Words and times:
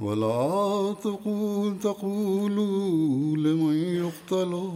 ولا 0.00 0.94
تقول 1.02 1.78
تقولوا 1.78 3.36
لمن 3.36 3.74
يقتل 3.74 4.70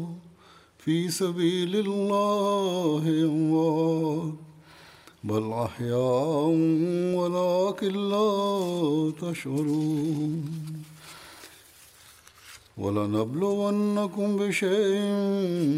في 0.78 1.10
سبيل 1.10 1.77
الله 1.77 3.25
أموات. 3.25 4.34
بل 5.25 5.52
أحياء 5.52 6.47
ولكن 7.14 8.08
لا 8.08 9.12
تشعرون. 9.20 10.44
ولنبلونكم 12.78 14.36
بشيء 14.36 15.00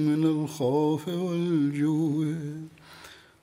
من 0.09 0.25
الخوف 0.25 1.09
والجوع. 1.09 2.35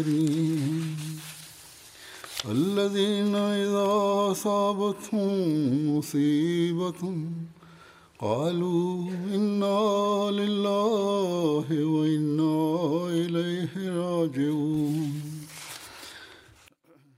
الذين 2.45 3.35
إذا 3.35 3.87
أصابتهم 4.31 5.31
مصيبة 5.97 7.01
قالوا 8.19 8.91
إنا 9.35 9.79
لله 10.31 11.67
وإنا 11.71 12.55
إليه 13.09 13.73
راجعون 13.77 15.13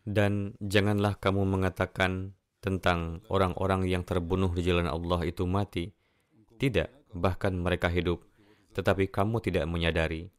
Dan 0.09 0.57
janganlah 0.57 1.21
kamu 1.21 1.45
mengatakan 1.45 2.33
tentang 2.65 3.21
orang-orang 3.29 3.85
yang 3.85 4.01
terbunuh 4.01 4.49
di 4.57 4.65
jalan 4.65 4.89
Allah 4.89 5.21
itu 5.21 5.45
mati. 5.45 5.93
tidak, 6.58 7.14
bahkan 7.14 7.54
mereka 7.54 7.90
hidup, 7.90 8.22
tetapi 8.74 9.10
kamu 9.10 9.42
tidak 9.42 9.64
menyadari. 9.66 10.30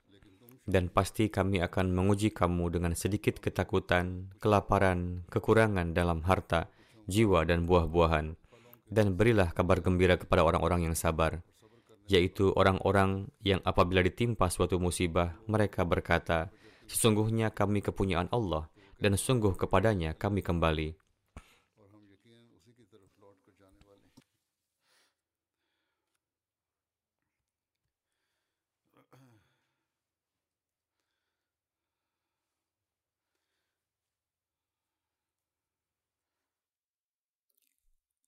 Dan 0.66 0.90
pasti 0.90 1.30
kami 1.30 1.62
akan 1.62 1.94
menguji 1.94 2.34
kamu 2.34 2.74
dengan 2.74 2.98
sedikit 2.98 3.38
ketakutan, 3.38 4.34
kelaparan, 4.42 5.22
kekurangan 5.30 5.94
dalam 5.94 6.26
harta, 6.26 6.74
jiwa, 7.06 7.46
dan 7.46 7.70
buah-buahan. 7.70 8.34
Dan 8.90 9.14
berilah 9.14 9.54
kabar 9.54 9.82
gembira 9.82 10.18
kepada 10.18 10.42
orang-orang 10.42 10.90
yang 10.90 10.98
sabar, 10.98 11.46
yaitu 12.10 12.50
orang-orang 12.58 13.30
yang 13.46 13.62
apabila 13.62 14.02
ditimpa 14.02 14.50
suatu 14.50 14.82
musibah, 14.82 15.38
mereka 15.46 15.86
berkata, 15.86 16.50
Sesungguhnya 16.86 17.50
kami 17.50 17.82
kepunyaan 17.82 18.30
Allah, 18.30 18.70
dan 19.02 19.18
sungguh 19.18 19.58
kepadanya 19.58 20.14
kami 20.14 20.46
kembali. 20.46 21.05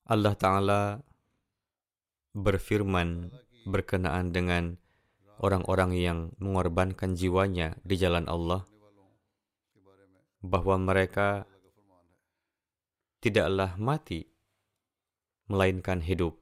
Allah 0.07 0.39
Ta'ala 0.39 0.81
berfirman 2.31 3.27
berkenaan 3.67 4.31
dengan 4.31 4.79
orang-orang 5.43 5.91
yang 5.99 6.19
mengorbankan 6.39 7.11
jiwanya 7.11 7.75
di 7.83 7.99
jalan 7.99 8.23
Allah 8.31 8.63
bahwa 10.39 10.79
mereka 10.79 11.43
tidaklah 13.19 13.75
mati 13.75 14.23
melainkan 15.51 15.99
hidup. 15.99 16.39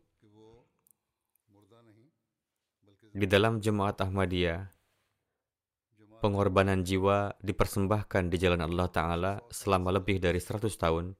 Di 3.17 3.25
dalam 3.25 3.65
jemaat 3.65 3.97
Ahmadiyah, 3.97 4.61
pengorbanan 6.21 6.85
jiwa 6.85 7.33
dipersembahkan 7.41 8.29
di 8.29 8.37
jalan 8.37 8.61
Allah 8.61 8.93
Ta'ala 8.93 9.33
selama 9.49 9.89
lebih 9.97 10.21
dari 10.21 10.37
100 10.37 10.69
tahun 10.77 11.17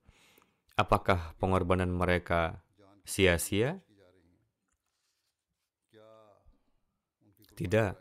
apakah 0.76 1.34
pengorbanan 1.40 1.92
mereka 1.92 2.60
sia-sia? 3.08 3.80
Tidak. 7.56 7.94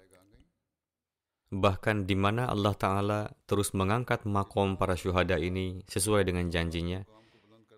Bahkan 1.54 2.10
di 2.10 2.18
mana 2.18 2.50
Allah 2.50 2.74
Ta'ala 2.74 3.20
terus 3.46 3.70
mengangkat 3.70 4.26
makom 4.26 4.74
para 4.74 4.98
syuhada 4.98 5.38
ini 5.38 5.86
sesuai 5.86 6.26
dengan 6.26 6.50
janjinya, 6.50 7.06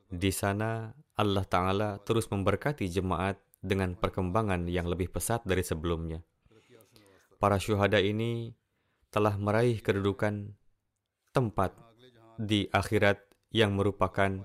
di 0.08 0.32
sana 0.32 0.96
Allah 1.20 1.44
Ta'ala 1.44 2.00
terus 2.00 2.32
memberkati 2.32 2.88
jemaat 2.88 3.36
dengan 3.60 3.92
perkembangan 3.92 4.64
yang 4.72 4.88
lebih 4.88 5.12
pesat 5.12 5.44
dari 5.44 5.60
sebelumnya. 5.60 6.24
Para 7.36 7.60
syuhada 7.60 8.00
ini 8.00 8.56
telah 9.12 9.36
meraih 9.36 9.84
kedudukan 9.84 10.56
tempat 11.36 11.76
di 12.40 12.64
akhirat 12.72 13.20
yang 13.52 13.76
merupakan 13.76 14.44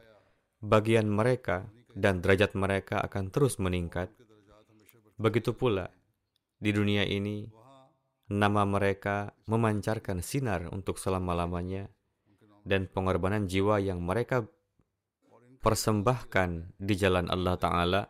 bagian 0.61 1.09
mereka 1.09 1.65
dan 1.91 2.21
derajat 2.21 2.53
mereka 2.55 3.01
akan 3.01 3.33
terus 3.33 3.57
meningkat. 3.57 4.13
Begitu 5.17 5.53
pula 5.57 5.89
di 6.61 6.71
dunia 6.71 7.03
ini, 7.03 7.49
nama 8.31 8.63
mereka 8.63 9.33
memancarkan 9.49 10.23
sinar 10.23 10.69
untuk 10.71 11.01
selama-lamanya, 11.01 11.89
dan 12.61 12.85
pengorbanan 12.85 13.49
jiwa 13.49 13.81
yang 13.81 14.05
mereka 14.05 14.45
persembahkan 15.61 16.77
di 16.77 16.93
jalan 16.93 17.29
Allah 17.29 17.57
Ta'ala 17.57 18.01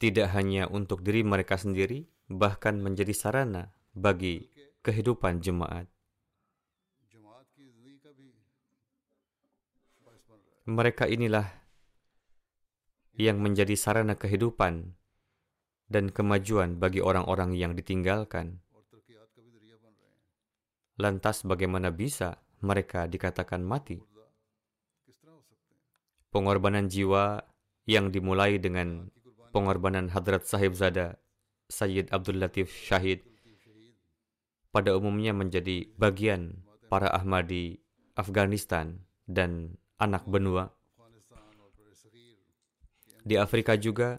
tidak 0.00 0.32
hanya 0.32 0.70
untuk 0.70 1.04
diri 1.04 1.20
mereka 1.26 1.60
sendiri, 1.60 2.06
bahkan 2.30 2.78
menjadi 2.80 3.12
sarana 3.12 3.74
bagi 3.92 4.48
kehidupan 4.80 5.44
jemaat. 5.44 5.90
Mereka 10.68 11.08
inilah 11.08 11.48
yang 13.16 13.40
menjadi 13.40 13.72
sarana 13.76 14.16
kehidupan 14.16 14.92
dan 15.88 16.12
kemajuan 16.12 16.76
bagi 16.76 17.00
orang-orang 17.00 17.56
yang 17.56 17.72
ditinggalkan. 17.72 18.60
Lantas 21.00 21.42
bagaimana 21.48 21.88
bisa 21.88 22.44
mereka 22.60 23.08
dikatakan 23.08 23.64
mati? 23.64 24.04
Pengorbanan 26.30 26.86
jiwa 26.86 27.40
yang 27.88 28.12
dimulai 28.12 28.60
dengan 28.60 29.08
pengorbanan 29.50 30.12
Hadrat 30.12 30.46
Sahib 30.46 30.78
Zada 30.78 31.18
Sayyid 31.66 32.14
Abdul 32.14 32.38
Latif 32.38 32.70
Syahid 32.70 33.26
pada 34.70 34.94
umumnya 34.94 35.34
menjadi 35.34 35.90
bagian 35.98 36.62
para 36.86 37.10
Ahmadi 37.10 37.82
Afghanistan 38.14 39.02
dan 39.26 39.80
anak 40.00 40.24
benua. 40.24 40.72
Di 43.20 43.36
Afrika 43.36 43.76
juga, 43.76 44.16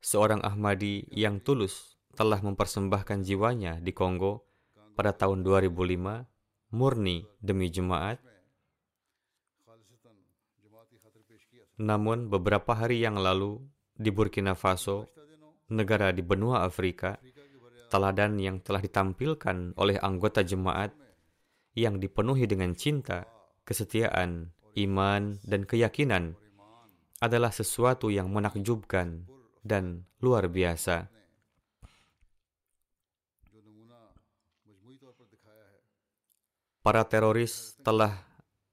seorang 0.00 0.40
Ahmadi 0.40 1.04
yang 1.12 1.44
tulus 1.44 2.00
telah 2.16 2.40
mempersembahkan 2.40 3.22
jiwanya 3.22 3.76
di 3.78 3.92
Kongo 3.92 4.48
pada 4.96 5.12
tahun 5.14 5.44
2005 5.44 6.74
murni 6.74 7.28
demi 7.38 7.68
jemaat. 7.68 8.18
Namun 11.78 12.26
beberapa 12.26 12.74
hari 12.74 13.04
yang 13.04 13.20
lalu 13.20 13.62
di 13.94 14.10
Burkina 14.10 14.58
Faso, 14.58 15.06
negara 15.70 16.10
di 16.10 16.24
benua 16.26 16.66
Afrika, 16.66 17.14
teladan 17.92 18.40
yang 18.42 18.58
telah 18.58 18.82
ditampilkan 18.82 19.78
oleh 19.78 19.94
anggota 20.02 20.42
jemaat 20.42 20.90
yang 21.78 22.02
dipenuhi 22.02 22.50
dengan 22.50 22.74
cinta, 22.74 23.22
kesetiaan, 23.62 24.50
iman, 24.84 25.42
dan 25.42 25.66
keyakinan 25.66 26.38
adalah 27.18 27.50
sesuatu 27.50 28.14
yang 28.14 28.30
menakjubkan 28.30 29.26
dan 29.66 30.06
luar 30.22 30.46
biasa. 30.46 31.10
para 36.88 37.04
teroris 37.04 37.76
telah 37.84 38.24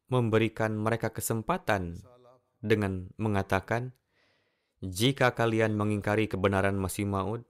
memberikan 0.08 0.72
mereka 0.72 1.12
kesempatan 1.12 2.00
dengan 2.64 3.12
mengatakan, 3.20 3.92
"Jika 4.80 5.36
kalian 5.36 5.76
mengingkari 5.76 6.32
kebenaran 6.32 6.80
Masih 6.80 7.04
Maud 7.04 7.44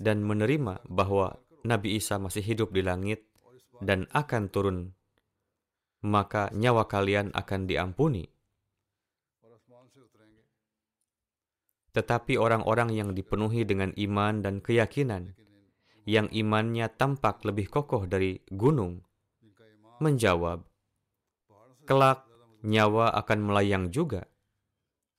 dan 0.00 0.24
menerima 0.24 0.80
bahwa 0.88 1.36
Nabi 1.68 2.00
Isa 2.00 2.16
masih 2.16 2.40
hidup 2.40 2.72
di 2.72 2.80
langit 2.80 3.28
dan 3.84 4.08
akan 4.16 4.48
turun, 4.48 4.96
maka 6.04 6.48
nyawa 6.52 6.88
kalian 6.88 7.32
akan 7.32 7.68
diampuni." 7.68 8.28
Tetapi 11.90 12.38
orang-orang 12.38 12.94
yang 12.94 13.10
dipenuhi 13.12 13.66
dengan 13.66 13.90
iman 13.98 14.46
dan 14.46 14.62
keyakinan, 14.62 15.34
yang 16.06 16.30
imannya 16.30 16.86
tampak 16.94 17.42
lebih 17.42 17.66
kokoh 17.66 18.06
dari 18.06 18.38
gunung, 18.46 19.02
menjawab, 19.98 20.62
"Kelak 21.84 22.30
nyawa 22.62 23.10
akan 23.16 23.38
melayang 23.40 23.84
juga. 23.90 24.28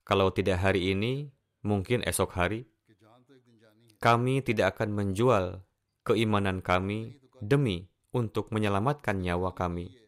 Kalau 0.06 0.33
tidak 0.33 0.62
hari 0.62 0.94
ini, 0.94 1.30
mungkin 1.62 2.01
esok 2.06 2.33
hari. 2.38 2.66
Kami 4.01 4.42
tidak 4.42 4.78
akan 4.78 4.98
menjual 4.98 5.62
keimanan 6.01 6.66
kami 6.66 7.22
demi 7.38 7.86
untuk 8.10 8.50
menyelamatkan 8.50 9.22
nyawa 9.22 9.54
kami. 9.54 10.00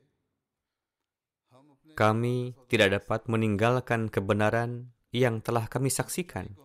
Kami 1.93 2.57
tidak 2.69 3.01
dapat 3.01 3.29
meninggalkan 3.29 4.09
kebenaran 4.09 4.93
yang 5.13 5.39
telah 5.39 5.69
kami 5.69 5.93
saksikan." 5.93 6.57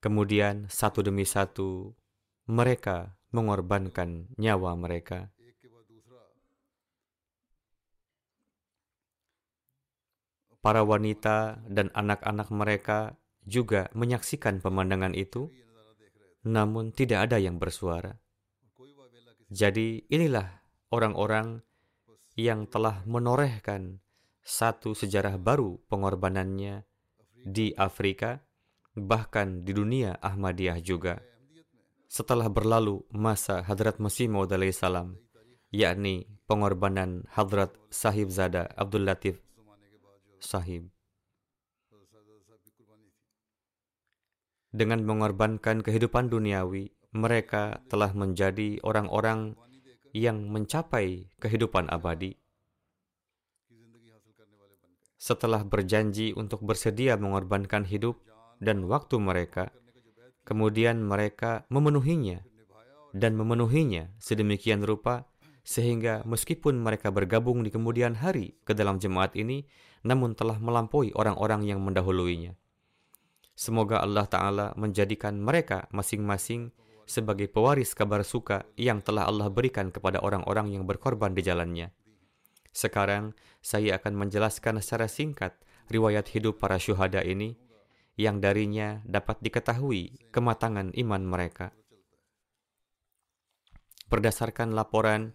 Kemudian, 0.00 0.64
satu 0.72 1.04
demi 1.04 1.28
satu, 1.28 1.92
mereka 2.48 3.20
mengorbankan 3.36 4.32
nyawa 4.40 4.72
mereka. 4.76 5.28
para 10.60 10.84
wanita 10.84 11.64
dan 11.66 11.88
anak-anak 11.96 12.48
mereka 12.52 13.16
juga 13.48 13.88
menyaksikan 13.96 14.60
pemandangan 14.60 15.16
itu, 15.16 15.48
namun 16.44 16.92
tidak 16.92 17.28
ada 17.28 17.40
yang 17.40 17.56
bersuara. 17.56 18.20
Jadi, 19.50 20.06
inilah 20.06 20.62
orang-orang 20.94 21.64
yang 22.40 22.64
telah 22.64 23.04
menorehkan 23.04 24.00
satu 24.40 24.96
sejarah 24.96 25.36
baru 25.36 25.76
pengorbanannya 25.92 26.88
di 27.44 27.76
Afrika, 27.76 28.40
bahkan 28.96 29.60
di 29.60 29.76
dunia 29.76 30.16
Ahmadiyah 30.16 30.80
juga. 30.80 31.20
Setelah 32.08 32.48
berlalu 32.48 33.04
masa 33.12 33.60
Hadrat 33.60 34.00
Masih 34.00 34.26
Maud 34.32 34.50
salam, 34.72 35.20
yakni 35.68 36.26
pengorbanan 36.48 37.28
Hadrat 37.30 37.76
Sahib 37.92 38.32
Zada 38.32 38.66
Abdul 38.74 39.04
Latif 39.06 39.38
sahib. 40.40 40.88
Dengan 44.70 45.02
mengorbankan 45.02 45.82
kehidupan 45.82 46.30
duniawi, 46.30 46.94
mereka 47.10 47.82
telah 47.90 48.14
menjadi 48.14 48.78
orang-orang 48.86 49.58
yang 50.12 50.50
mencapai 50.50 51.30
kehidupan 51.38 51.90
abadi. 51.90 52.34
Setelah 55.20 55.62
berjanji 55.68 56.32
untuk 56.32 56.64
bersedia 56.64 57.20
mengorbankan 57.20 57.84
hidup 57.84 58.24
dan 58.56 58.88
waktu 58.88 59.20
mereka, 59.20 59.68
kemudian 60.48 61.04
mereka 61.04 61.68
memenuhinya 61.68 62.40
dan 63.12 63.36
memenuhinya 63.36 64.16
sedemikian 64.16 64.80
rupa 64.80 65.28
sehingga 65.60 66.24
meskipun 66.24 66.80
mereka 66.80 67.12
bergabung 67.12 67.60
di 67.60 67.68
kemudian 67.68 68.16
hari 68.16 68.56
ke 68.64 68.72
dalam 68.72 68.96
jemaat 68.96 69.36
ini, 69.36 69.68
namun 70.00 70.32
telah 70.32 70.56
melampaui 70.56 71.12
orang-orang 71.12 71.68
yang 71.68 71.84
mendahuluinya. 71.84 72.56
Semoga 73.52 74.00
Allah 74.00 74.24
Ta'ala 74.24 74.66
menjadikan 74.80 75.36
mereka 75.36 75.84
masing-masing 75.92 76.72
sebagai 77.08 77.46
pewaris 77.50 77.92
kabar 77.92 78.24
suka 78.24 78.64
yang 78.76 79.04
telah 79.04 79.28
Allah 79.28 79.52
berikan 79.52 79.92
kepada 79.92 80.20
orang-orang 80.24 80.74
yang 80.74 80.84
berkorban 80.84 81.36
di 81.36 81.42
jalannya. 81.44 81.92
Sekarang, 82.70 83.34
saya 83.60 83.98
akan 83.98 84.26
menjelaskan 84.26 84.78
secara 84.78 85.10
singkat 85.10 85.58
riwayat 85.90 86.30
hidup 86.30 86.62
para 86.62 86.78
syuhada 86.78 87.20
ini, 87.26 87.58
yang 88.14 88.38
darinya 88.38 89.02
dapat 89.08 89.42
diketahui 89.42 90.30
kematangan 90.30 90.94
iman 90.94 91.22
mereka. 91.24 91.74
Berdasarkan 94.06 94.74
laporan, 94.74 95.34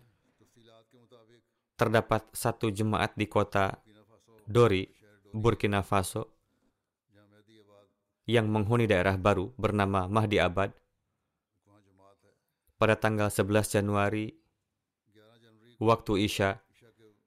terdapat 1.75 2.23
satu 2.31 2.71
jemaat 2.71 3.15
di 3.19 3.27
kota 3.27 3.83
Dori, 4.47 4.87
Burkina 5.35 5.83
Faso, 5.83 6.31
yang 8.25 8.49
menghuni 8.49 8.89
daerah 8.89 9.19
baru 9.21 9.53
bernama 9.53 10.09
Mahdi 10.09 10.41
Abad 10.41 10.73
pada 12.85 13.01
tanggal 13.01 13.33
11 13.33 13.81
Januari 13.81 14.29
waktu 15.81 16.29
Isya, 16.29 16.61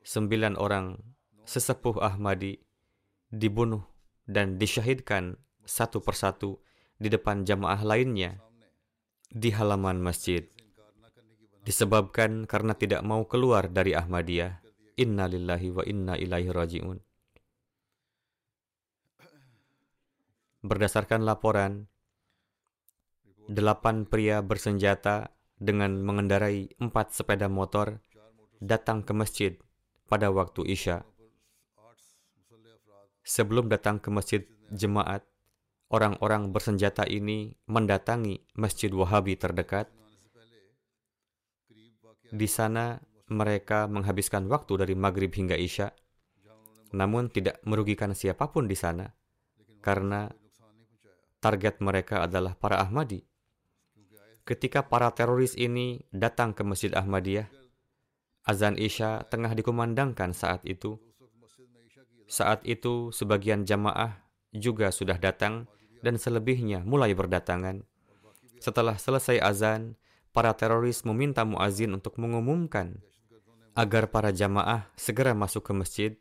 sembilan 0.06 0.54
orang 0.54 0.94
sesepuh 1.42 1.98
Ahmadi 1.98 2.54
dibunuh 3.26 3.82
dan 4.22 4.54
disyahidkan 4.54 5.34
satu 5.66 5.98
persatu 5.98 6.62
di 6.94 7.10
depan 7.10 7.42
jamaah 7.42 7.82
lainnya 7.82 8.38
di 9.26 9.50
halaman 9.50 9.98
masjid. 9.98 10.46
Disebabkan 11.66 12.46
karena 12.46 12.78
tidak 12.78 13.02
mau 13.02 13.26
keluar 13.26 13.66
dari 13.66 13.98
Ahmadiyah, 13.98 14.62
inna 14.94 15.26
lillahi 15.26 15.74
wa 15.74 15.82
inna 15.82 16.14
ilaihi 16.14 16.54
raji'un. 16.54 17.02
Berdasarkan 20.62 21.26
laporan, 21.26 21.90
delapan 23.50 24.06
pria 24.06 24.38
bersenjata 24.38 25.34
dengan 25.58 25.98
mengendarai 26.02 26.70
empat 26.78 27.14
sepeda 27.14 27.50
motor 27.50 27.98
datang 28.62 29.02
ke 29.02 29.12
masjid 29.14 29.52
pada 30.06 30.30
waktu 30.30 30.66
Isya. 30.66 31.02
Sebelum 33.22 33.68
datang 33.68 34.00
ke 34.00 34.08
masjid 34.08 34.42
jemaat, 34.72 35.20
orang-orang 35.92 36.48
bersenjata 36.48 37.04
ini 37.04 37.52
mendatangi 37.68 38.40
masjid 38.56 38.88
Wahabi 38.88 39.36
terdekat. 39.36 39.92
Di 42.28 42.48
sana 42.48 42.96
mereka 43.28 43.84
menghabiskan 43.84 44.48
waktu 44.48 44.80
dari 44.80 44.94
maghrib 44.96 45.28
hingga 45.28 45.60
Isya, 45.60 45.92
namun 46.96 47.28
tidak 47.28 47.60
merugikan 47.68 48.16
siapa 48.16 48.48
pun 48.48 48.64
di 48.64 48.76
sana, 48.76 49.04
karena 49.84 50.32
target 51.44 51.84
mereka 51.84 52.24
adalah 52.24 52.56
para 52.56 52.80
Ahmadi. 52.80 53.27
Ketika 54.48 54.80
para 54.80 55.12
teroris 55.12 55.52
ini 55.60 56.08
datang 56.08 56.56
ke 56.56 56.64
Masjid 56.64 56.88
Ahmadiyah, 56.96 57.52
azan 58.48 58.80
Isya 58.80 59.28
tengah 59.28 59.52
dikumandangkan 59.52 60.32
saat 60.32 60.64
itu. 60.64 60.96
Saat 62.24 62.64
itu, 62.64 63.12
sebagian 63.12 63.68
jamaah 63.68 64.24
juga 64.48 64.88
sudah 64.88 65.20
datang 65.20 65.68
dan 66.00 66.16
selebihnya 66.16 66.80
mulai 66.80 67.12
berdatangan. 67.12 67.84
Setelah 68.56 68.96
selesai 68.96 69.36
azan, 69.36 70.00
para 70.32 70.56
teroris 70.56 71.04
meminta 71.04 71.44
muazin 71.44 71.92
untuk 71.92 72.16
mengumumkan 72.16 73.04
agar 73.76 74.08
para 74.08 74.32
jamaah 74.32 74.88
segera 74.96 75.36
masuk 75.36 75.68
ke 75.68 75.72
masjid 75.76 76.12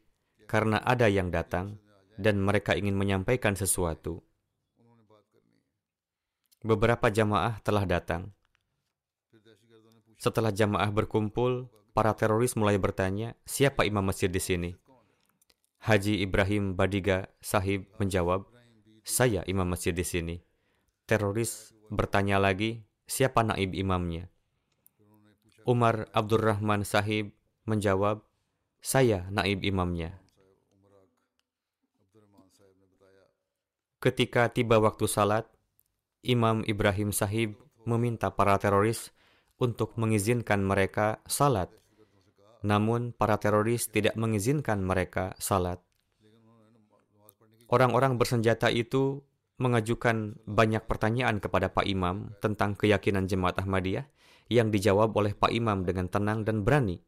karena 0.51 0.84
ada 0.84 1.07
yang 1.07 1.31
datang 1.31 1.79
dan 2.19 2.43
mereka 2.43 2.75
ingin 2.75 3.00
menyampaikan 3.00 3.55
sesuatu 3.55 4.26
beberapa 6.66 7.10
jamaah 7.10 7.62
telah 7.62 7.86
datang. 7.86 8.34
Setelah 10.18 10.50
jamaah 10.50 10.90
berkumpul, 10.90 11.70
para 11.94 12.14
teroris 12.14 12.54
mulai 12.54 12.78
bertanya, 12.78 13.34
siapa 13.46 13.86
imam 13.86 14.06
masjid 14.06 14.30
di 14.30 14.42
sini? 14.42 14.72
Haji 15.82 16.26
Ibrahim 16.26 16.74
Badiga 16.74 17.30
Sahib 17.42 17.86
menjawab, 18.02 18.50
saya 19.06 19.42
imam 19.46 19.66
masjid 19.66 19.94
di 19.94 20.06
sini. 20.06 20.36
Teroris 21.06 21.74
bertanya 21.90 22.42
lagi, 22.42 22.86
siapa 23.06 23.46
naib 23.46 23.74
imamnya? 23.78 24.30
Umar 25.66 26.10
Abdurrahman 26.14 26.86
Sahib 26.86 27.34
menjawab, 27.66 28.26
saya 28.82 29.26
naib 29.34 29.62
imamnya. 29.66 30.18
Ketika 33.98 34.54
tiba 34.54 34.78
waktu 34.78 35.10
salat, 35.10 35.50
Imam 36.26 36.66
Ibrahim 36.66 37.14
Sahib 37.14 37.58
meminta 37.86 38.34
para 38.34 38.58
teroris 38.58 39.14
untuk 39.58 39.98
mengizinkan 39.98 40.62
mereka 40.62 41.22
salat. 41.30 41.70
Namun 42.66 43.14
para 43.14 43.38
teroris 43.38 43.90
tidak 43.90 44.18
mengizinkan 44.18 44.82
mereka 44.82 45.38
salat. 45.38 45.82
Orang-orang 47.68 48.16
bersenjata 48.16 48.72
itu 48.72 49.22
mengajukan 49.58 50.38
banyak 50.46 50.86
pertanyaan 50.86 51.42
kepada 51.42 51.74
Pak 51.74 51.86
Imam 51.90 52.32
tentang 52.40 52.78
keyakinan 52.78 53.26
jemaat 53.26 53.58
Ahmadiyah 53.58 54.06
yang 54.48 54.72
dijawab 54.72 55.12
oleh 55.18 55.34
Pak 55.36 55.52
Imam 55.52 55.84
dengan 55.84 56.08
tenang 56.08 56.48
dan 56.48 56.64
berani. 56.64 57.02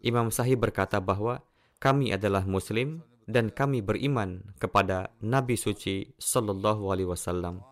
Imam 0.00 0.32
Sahib 0.32 0.64
berkata 0.64 0.98
bahwa 0.98 1.44
kami 1.78 2.10
adalah 2.10 2.42
Muslim 2.48 3.04
dan 3.30 3.52
kami 3.52 3.84
beriman 3.84 4.42
kepada 4.58 5.14
Nabi 5.22 5.54
suci 5.54 6.10
Sallallahu 6.18 6.90
Alaihi 6.90 7.08
Wasallam. 7.08 7.69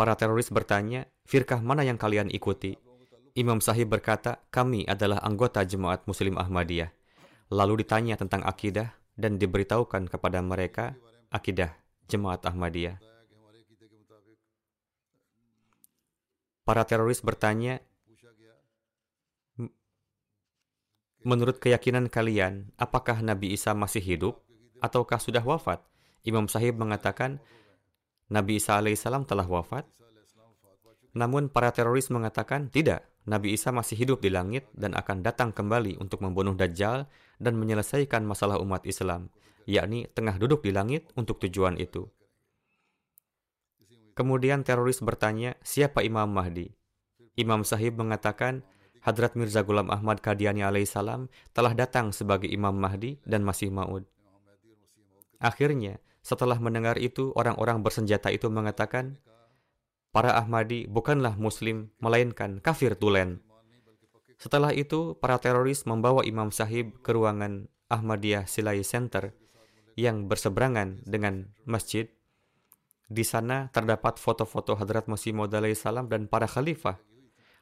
Para 0.00 0.16
teroris 0.16 0.48
bertanya, 0.48 1.04
firkah 1.28 1.60
mana 1.60 1.84
yang 1.84 2.00
kalian 2.00 2.32
ikuti? 2.32 2.72
Imam 3.36 3.60
Sahib 3.60 3.92
berkata, 3.92 4.40
kami 4.48 4.88
adalah 4.88 5.20
anggota 5.20 5.60
jemaat 5.60 6.08
Muslim 6.08 6.40
Ahmadiyah. 6.40 6.88
Lalu 7.52 7.84
ditanya 7.84 8.16
tentang 8.16 8.40
akidah 8.40 8.96
dan 9.20 9.36
diberitahukan 9.36 10.08
kepada 10.08 10.40
mereka 10.40 10.96
akidah 11.28 11.76
jemaat 12.08 12.40
Ahmadiyah. 12.48 12.96
Para 16.64 16.88
teroris 16.88 17.20
bertanya, 17.20 17.84
Menurut 21.20 21.60
keyakinan 21.60 22.08
kalian, 22.08 22.72
apakah 22.80 23.20
Nabi 23.20 23.52
Isa 23.52 23.76
masih 23.76 24.00
hidup 24.00 24.40
ataukah 24.80 25.20
sudah 25.20 25.44
wafat? 25.44 25.84
Imam 26.24 26.48
Sahib 26.48 26.80
mengatakan, 26.80 27.44
Nabi 28.30 28.62
Isa 28.62 28.78
alaihissalam 28.78 29.26
telah 29.26 29.44
wafat. 29.44 29.84
Namun 31.18 31.50
para 31.50 31.74
teroris 31.74 32.06
mengatakan, 32.14 32.70
tidak, 32.70 33.02
Nabi 33.26 33.58
Isa 33.58 33.74
masih 33.74 33.98
hidup 33.98 34.22
di 34.22 34.30
langit 34.30 34.70
dan 34.70 34.94
akan 34.94 35.26
datang 35.26 35.50
kembali 35.50 35.98
untuk 35.98 36.22
membunuh 36.22 36.54
Dajjal 36.54 37.10
dan 37.42 37.58
menyelesaikan 37.58 38.22
masalah 38.22 38.62
umat 38.62 38.86
Islam, 38.86 39.34
yakni 39.66 40.06
tengah 40.14 40.38
duduk 40.38 40.62
di 40.62 40.70
langit 40.70 41.10
untuk 41.18 41.42
tujuan 41.42 41.74
itu. 41.82 42.06
Kemudian 44.14 44.62
teroris 44.62 45.02
bertanya, 45.02 45.58
siapa 45.66 46.06
Imam 46.06 46.30
Mahdi? 46.30 46.70
Imam 47.34 47.66
Sahib 47.66 47.98
mengatakan, 47.98 48.62
Hadrat 49.00 49.32
Mirza 49.32 49.64
Ghulam 49.64 49.88
Ahmad 49.88 50.20
Qadiani 50.20 50.60
alaihissalam 50.60 51.32
telah 51.56 51.72
datang 51.72 52.12
sebagai 52.12 52.46
Imam 52.52 52.76
Mahdi 52.76 53.16
dan 53.24 53.42
Masih 53.42 53.72
Maud. 53.72 54.04
Akhirnya, 55.40 55.98
setelah 56.20 56.60
mendengar 56.60 57.00
itu, 57.00 57.32
orang-orang 57.32 57.80
bersenjata 57.80 58.28
itu 58.28 58.52
mengatakan, 58.52 59.16
para 60.12 60.36
Ahmadi 60.36 60.84
bukanlah 60.84 61.36
Muslim, 61.40 61.88
melainkan 61.96 62.60
kafir 62.60 62.92
tulen. 62.96 63.40
Setelah 64.40 64.72
itu, 64.72 65.16
para 65.16 65.36
teroris 65.40 65.84
membawa 65.84 66.24
Imam 66.24 66.48
Sahib 66.52 67.00
ke 67.04 67.12
ruangan 67.12 67.68
Ahmadiyah 67.92 68.48
Silai 68.48 68.80
Center 68.84 69.36
yang 69.98 70.28
berseberangan 70.28 71.04
dengan 71.04 71.52
masjid. 71.68 72.08
Di 73.10 73.26
sana 73.26 73.68
terdapat 73.74 74.16
foto-foto 74.22 74.78
Hadrat 74.78 75.10
Masih 75.10 75.34
Maud 75.34 75.50
alaihissalam 75.50 76.06
dan 76.06 76.30
para 76.30 76.46
khalifah. 76.46 77.02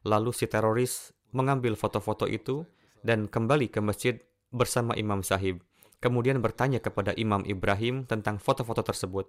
Lalu 0.05 0.31
si 0.37 0.47
teroris 0.47 1.17
mengambil 1.33 1.75
foto-foto 1.75 2.29
itu 2.29 2.69
dan 3.01 3.27
kembali 3.27 3.73
ke 3.73 3.81
masjid 3.81 4.21
bersama 4.53 4.95
Imam 4.95 5.25
Sahib. 5.25 5.65
Kemudian 5.99 6.39
bertanya 6.39 6.79
kepada 6.79 7.11
Imam 7.19 7.43
Ibrahim 7.43 8.07
tentang 8.07 8.39
foto-foto 8.39 8.87
tersebut. 8.87 9.27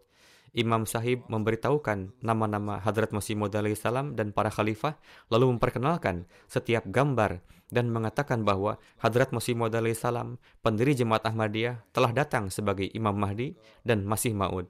Imam 0.54 0.86
Sahib 0.90 1.26
memberitahukan 1.30 2.22
nama-nama 2.26 2.82
Hadrat 2.82 3.14
Masih 3.14 3.38
Maud 3.38 3.54
salam 3.78 4.18
dan 4.18 4.34
para 4.34 4.50
khalifah, 4.50 4.98
lalu 5.30 5.58
memperkenalkan 5.58 6.26
setiap 6.50 6.86
gambar 6.90 7.42
dan 7.70 7.94
mengatakan 7.94 8.42
bahwa 8.42 8.82
Hadrat 8.98 9.30
Masih 9.30 9.54
Maud 9.54 9.78
salam, 9.94 10.42
pendiri 10.66 10.98
Jemaat 10.98 11.26
Ahmadiyah, 11.26 11.86
telah 11.94 12.10
datang 12.14 12.50
sebagai 12.50 12.90
Imam 12.98 13.14
Mahdi 13.14 13.54
dan 13.86 14.06
Masih 14.06 14.34
Maud. 14.34 14.66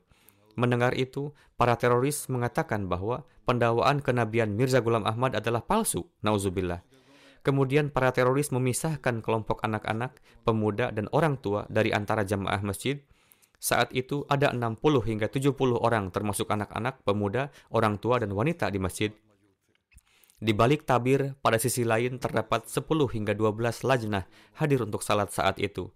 Mendengar 0.59 0.91
itu, 0.99 1.31
para 1.55 1.79
teroris 1.79 2.27
mengatakan 2.27 2.91
bahwa 2.91 3.23
pendakwaan 3.47 4.03
kenabian 4.03 4.51
Mirza 4.51 4.83
Ghulam 4.83 5.07
Ahmad 5.07 5.31
adalah 5.31 5.63
palsu. 5.63 6.11
Nauzubillah. 6.19 6.83
Kemudian 7.39 7.87
para 7.87 8.11
teroris 8.11 8.51
memisahkan 8.51 9.23
kelompok 9.23 9.63
anak-anak, 9.63 10.19
pemuda, 10.43 10.91
dan 10.91 11.07
orang 11.15 11.39
tua 11.39 11.63
dari 11.71 11.95
antara 11.95 12.27
jamaah 12.27 12.59
masjid. 12.61 12.99
Saat 13.59 13.91
itu 13.91 14.23
ada 14.31 14.51
60 14.55 14.79
hingga 15.03 15.27
70 15.31 15.55
orang 15.79 16.11
termasuk 16.11 16.47
anak-anak, 16.51 17.03
pemuda, 17.03 17.51
orang 17.71 17.99
tua, 17.99 18.19
dan 18.19 18.31
wanita 18.31 18.71
di 18.71 18.79
masjid. 18.79 19.11
Di 20.39 20.55
balik 20.55 20.87
tabir, 20.87 21.35
pada 21.43 21.59
sisi 21.59 21.83
lain 21.83 22.15
terdapat 22.15 22.63
10 22.71 22.87
hingga 22.87 23.35
12 23.35 23.83
lajnah 23.83 24.23
hadir 24.55 24.79
untuk 24.87 25.03
salat 25.03 25.35
saat 25.35 25.59
itu. 25.59 25.91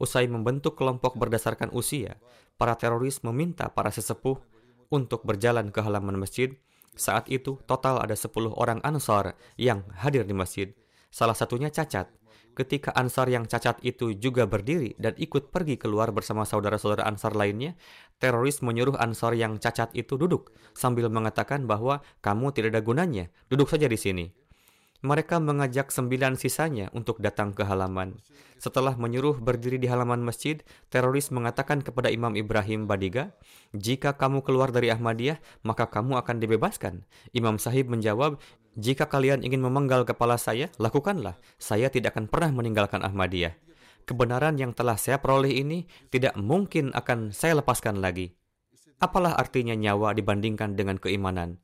Usai 0.00 0.24
membentuk 0.24 0.80
kelompok 0.80 1.20
berdasarkan 1.20 1.68
usia, 1.76 2.16
para 2.56 2.72
teroris 2.80 3.20
meminta 3.20 3.68
para 3.68 3.92
sesepuh 3.92 4.40
untuk 4.88 5.24
berjalan 5.28 5.68
ke 5.68 5.84
halaman 5.84 6.16
masjid. 6.16 6.56
Saat 6.96 7.28
itu, 7.28 7.60
total 7.68 8.00
ada 8.00 8.16
10 8.16 8.52
orang 8.56 8.80
ansar 8.84 9.36
yang 9.60 9.84
hadir 9.96 10.24
di 10.24 10.32
masjid. 10.32 10.72
Salah 11.12 11.36
satunya 11.36 11.68
cacat. 11.68 12.08
Ketika 12.52 12.92
Ansar 12.96 13.28
yang 13.28 13.48
cacat 13.48 13.80
itu 13.84 14.12
juga 14.16 14.44
berdiri 14.44 14.96
dan 14.96 15.16
ikut 15.16 15.52
pergi 15.52 15.76
keluar 15.76 16.12
bersama 16.12 16.44
saudara-saudara 16.48 17.04
Ansar 17.04 17.36
lainnya, 17.36 17.76
teroris 18.16 18.64
menyuruh 18.64 18.96
Ansar 18.96 19.36
yang 19.36 19.60
cacat 19.60 19.92
itu 19.92 20.16
duduk 20.16 20.52
sambil 20.72 21.12
mengatakan 21.12 21.64
bahwa 21.68 22.00
kamu 22.24 22.52
tidak 22.52 22.76
ada 22.76 22.82
gunanya, 22.84 23.24
duduk 23.48 23.68
saja 23.72 23.88
di 23.88 23.96
sini 23.96 24.26
mereka 25.02 25.42
mengajak 25.42 25.90
sembilan 25.90 26.38
sisanya 26.38 26.86
untuk 26.94 27.18
datang 27.18 27.50
ke 27.50 27.66
halaman. 27.66 28.22
Setelah 28.62 28.94
menyuruh 28.94 29.42
berdiri 29.42 29.74
di 29.74 29.90
halaman 29.90 30.22
masjid, 30.22 30.62
teroris 30.94 31.34
mengatakan 31.34 31.82
kepada 31.82 32.06
Imam 32.06 32.38
Ibrahim 32.38 32.86
Badiga, 32.86 33.34
jika 33.74 34.14
kamu 34.14 34.46
keluar 34.46 34.70
dari 34.70 34.94
Ahmadiyah, 34.94 35.42
maka 35.66 35.90
kamu 35.90 36.22
akan 36.22 36.38
dibebaskan. 36.38 37.02
Imam 37.34 37.58
Sahib 37.58 37.90
menjawab, 37.90 38.38
jika 38.72 39.04
kalian 39.04 39.44
ingin 39.44 39.60
memenggal 39.60 40.08
kepala 40.08 40.40
saya, 40.40 40.72
lakukanlah. 40.80 41.36
Saya 41.60 41.92
tidak 41.92 42.16
akan 42.16 42.24
pernah 42.32 42.48
meninggalkan 42.56 43.04
Ahmadiyah. 43.04 43.52
Kebenaran 44.08 44.56
yang 44.56 44.72
telah 44.72 44.96
saya 44.96 45.20
peroleh 45.20 45.60
ini 45.60 45.84
tidak 46.08 46.34
mungkin 46.40 46.88
akan 46.96 47.36
saya 47.36 47.60
lepaskan 47.60 48.00
lagi. 48.00 48.32
Apalah 48.96 49.36
artinya 49.36 49.76
nyawa 49.76 50.16
dibandingkan 50.16 50.72
dengan 50.72 50.96
keimanan? 50.96 51.60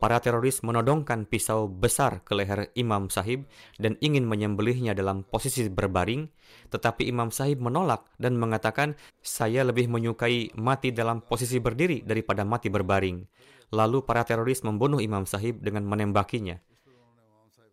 Para 0.00 0.16
teroris 0.16 0.64
menodongkan 0.64 1.28
pisau 1.28 1.68
besar 1.68 2.24
ke 2.24 2.32
leher 2.32 2.72
Imam 2.72 3.12
Sahib 3.12 3.44
dan 3.76 4.00
ingin 4.00 4.24
menyembelihnya 4.24 4.96
dalam 4.96 5.28
posisi 5.28 5.68
berbaring, 5.68 6.24
tetapi 6.72 7.04
Imam 7.04 7.28
Sahib 7.28 7.60
menolak 7.60 8.08
dan 8.16 8.40
mengatakan, 8.40 8.96
"Saya 9.20 9.60
lebih 9.60 9.92
menyukai 9.92 10.56
mati 10.56 10.88
dalam 10.88 11.20
posisi 11.20 11.60
berdiri 11.60 12.00
daripada 12.00 12.48
mati 12.48 12.72
berbaring." 12.72 13.28
Lalu 13.70 14.02
para 14.02 14.26
teroris 14.26 14.66
membunuh 14.66 14.98
Imam 14.98 15.26
Sahib 15.26 15.62
dengan 15.62 15.86
menembakinya. 15.86 16.58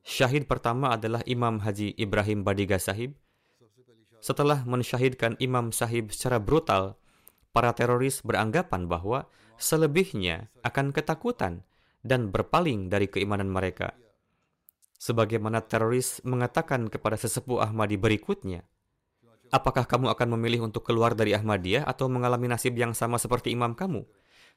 Syahid 0.07 0.47
pertama 0.47 0.95
adalah 0.95 1.19
Imam 1.27 1.59
Haji 1.59 1.97
Ibrahim 1.97 2.45
Badiga 2.45 2.79
Sahib. 2.79 3.17
Setelah 4.21 4.63
mensyahidkan 4.63 5.35
Imam 5.41 5.75
Sahib 5.75 6.13
secara 6.13 6.39
brutal, 6.39 6.95
para 7.51 7.73
teroris 7.73 8.21
beranggapan 8.21 8.85
bahwa 8.85 9.25
selebihnya 9.57 10.53
akan 10.61 10.93
ketakutan 10.93 11.65
dan 12.05 12.29
berpaling 12.29 12.87
dari 12.87 13.09
keimanan 13.09 13.49
mereka. 13.49 13.97
Sebagaimana 14.97 15.65
teroris 15.65 16.21
mengatakan 16.25 16.89
kepada 16.89 17.17
sesepuh 17.17 17.61
Ahmadi 17.61 17.97
berikutnya, 17.97 18.65
Apakah 19.47 19.87
kamu 19.87 20.11
akan 20.11 20.35
memilih 20.35 20.67
untuk 20.67 20.83
keluar 20.83 21.15
dari 21.15 21.31
Ahmadiyah 21.31 21.87
atau 21.87 22.11
mengalami 22.11 22.51
nasib 22.51 22.75
yang 22.75 22.91
sama 22.91 23.15
seperti 23.15 23.55
imam 23.55 23.71
kamu? 23.79 24.03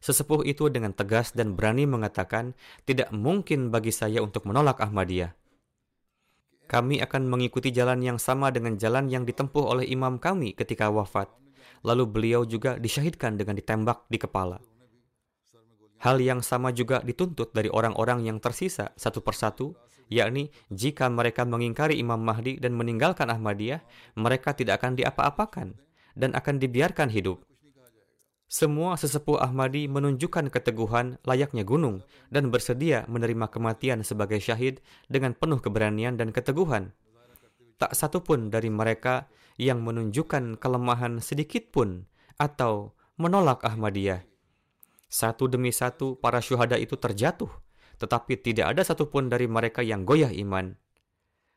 Sesepuh 0.00 0.49
itu 0.49 0.73
dengan 0.73 0.97
tegas 0.97 1.37
dan 1.37 1.52
berani 1.52 1.85
mengatakan, 1.85 2.57
tidak 2.88 3.12
mungkin 3.12 3.69
bagi 3.69 3.92
saya 3.92 4.25
untuk 4.25 4.49
menolak 4.49 4.80
Ahmadiyah. 4.80 5.37
Kami 6.71 7.04
akan 7.04 7.28
mengikuti 7.28 7.69
jalan 7.69 8.00
yang 8.00 8.16
sama 8.16 8.49
dengan 8.49 8.80
jalan 8.80 9.12
yang 9.12 9.28
ditempuh 9.28 9.61
oleh 9.61 9.85
imam 9.90 10.16
kami 10.16 10.57
ketika 10.57 10.88
wafat. 10.88 11.28
Lalu 11.85 12.04
beliau 12.09 12.47
juga 12.49 12.80
disyahidkan 12.80 13.37
dengan 13.37 13.59
ditembak 13.59 14.09
di 14.09 14.16
kepala. 14.16 14.62
Hal 16.00 16.16
yang 16.16 16.40
sama 16.40 16.73
juga 16.73 17.04
dituntut 17.04 17.52
dari 17.52 17.69
orang-orang 17.69 18.25
yang 18.25 18.40
tersisa 18.40 18.97
satu 18.97 19.21
persatu, 19.21 19.76
yakni 20.09 20.49
jika 20.73 21.12
mereka 21.12 21.45
mengingkari 21.45 22.00
Imam 22.00 22.23
Mahdi 22.23 22.57
dan 22.57 22.73
meninggalkan 22.73 23.28
Ahmadiyah, 23.28 23.85
mereka 24.16 24.57
tidak 24.57 24.80
akan 24.80 24.97
diapa-apakan 24.97 25.76
dan 26.16 26.33
akan 26.33 26.57
dibiarkan 26.57 27.12
hidup. 27.12 27.50
Semua 28.50 28.99
sesepuh 28.99 29.38
Ahmadi 29.38 29.87
menunjukkan 29.87 30.50
keteguhan 30.50 31.23
layaknya 31.23 31.62
gunung 31.62 32.02
dan 32.35 32.50
bersedia 32.50 33.07
menerima 33.07 33.47
kematian 33.47 34.02
sebagai 34.02 34.42
syahid 34.42 34.83
dengan 35.07 35.38
penuh 35.38 35.62
keberanian 35.62 36.19
dan 36.19 36.35
keteguhan. 36.35 36.90
Tak 37.78 37.95
satu 37.95 38.26
pun 38.26 38.50
dari 38.50 38.66
mereka 38.66 39.30
yang 39.54 39.87
menunjukkan 39.87 40.59
kelemahan 40.59 41.23
sedikit 41.23 41.71
pun 41.71 42.11
atau 42.42 42.90
menolak 43.23 43.62
Ahmadiyah. 43.62 44.26
Satu 45.07 45.47
demi 45.47 45.71
satu 45.71 46.19
para 46.19 46.42
syuhada 46.42 46.75
itu 46.75 46.99
terjatuh, 46.99 47.54
tetapi 48.02 48.35
tidak 48.35 48.75
ada 48.75 48.83
satupun 48.83 49.30
dari 49.30 49.47
mereka 49.47 49.87
yang 49.87 50.02
goyah 50.02 50.35
iman. 50.42 50.75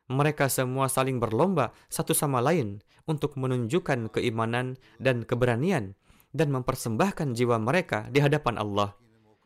Mereka 0.06 0.46
semua 0.46 0.86
saling 0.86 1.18
berlomba 1.18 1.74
satu 1.90 2.14
sama 2.14 2.38
lain 2.38 2.86
untuk 3.10 3.34
menunjukkan 3.34 4.14
keimanan 4.14 4.78
dan 5.02 5.26
keberanian 5.26 5.98
dan 6.34 6.50
mempersembahkan 6.50 7.38
jiwa 7.38 7.62
mereka 7.62 8.10
di 8.10 8.18
hadapan 8.18 8.58
Allah 8.58 8.90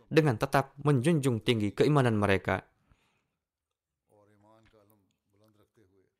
dengan 0.08 0.40
tetap 0.40 0.72
menjunjung 0.80 1.44
tinggi 1.44 1.76
keimanan 1.76 2.16
mereka. 2.16 2.64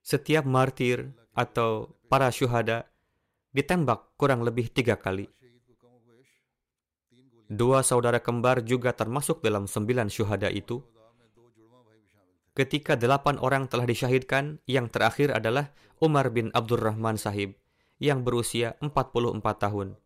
Setiap 0.05 0.45
martir 0.45 1.09
atau 1.33 1.97
para 2.13 2.29
syuhada 2.29 2.85
ditembak 3.57 4.13
kurang 4.21 4.45
lebih 4.45 4.69
tiga 4.69 5.01
kali. 5.01 5.29
Dua 7.49 7.81
saudara 7.81 8.21
kembar 8.21 8.61
juga 8.61 8.93
termasuk 8.93 9.41
dalam 9.41 9.65
sembilan 9.65 10.13
syuhada 10.13 10.53
itu. 10.53 10.85
Ketika 12.53 12.99
delapan 12.99 13.41
orang 13.41 13.73
telah 13.73 13.89
disyahidkan, 13.89 14.61
yang 14.69 14.93
terakhir 14.93 15.33
adalah 15.33 15.73
Umar 16.03 16.29
bin 16.29 16.53
Abdurrahman 16.53 17.17
Sahib 17.17 17.57
yang 18.03 18.27
berusia 18.27 18.77
44 18.85 19.41
tahun. 19.41 19.97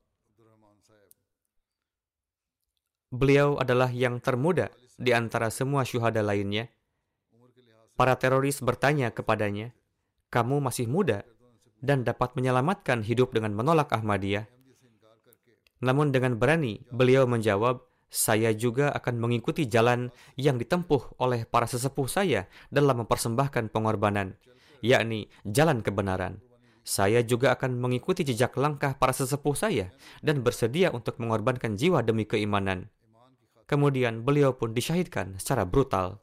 Beliau 3.12 3.60
adalah 3.60 3.92
yang 3.92 4.24
termuda 4.24 4.72
di 4.96 5.12
antara 5.12 5.52
semua 5.52 5.84
syuhada 5.84 6.24
lainnya. 6.24 6.72
Para 7.92 8.16
teroris 8.16 8.64
bertanya 8.64 9.12
kepadanya, 9.12 9.76
"Kamu 10.32 10.64
masih 10.64 10.88
muda 10.88 11.20
dan 11.84 12.08
dapat 12.08 12.32
menyelamatkan 12.32 13.04
hidup 13.04 13.36
dengan 13.36 13.52
menolak 13.52 13.92
Ahmadiyah?" 13.92 14.48
Namun 15.84 16.08
dengan 16.08 16.40
berani, 16.40 16.80
beliau 16.88 17.28
menjawab, 17.28 17.84
"Saya 18.08 18.56
juga 18.56 18.88
akan 18.96 19.20
mengikuti 19.20 19.68
jalan 19.68 20.08
yang 20.40 20.56
ditempuh 20.56 21.20
oleh 21.20 21.44
para 21.44 21.68
sesepuh 21.68 22.08
saya 22.08 22.48
dalam 22.72 23.04
mempersembahkan 23.04 23.76
pengorbanan, 23.76 24.40
yakni 24.80 25.28
jalan 25.44 25.84
kebenaran." 25.84 26.40
Saya 26.80 27.20
juga 27.20 27.52
akan 27.52 27.76
mengikuti 27.76 28.24
jejak 28.24 28.56
langkah 28.56 28.96
para 28.96 29.12
sesepuh 29.12 29.52
saya 29.52 29.92
dan 30.24 30.40
bersedia 30.40 30.88
untuk 30.96 31.20
mengorbankan 31.20 31.76
jiwa 31.76 32.00
demi 32.00 32.24
keimanan. 32.24 32.88
Kemudian 33.70 34.26
beliau 34.26 34.54
pun 34.54 34.74
disyahidkan 34.74 35.38
secara 35.38 35.62
brutal. 35.64 36.20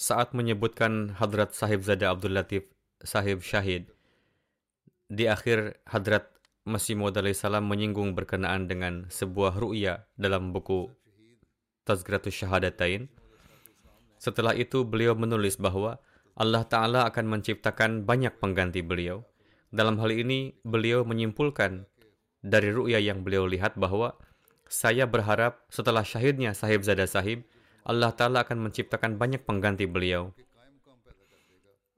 Saat 0.00 0.32
menyebutkan 0.32 1.12
Hadrat 1.20 1.52
Sahib 1.52 1.84
Zada 1.84 2.08
Abdul 2.08 2.32
Latif 2.32 2.64
Sahib 3.04 3.44
Syahid, 3.44 3.92
di 5.10 5.26
akhir 5.26 5.82
Hadrat 5.84 6.30
Masih 6.62 6.94
Maud 6.94 7.16
salam 7.32 7.66
menyinggung 7.66 8.12
berkenaan 8.12 8.68
dengan 8.68 9.08
sebuah 9.08 9.56
ru'ya 9.56 10.04
dalam 10.14 10.52
buku 10.52 10.92
Tazgratus 11.88 12.36
Syahadatain. 12.36 13.08
Setelah 14.20 14.52
itu 14.52 14.84
beliau 14.84 15.16
menulis 15.16 15.56
bahwa 15.56 15.98
Allah 16.36 16.62
Ta'ala 16.68 17.08
akan 17.08 17.26
menciptakan 17.26 18.04
banyak 18.04 18.38
pengganti 18.38 18.84
beliau. 18.84 19.24
Dalam 19.72 19.96
hal 19.98 20.12
ini, 20.12 20.54
beliau 20.62 21.02
menyimpulkan 21.02 21.88
dari 22.44 22.68
ru'ya 22.70 23.00
yang 23.00 23.24
beliau 23.24 23.48
lihat 23.48 23.74
bahwa 23.80 24.14
saya 24.70 25.02
berharap 25.10 25.66
setelah 25.66 26.06
syahidnya 26.06 26.54
Sahib 26.54 26.86
Zada 26.86 27.02
Sahib, 27.10 27.42
Allah 27.82 28.14
Ta'ala 28.14 28.46
akan 28.46 28.70
menciptakan 28.70 29.18
banyak 29.18 29.42
pengganti 29.42 29.90
beliau. 29.90 30.30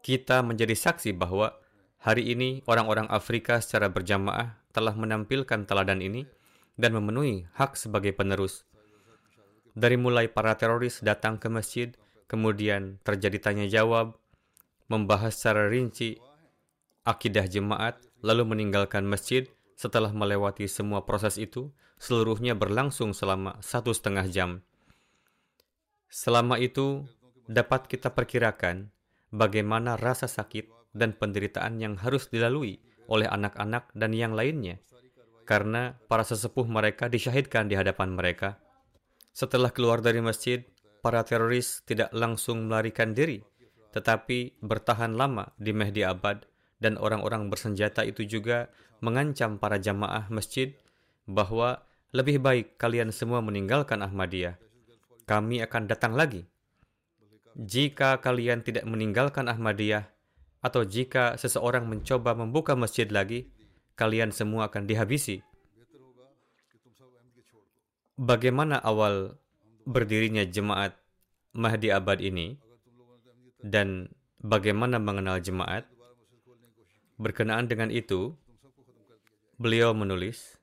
Kita 0.00 0.40
menjadi 0.40 0.72
saksi 0.72 1.12
bahwa 1.12 1.52
hari 2.00 2.32
ini 2.32 2.64
orang-orang 2.64 3.12
Afrika 3.12 3.60
secara 3.60 3.92
berjamaah 3.92 4.56
telah 4.72 4.96
menampilkan 4.96 5.68
teladan 5.68 6.00
ini 6.00 6.24
dan 6.80 6.96
memenuhi 6.96 7.44
hak 7.60 7.76
sebagai 7.76 8.16
penerus. 8.16 8.64
Dari 9.76 10.00
mulai 10.00 10.32
para 10.32 10.56
teroris 10.56 11.04
datang 11.04 11.36
ke 11.36 11.52
masjid, 11.52 11.92
kemudian 12.24 12.96
terjadi 13.04 13.36
tanya 13.52 13.68
jawab, 13.68 14.16
membahas 14.88 15.36
secara 15.36 15.68
rinci 15.68 16.16
akidah 17.04 17.44
jemaat, 17.44 18.00
lalu 18.24 18.48
meninggalkan 18.48 19.04
masjid 19.04 19.44
setelah 19.82 20.14
melewati 20.14 20.70
semua 20.70 21.02
proses 21.02 21.42
itu, 21.42 21.74
seluruhnya 21.98 22.54
berlangsung 22.54 23.10
selama 23.10 23.58
satu 23.58 23.90
setengah 23.90 24.30
jam. 24.30 24.62
Selama 26.06 26.54
itu, 26.62 27.02
dapat 27.50 27.90
kita 27.90 28.14
perkirakan 28.14 28.94
bagaimana 29.34 29.98
rasa 29.98 30.30
sakit 30.30 30.94
dan 30.94 31.18
penderitaan 31.18 31.82
yang 31.82 31.98
harus 31.98 32.30
dilalui 32.30 32.78
oleh 33.10 33.26
anak-anak 33.26 33.90
dan 33.98 34.14
yang 34.14 34.38
lainnya, 34.38 34.78
karena 35.42 35.98
para 36.06 36.22
sesepuh 36.22 36.70
mereka 36.70 37.10
disyahidkan 37.10 37.66
di 37.66 37.74
hadapan 37.74 38.14
mereka. 38.14 38.62
Setelah 39.34 39.74
keluar 39.74 39.98
dari 39.98 40.22
masjid, 40.22 40.62
para 41.02 41.26
teroris 41.26 41.82
tidak 41.82 42.14
langsung 42.14 42.70
melarikan 42.70 43.18
diri, 43.18 43.42
tetapi 43.90 44.62
bertahan 44.62 45.18
lama 45.18 45.50
di 45.58 45.74
Mehdi 45.74 46.06
Abad, 46.06 46.46
dan 46.82 46.98
orang-orang 46.98 47.46
bersenjata 47.46 48.02
itu 48.02 48.26
juga 48.26 48.66
mengancam 48.98 49.62
para 49.62 49.78
jamaah 49.78 50.26
masjid 50.34 50.74
bahwa 51.30 51.86
lebih 52.10 52.42
baik 52.42 52.74
kalian 52.74 53.14
semua 53.14 53.38
meninggalkan 53.38 54.02
Ahmadiyah. 54.02 54.58
Kami 55.24 55.62
akan 55.62 55.86
datang 55.86 56.18
lagi. 56.18 56.42
Jika 57.54 58.18
kalian 58.18 58.66
tidak 58.66 58.82
meninggalkan 58.82 59.46
Ahmadiyah, 59.46 60.10
atau 60.62 60.86
jika 60.86 61.34
seseorang 61.34 61.90
mencoba 61.90 62.38
membuka 62.38 62.78
masjid 62.78 63.10
lagi, 63.10 63.50
kalian 63.98 64.30
semua 64.30 64.70
akan 64.70 64.86
dihabisi. 64.86 65.42
Bagaimana 68.14 68.78
awal 68.78 69.34
berdirinya 69.82 70.46
jemaat 70.46 70.94
Mahdi 71.58 71.90
Abad 71.90 72.22
ini 72.22 72.54
dan 73.58 74.14
bagaimana 74.38 75.02
mengenal 75.02 75.42
jemaat? 75.42 75.90
Berkenaan 77.22 77.70
dengan 77.70 77.86
itu, 77.94 78.34
beliau 79.54 79.94
menulis, 79.94 80.58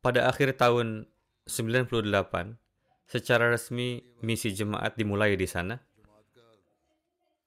pada 0.00 0.32
akhir 0.32 0.56
tahun 0.56 1.04
98, 1.44 2.56
secara 3.04 3.52
resmi 3.52 4.00
misi 4.24 4.48
jemaat 4.56 4.96
dimulai 4.96 5.36
di 5.36 5.44
sana. 5.44 5.76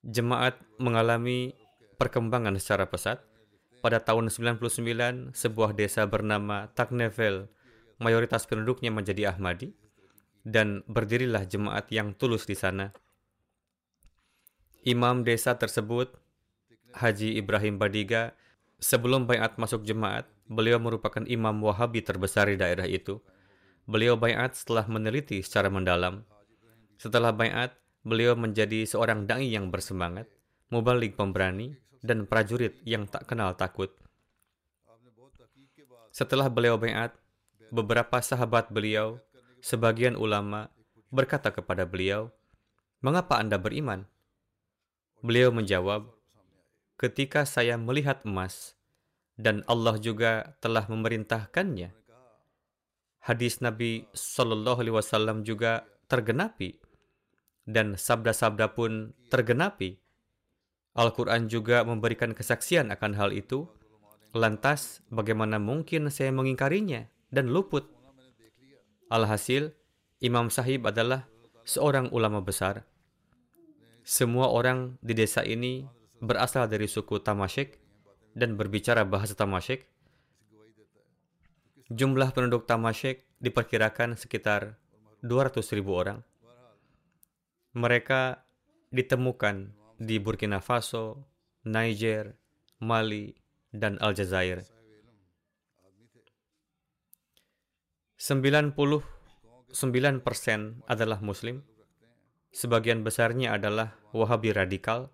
Jemaat 0.06 0.62
mengalami 0.78 1.58
perkembangan 1.98 2.54
secara 2.62 2.86
pesat. 2.86 3.26
Pada 3.82 3.98
tahun 3.98 4.30
99, 4.30 5.34
sebuah 5.34 5.74
desa 5.74 6.06
bernama 6.06 6.70
Taknevel, 6.78 7.50
mayoritas 7.98 8.46
penduduknya 8.46 8.94
menjadi 8.94 9.34
Ahmadi, 9.34 9.74
dan 10.46 10.86
berdirilah 10.86 11.50
jemaat 11.50 11.90
yang 11.90 12.14
tulus 12.14 12.46
di 12.46 12.54
sana. 12.54 12.94
Imam 14.86 15.26
desa 15.26 15.58
tersebut, 15.58 16.22
Haji 16.96 17.40
Ibrahim 17.40 17.80
Badiga, 17.80 18.36
sebelum 18.80 19.28
bayat 19.28 19.56
masuk 19.58 19.84
jemaat, 19.84 20.28
Beliau 20.52 20.84
merupakan 20.84 21.24
imam 21.24 21.64
Wahabi 21.64 22.04
terbesar 22.04 22.52
di 22.52 22.60
daerah 22.60 22.84
itu. 22.84 23.24
Beliau 23.88 24.20
bayat 24.20 24.60
setelah 24.60 24.84
meneliti 24.84 25.40
secara 25.40 25.72
mendalam. 25.72 26.28
Setelah 27.00 27.32
bayat, 27.32 27.72
beliau 28.04 28.36
menjadi 28.36 28.84
seorang 28.84 29.24
dai 29.24 29.48
yang 29.48 29.72
bersemangat, 29.72 30.28
mubalik 30.68 31.16
pemberani, 31.16 31.80
dan 32.04 32.28
prajurit 32.28 32.84
yang 32.84 33.08
tak 33.08 33.32
kenal 33.32 33.56
takut. 33.56 33.96
Setelah 36.12 36.52
beliau 36.52 36.76
bayat, 36.76 37.16
beberapa 37.72 38.20
sahabat 38.20 38.68
beliau, 38.76 39.24
sebagian 39.64 40.20
ulama, 40.20 40.68
berkata 41.16 41.56
kepada 41.56 41.88
beliau, 41.88 42.28
Mengapa 43.00 43.40
Anda 43.40 43.56
beriman? 43.56 44.04
Beliau 45.24 45.56
menjawab, 45.56 46.12
Ketika 47.02 47.50
saya 47.50 47.82
melihat 47.82 48.22
emas, 48.30 48.78
dan 49.34 49.66
Allah 49.66 49.98
juga 49.98 50.54
telah 50.62 50.86
memerintahkannya. 50.86 51.98
Hadis 53.26 53.58
Nabi 53.58 54.06
Shallallahu 54.14 54.78
Alaihi 54.86 54.96
Wasallam 55.02 55.42
juga 55.42 55.90
tergenapi 56.06 56.78
dan 57.66 57.98
sabda-sabda 57.98 58.78
pun 58.78 59.18
tergenapi. 59.34 59.98
Al-Quran 60.94 61.50
juga 61.50 61.82
memberikan 61.82 62.38
kesaksian 62.38 62.94
akan 62.94 63.18
hal 63.18 63.34
itu. 63.34 63.66
Lantas, 64.38 65.02
bagaimana 65.10 65.58
mungkin 65.58 66.06
saya 66.14 66.30
mengingkarinya 66.30 67.10
dan 67.34 67.50
luput? 67.50 67.90
Alhasil, 69.10 69.74
Imam 70.22 70.54
Sahib 70.54 70.86
adalah 70.86 71.26
seorang 71.66 72.14
ulama 72.14 72.46
besar. 72.46 72.86
Semua 74.06 74.54
orang 74.54 75.02
di 75.02 75.14
desa 75.18 75.42
ini 75.42 76.01
berasal 76.22 76.70
dari 76.70 76.86
suku 76.86 77.18
Tamashek 77.20 77.82
dan 78.38 78.56
berbicara 78.56 79.04
bahasa 79.04 79.34
Tamashek. 79.34 79.90
Jumlah 81.92 82.32
penduduk 82.32 82.70
Tamashek 82.70 83.28
diperkirakan 83.42 84.16
sekitar 84.16 84.80
200 85.26 85.60
ribu 85.76 85.98
orang. 85.98 86.24
Mereka 87.76 88.46
ditemukan 88.94 89.74
di 89.98 90.22
Burkina 90.22 90.62
Faso, 90.64 91.26
Niger, 91.68 92.38
Mali, 92.80 93.36
dan 93.74 93.98
Aljazair. 94.00 94.64
99% 98.22 98.78
adalah 100.86 101.20
Muslim. 101.26 101.66
Sebagian 102.52 103.02
besarnya 103.02 103.58
adalah 103.58 103.98
Wahabi 104.14 104.54
radikal. 104.54 105.10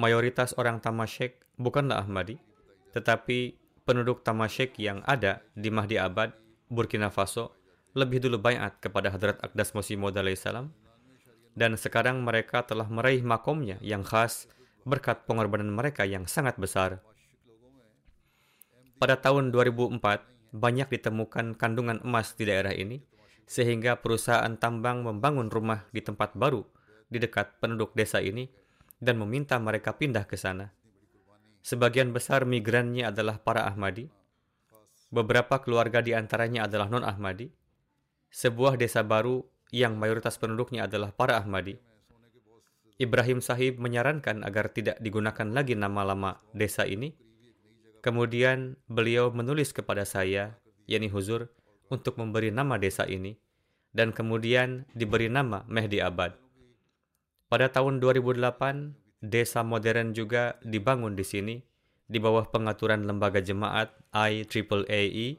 Mayoritas 0.00 0.56
orang 0.56 0.80
Tamashek 0.80 1.44
bukanlah 1.60 2.00
Ahmadi, 2.00 2.40
tetapi 2.96 3.56
penduduk 3.84 4.24
Tamashek 4.24 4.80
yang 4.80 5.04
ada 5.04 5.44
di 5.52 5.68
Mahdi 5.68 6.00
Abad, 6.00 6.32
Burkina 6.72 7.12
Faso, 7.12 7.52
lebih 7.92 8.24
dulu 8.24 8.40
bayat 8.40 8.80
kepada 8.80 9.12
Hadrat 9.12 9.36
Akdas 9.44 9.76
Musi 9.76 10.00
Maud 10.00 10.16
salam 10.40 10.72
dan 11.52 11.76
sekarang 11.76 12.24
mereka 12.24 12.64
telah 12.64 12.88
meraih 12.88 13.20
makomnya 13.20 13.76
yang 13.84 14.00
khas 14.00 14.48
berkat 14.88 15.28
pengorbanan 15.28 15.68
mereka 15.68 16.08
yang 16.08 16.24
sangat 16.24 16.56
besar. 16.56 17.04
Pada 18.96 19.18
tahun 19.18 19.52
2004, 19.52 20.00
banyak 20.54 20.88
ditemukan 20.88 21.58
kandungan 21.58 22.00
emas 22.06 22.34
di 22.38 22.46
daerah 22.46 22.72
ini, 22.72 23.02
sehingga 23.44 23.98
perusahaan 23.98 24.54
tambang 24.56 25.02
membangun 25.02 25.50
rumah 25.50 25.84
di 25.90 26.00
tempat 26.00 26.38
baru 26.38 26.64
di 27.12 27.20
dekat 27.20 27.60
penduduk 27.60 27.92
desa 27.92 28.22
ini 28.24 28.48
dan 29.02 29.18
meminta 29.18 29.58
mereka 29.58 29.98
pindah 29.98 30.22
ke 30.30 30.38
sana. 30.38 30.70
Sebagian 31.66 32.14
besar 32.14 32.46
migrannya 32.46 33.10
adalah 33.10 33.42
para 33.42 33.66
Ahmadi. 33.66 34.06
Beberapa 35.10 35.58
keluarga 35.58 35.98
di 35.98 36.14
antaranya 36.14 36.70
adalah 36.70 36.86
non-Ahmadi. 36.86 37.50
Sebuah 38.30 38.78
desa 38.78 39.02
baru 39.02 39.42
yang 39.74 39.98
mayoritas 39.98 40.38
penduduknya 40.38 40.86
adalah 40.86 41.10
para 41.10 41.36
Ahmadi. 41.36 41.74
Ibrahim 42.96 43.42
Sahib 43.42 43.82
menyarankan 43.82 44.46
agar 44.46 44.70
tidak 44.70 45.02
digunakan 45.02 45.50
lagi 45.50 45.74
nama 45.74 46.06
lama 46.06 46.38
desa 46.54 46.86
ini 46.86 47.10
Kemudian 48.02 48.74
beliau 48.90 49.30
menulis 49.30 49.70
kepada 49.70 50.02
saya, 50.02 50.58
yakni 50.90 51.06
Huzur, 51.06 51.54
untuk 51.86 52.18
memberi 52.18 52.50
nama 52.50 52.74
desa 52.74 53.06
ini, 53.06 53.38
dan 53.94 54.10
kemudian 54.10 54.90
diberi 54.90 55.30
nama 55.30 55.62
Mehdi 55.70 56.02
Abad. 56.02 56.34
Pada 57.52 57.68
tahun 57.68 58.00
2008, 58.00 58.96
desa 59.20 59.60
modern 59.60 60.16
juga 60.16 60.56
dibangun 60.64 61.12
di 61.12 61.20
sini, 61.20 61.60
di 62.08 62.16
bawah 62.16 62.48
pengaturan 62.48 63.04
lembaga 63.04 63.44
jemaat 63.44 63.92
IEEE. 64.08 65.36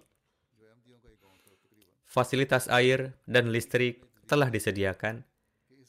Fasilitas 2.06 2.70
air 2.70 3.18
dan 3.26 3.50
listrik 3.50 4.06
telah 4.30 4.54
disediakan. 4.54 5.26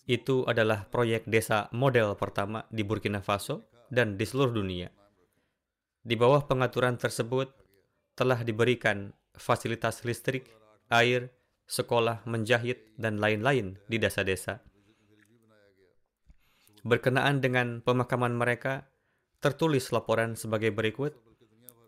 Itu 0.08 0.48
adalah 0.48 0.88
proyek 0.88 1.28
desa 1.28 1.68
model 1.76 2.16
pertama 2.16 2.64
di 2.72 2.80
Burkina 2.88 3.20
Faso 3.20 3.68
dan 3.92 4.16
di 4.16 4.24
seluruh 4.24 4.56
dunia. 4.56 4.88
Di 6.00 6.16
bawah 6.16 6.48
pengaturan 6.48 6.96
tersebut 6.96 7.52
telah 8.16 8.40
diberikan 8.40 9.12
fasilitas 9.36 10.08
listrik, 10.08 10.48
air, 10.88 11.28
sekolah, 11.68 12.24
menjahit, 12.24 12.96
dan 12.96 13.20
lain-lain 13.20 13.76
di 13.92 14.00
desa-desa. 14.00 14.64
Berkenaan 16.84 17.40
dengan 17.40 17.80
pemakaman 17.80 18.36
mereka, 18.36 18.92
tertulis 19.40 19.88
laporan 19.90 20.36
sebagai 20.36 20.68
berikut 20.70 21.16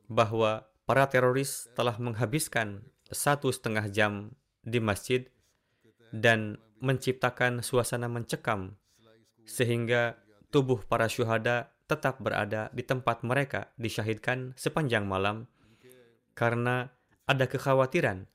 bahwa 0.09 0.65
para 0.89 1.05
teroris 1.13 1.69
telah 1.77 2.01
menghabiskan 2.01 2.81
satu 3.13 3.53
setengah 3.53 3.93
jam 3.93 4.33
di 4.65 4.81
masjid 4.81 5.29
dan 6.11 6.57
menciptakan 6.81 7.61
suasana 7.61 8.09
mencekam 8.09 8.77
sehingga 9.47 10.19
tubuh 10.51 10.83
para 10.85 11.07
syuhada 11.07 11.77
tetap 11.87 12.19
berada 12.19 12.73
di 12.75 12.83
tempat 12.83 13.23
mereka 13.23 13.71
disyahidkan 13.79 14.59
sepanjang 14.59 15.07
malam 15.07 15.47
karena 16.35 16.91
ada 17.27 17.47
kekhawatiran 17.49 18.27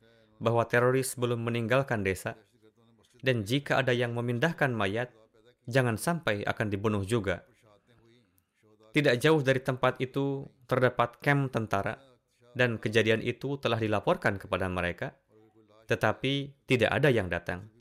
bahwa 0.42 0.66
teroris 0.66 1.14
belum 1.16 1.46
meninggalkan 1.46 2.02
desa. 2.02 2.36
Dan 3.22 3.46
jika 3.46 3.78
ada 3.78 3.94
yang 3.94 4.18
memindahkan 4.18 4.74
mayat, 4.74 5.14
jangan 5.70 5.98
sampai 5.98 6.46
akan 6.46 6.68
dibunuh 6.70 7.04
juga. 7.06 7.46
Tidak 8.92 9.16
jauh 9.24 9.40
dari 9.40 9.64
tempat 9.64 10.00
itu 10.04 10.44
terdapat 10.68 11.20
kem 11.24 11.48
tentara 11.48 11.96
dan 12.52 12.76
kejadian 12.76 13.24
itu 13.24 13.56
telah 13.56 13.80
dilaporkan 13.80 14.36
kepada 14.36 14.68
mereka, 14.68 15.16
tetapi 15.88 16.52
tidak 16.68 16.92
ada 16.92 17.08
yang 17.08 17.32
datang. 17.32 17.72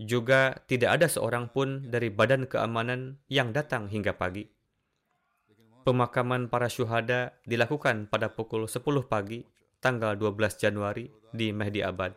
Juga 0.00 0.58
tidak 0.66 0.98
ada 1.00 1.06
seorang 1.06 1.52
pun 1.52 1.86
dari 1.86 2.08
badan 2.10 2.48
keamanan 2.48 3.20
yang 3.30 3.54
datang 3.54 3.86
hingga 3.86 4.16
pagi. 4.16 4.48
Pemakaman 5.84 6.48
para 6.48 6.72
syuhada 6.72 7.36
dilakukan 7.44 8.08
pada 8.08 8.32
pukul 8.32 8.64
10 8.64 8.80
pagi 9.04 9.44
tanggal 9.84 10.16
12 10.16 10.56
Januari 10.56 11.12
di 11.28 11.52
Mehdi 11.52 11.84
Abad. 11.84 12.16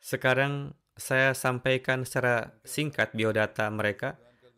Sekarang 0.00 0.72
saya 0.94 1.34
sampaikan 1.34 2.06
secara 2.06 2.54
singkat 2.62 3.10
biodata 3.12 3.66
mereka. 3.70 4.14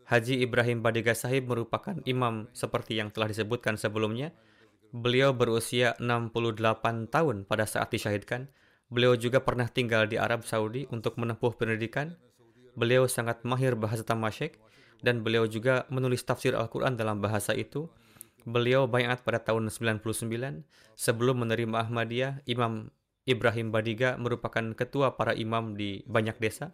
Haji 0.06 0.44
Ibrahim 0.44 0.84
Badiga 0.84 1.16
Sahib 1.16 1.50
merupakan 1.50 1.98
imam 2.06 2.46
seperti 2.54 3.00
yang 3.00 3.10
telah 3.10 3.26
disebutkan 3.26 3.74
sebelumnya. 3.74 4.30
Beliau 4.94 5.34
berusia 5.34 5.98
68 5.98 7.10
tahun 7.10 7.42
pada 7.42 7.66
saat 7.66 7.90
disyahidkan. 7.90 8.46
Beliau 8.86 9.18
juga 9.18 9.42
pernah 9.42 9.66
tinggal 9.66 10.06
di 10.06 10.14
Arab 10.14 10.46
Saudi 10.46 10.86
untuk 10.94 11.18
menempuh 11.18 11.58
pendidikan. 11.58 12.14
Beliau 12.78 13.10
sangat 13.10 13.42
mahir 13.42 13.74
bahasa 13.74 14.06
Tamashek 14.06 14.62
dan 15.02 15.26
beliau 15.26 15.50
juga 15.50 15.90
menulis 15.90 16.22
tafsir 16.22 16.54
Al-Quran 16.54 16.94
dalam 16.94 17.18
bahasa 17.18 17.50
itu. 17.56 17.90
Beliau 18.46 18.86
bayat 18.86 19.26
pada 19.26 19.42
tahun 19.42 19.74
99. 19.74 20.06
Sebelum 20.94 21.42
menerima 21.42 21.82
Ahmadiyah, 21.82 22.46
Imam 22.46 22.94
Ibrahim 23.26 23.74
Badiga 23.74 24.14
merupakan 24.16 24.62
ketua 24.78 25.18
para 25.18 25.34
imam 25.34 25.74
di 25.74 26.06
banyak 26.06 26.38
desa. 26.38 26.70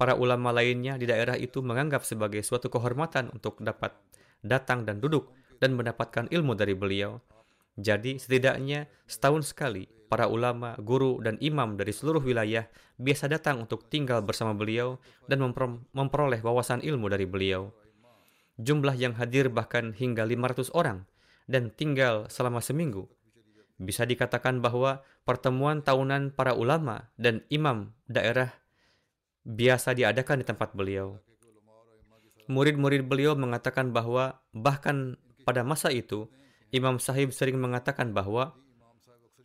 Para 0.00 0.16
ulama 0.16 0.52
lainnya 0.52 0.96
di 0.96 1.04
daerah 1.04 1.36
itu 1.36 1.60
menganggap 1.60 2.04
sebagai 2.04 2.40
suatu 2.40 2.72
kehormatan 2.72 3.32
untuk 3.32 3.60
dapat 3.60 3.92
datang 4.40 4.88
dan 4.88 5.00
duduk 5.00 5.32
dan 5.60 5.76
mendapatkan 5.76 6.28
ilmu 6.32 6.56
dari 6.56 6.72
beliau. 6.72 7.20
Jadi 7.76 8.16
setidaknya 8.16 8.88
setahun 9.04 9.52
sekali 9.52 9.84
para 10.08 10.30
ulama, 10.32 10.78
guru, 10.80 11.20
dan 11.20 11.36
imam 11.44 11.76
dari 11.76 11.92
seluruh 11.92 12.24
wilayah 12.24 12.64
biasa 12.96 13.28
datang 13.28 13.60
untuk 13.68 13.90
tinggal 13.92 14.24
bersama 14.24 14.56
beliau 14.56 14.96
dan 15.28 15.44
memperoleh 15.92 16.40
wawasan 16.40 16.80
ilmu 16.80 17.12
dari 17.12 17.28
beliau. 17.28 17.68
Jumlah 18.56 18.96
yang 18.96 19.12
hadir 19.20 19.52
bahkan 19.52 19.92
hingga 19.92 20.24
500 20.24 20.72
orang 20.72 21.04
dan 21.44 21.68
tinggal 21.68 22.24
selama 22.32 22.64
seminggu. 22.64 23.04
Bisa 23.76 24.08
dikatakan 24.08 24.64
bahwa 24.64 25.04
pertemuan 25.26 25.82
tahunan 25.82 26.32
para 26.32 26.54
ulama 26.54 27.10
dan 27.18 27.42
imam 27.50 27.90
daerah 28.06 28.54
biasa 29.42 29.92
diadakan 29.92 30.40
di 30.40 30.46
tempat 30.46 30.70
beliau. 30.72 31.18
Murid-murid 32.46 33.02
beliau 33.10 33.34
mengatakan 33.34 33.90
bahwa 33.90 34.38
bahkan 34.54 35.18
pada 35.42 35.66
masa 35.66 35.90
itu, 35.90 36.30
Imam 36.70 37.02
Sahib 37.02 37.34
sering 37.34 37.58
mengatakan 37.58 38.14
bahwa 38.14 38.54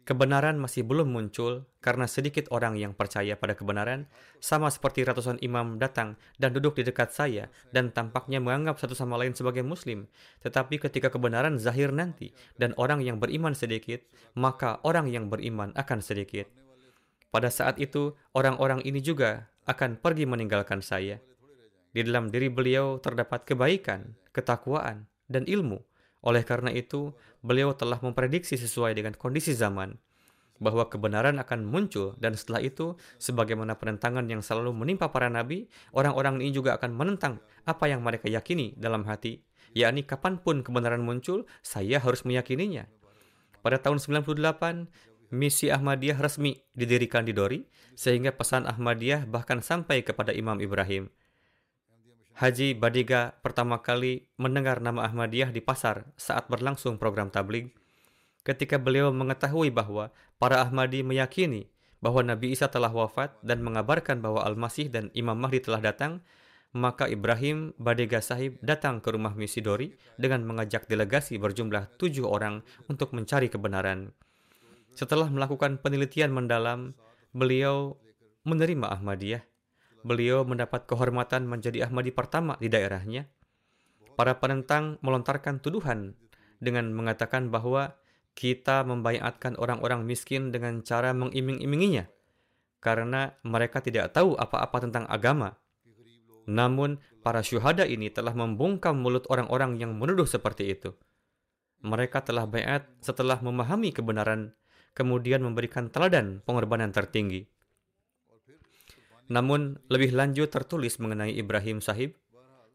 kebenaran 0.02 0.58
masih 0.58 0.82
belum 0.82 1.14
muncul 1.14 1.70
karena 1.82 2.10
sedikit 2.10 2.50
orang 2.50 2.78
yang 2.78 2.94
percaya 2.98 3.38
pada 3.38 3.54
kebenaran, 3.54 4.10
sama 4.42 4.70
seperti 4.74 5.06
ratusan 5.06 5.38
imam 5.42 5.78
datang 5.78 6.18
dan 6.42 6.54
duduk 6.54 6.78
di 6.78 6.84
dekat 6.86 7.14
saya 7.14 7.50
dan 7.70 7.94
tampaknya 7.94 8.42
menganggap 8.42 8.82
satu 8.82 8.98
sama 8.98 9.18
lain 9.18 9.38
sebagai 9.38 9.62
muslim. 9.62 10.10
Tetapi 10.42 10.82
ketika 10.82 11.14
kebenaran 11.14 11.62
zahir 11.62 11.94
nanti 11.94 12.34
dan 12.58 12.74
orang 12.82 13.06
yang 13.06 13.22
beriman 13.22 13.54
sedikit, 13.54 14.02
maka 14.34 14.82
orang 14.82 15.10
yang 15.10 15.30
beriman 15.30 15.74
akan 15.78 16.02
sedikit. 16.02 16.50
Pada 17.32 17.48
saat 17.48 17.80
itu, 17.80 18.12
orang-orang 18.36 18.84
ini 18.84 19.00
juga 19.00 19.48
akan 19.70 20.02
pergi 20.02 20.28
meninggalkan 20.28 20.84
saya. 20.84 21.22
Di 21.92 22.04
dalam 22.04 22.32
diri 22.32 22.52
beliau 22.52 23.00
terdapat 23.00 23.44
kebaikan, 23.48 24.16
ketakwaan, 24.36 25.08
dan 25.32 25.48
ilmu 25.48 25.80
oleh 26.22 26.46
karena 26.46 26.70
itu, 26.70 27.14
beliau 27.42 27.74
telah 27.74 27.98
memprediksi 28.02 28.58
sesuai 28.58 28.94
dengan 28.94 29.18
kondisi 29.18 29.58
zaman 29.58 29.98
bahwa 30.62 30.86
kebenaran 30.86 31.42
akan 31.42 31.66
muncul 31.66 32.14
dan 32.22 32.38
setelah 32.38 32.62
itu 32.62 32.94
sebagaimana 33.18 33.82
penentangan 33.82 34.30
yang 34.30 34.46
selalu 34.46 34.70
menimpa 34.78 35.10
para 35.10 35.26
nabi, 35.26 35.66
orang-orang 35.90 36.38
ini 36.38 36.54
juga 36.54 36.78
akan 36.78 36.94
menentang 36.94 37.42
apa 37.66 37.90
yang 37.90 38.06
mereka 38.06 38.30
yakini 38.30 38.78
dalam 38.78 39.02
hati, 39.10 39.42
yakni 39.74 40.06
kapan 40.06 40.38
pun 40.38 40.62
kebenaran 40.62 41.02
muncul, 41.02 41.50
saya 41.66 41.98
harus 41.98 42.22
meyakininya. 42.22 42.86
Pada 43.66 43.82
tahun 43.82 43.98
98, 43.98 45.34
misi 45.34 45.74
Ahmadiyah 45.74 46.22
resmi 46.22 46.62
didirikan 46.78 47.26
di 47.26 47.34
Dori, 47.34 47.66
sehingga 47.98 48.30
pesan 48.38 48.70
Ahmadiyah 48.70 49.26
bahkan 49.26 49.66
sampai 49.66 50.06
kepada 50.06 50.30
Imam 50.30 50.62
Ibrahim. 50.62 51.10
Haji 52.42 52.74
Badiga 52.74 53.38
pertama 53.46 53.86
kali 53.86 54.26
mendengar 54.34 54.82
nama 54.82 55.06
Ahmadiyah 55.06 55.54
di 55.54 55.62
pasar 55.62 56.10
saat 56.18 56.50
berlangsung 56.50 56.98
program 56.98 57.30
tabligh. 57.30 57.70
Ketika 58.42 58.82
beliau 58.82 59.14
mengetahui 59.14 59.70
bahwa 59.70 60.10
para 60.42 60.58
Ahmadi 60.58 61.06
meyakini 61.06 61.70
bahwa 62.02 62.26
Nabi 62.26 62.50
Isa 62.50 62.66
telah 62.66 62.90
wafat 62.90 63.38
dan 63.46 63.62
mengabarkan 63.62 64.26
bahwa 64.26 64.42
Al-Masih 64.42 64.90
dan 64.90 65.14
Imam 65.14 65.38
Mahdi 65.38 65.62
telah 65.62 65.86
datang, 65.86 66.26
maka 66.74 67.06
Ibrahim 67.06 67.78
Badega 67.78 68.26
Sahib 68.26 68.58
datang 68.66 69.06
ke 69.06 69.14
rumah 69.14 69.38
misi 69.38 69.62
Dori 69.62 69.94
dengan 70.18 70.42
mengajak 70.42 70.90
delegasi 70.90 71.38
berjumlah 71.38 71.94
tujuh 72.02 72.26
orang 72.26 72.66
untuk 72.90 73.14
mencari 73.14 73.54
kebenaran. 73.54 74.18
Setelah 74.98 75.30
melakukan 75.30 75.78
penelitian 75.78 76.34
mendalam, 76.34 76.98
beliau 77.38 78.02
menerima 78.50 78.98
Ahmadiyah. 78.98 79.51
Beliau 80.02 80.42
mendapat 80.42 80.90
kehormatan 80.90 81.46
menjadi 81.46 81.86
Ahmadi 81.86 82.10
pertama 82.10 82.58
di 82.58 82.68
daerahnya. 82.68 83.30
Para 84.18 84.38
penentang 84.42 84.98
melontarkan 85.06 85.62
tuduhan 85.62 86.18
dengan 86.62 86.90
mengatakan 86.94 87.50
bahwa 87.54 87.98
kita 88.34 88.82
membayatkan 88.88 89.60
orang-orang 89.60 90.08
miskin 90.08 90.50
dengan 90.50 90.82
cara 90.82 91.12
mengiming-iminginya 91.12 92.08
karena 92.82 93.38
mereka 93.46 93.80
tidak 93.80 94.12
tahu 94.12 94.34
apa-apa 94.36 94.90
tentang 94.90 95.06
agama. 95.06 95.62
Namun, 96.50 96.98
para 97.22 97.46
syuhada 97.46 97.86
ini 97.86 98.10
telah 98.10 98.34
membungkam 98.34 98.98
mulut 98.98 99.30
orang-orang 99.30 99.78
yang 99.78 99.94
menuduh 99.94 100.26
seperti 100.26 100.74
itu. 100.74 100.98
Mereka 101.86 102.26
telah 102.26 102.50
bayat 102.50 102.90
setelah 103.02 103.38
memahami 103.38 103.94
kebenaran 103.94 104.58
kemudian 104.98 105.46
memberikan 105.46 105.94
teladan 105.94 106.42
pengorbanan 106.44 106.90
tertinggi. 106.90 107.46
Namun, 109.32 109.80
lebih 109.88 110.12
lanjut 110.12 110.52
tertulis 110.52 111.00
mengenai 111.00 111.32
Ibrahim 111.32 111.80
Sahib, 111.80 112.20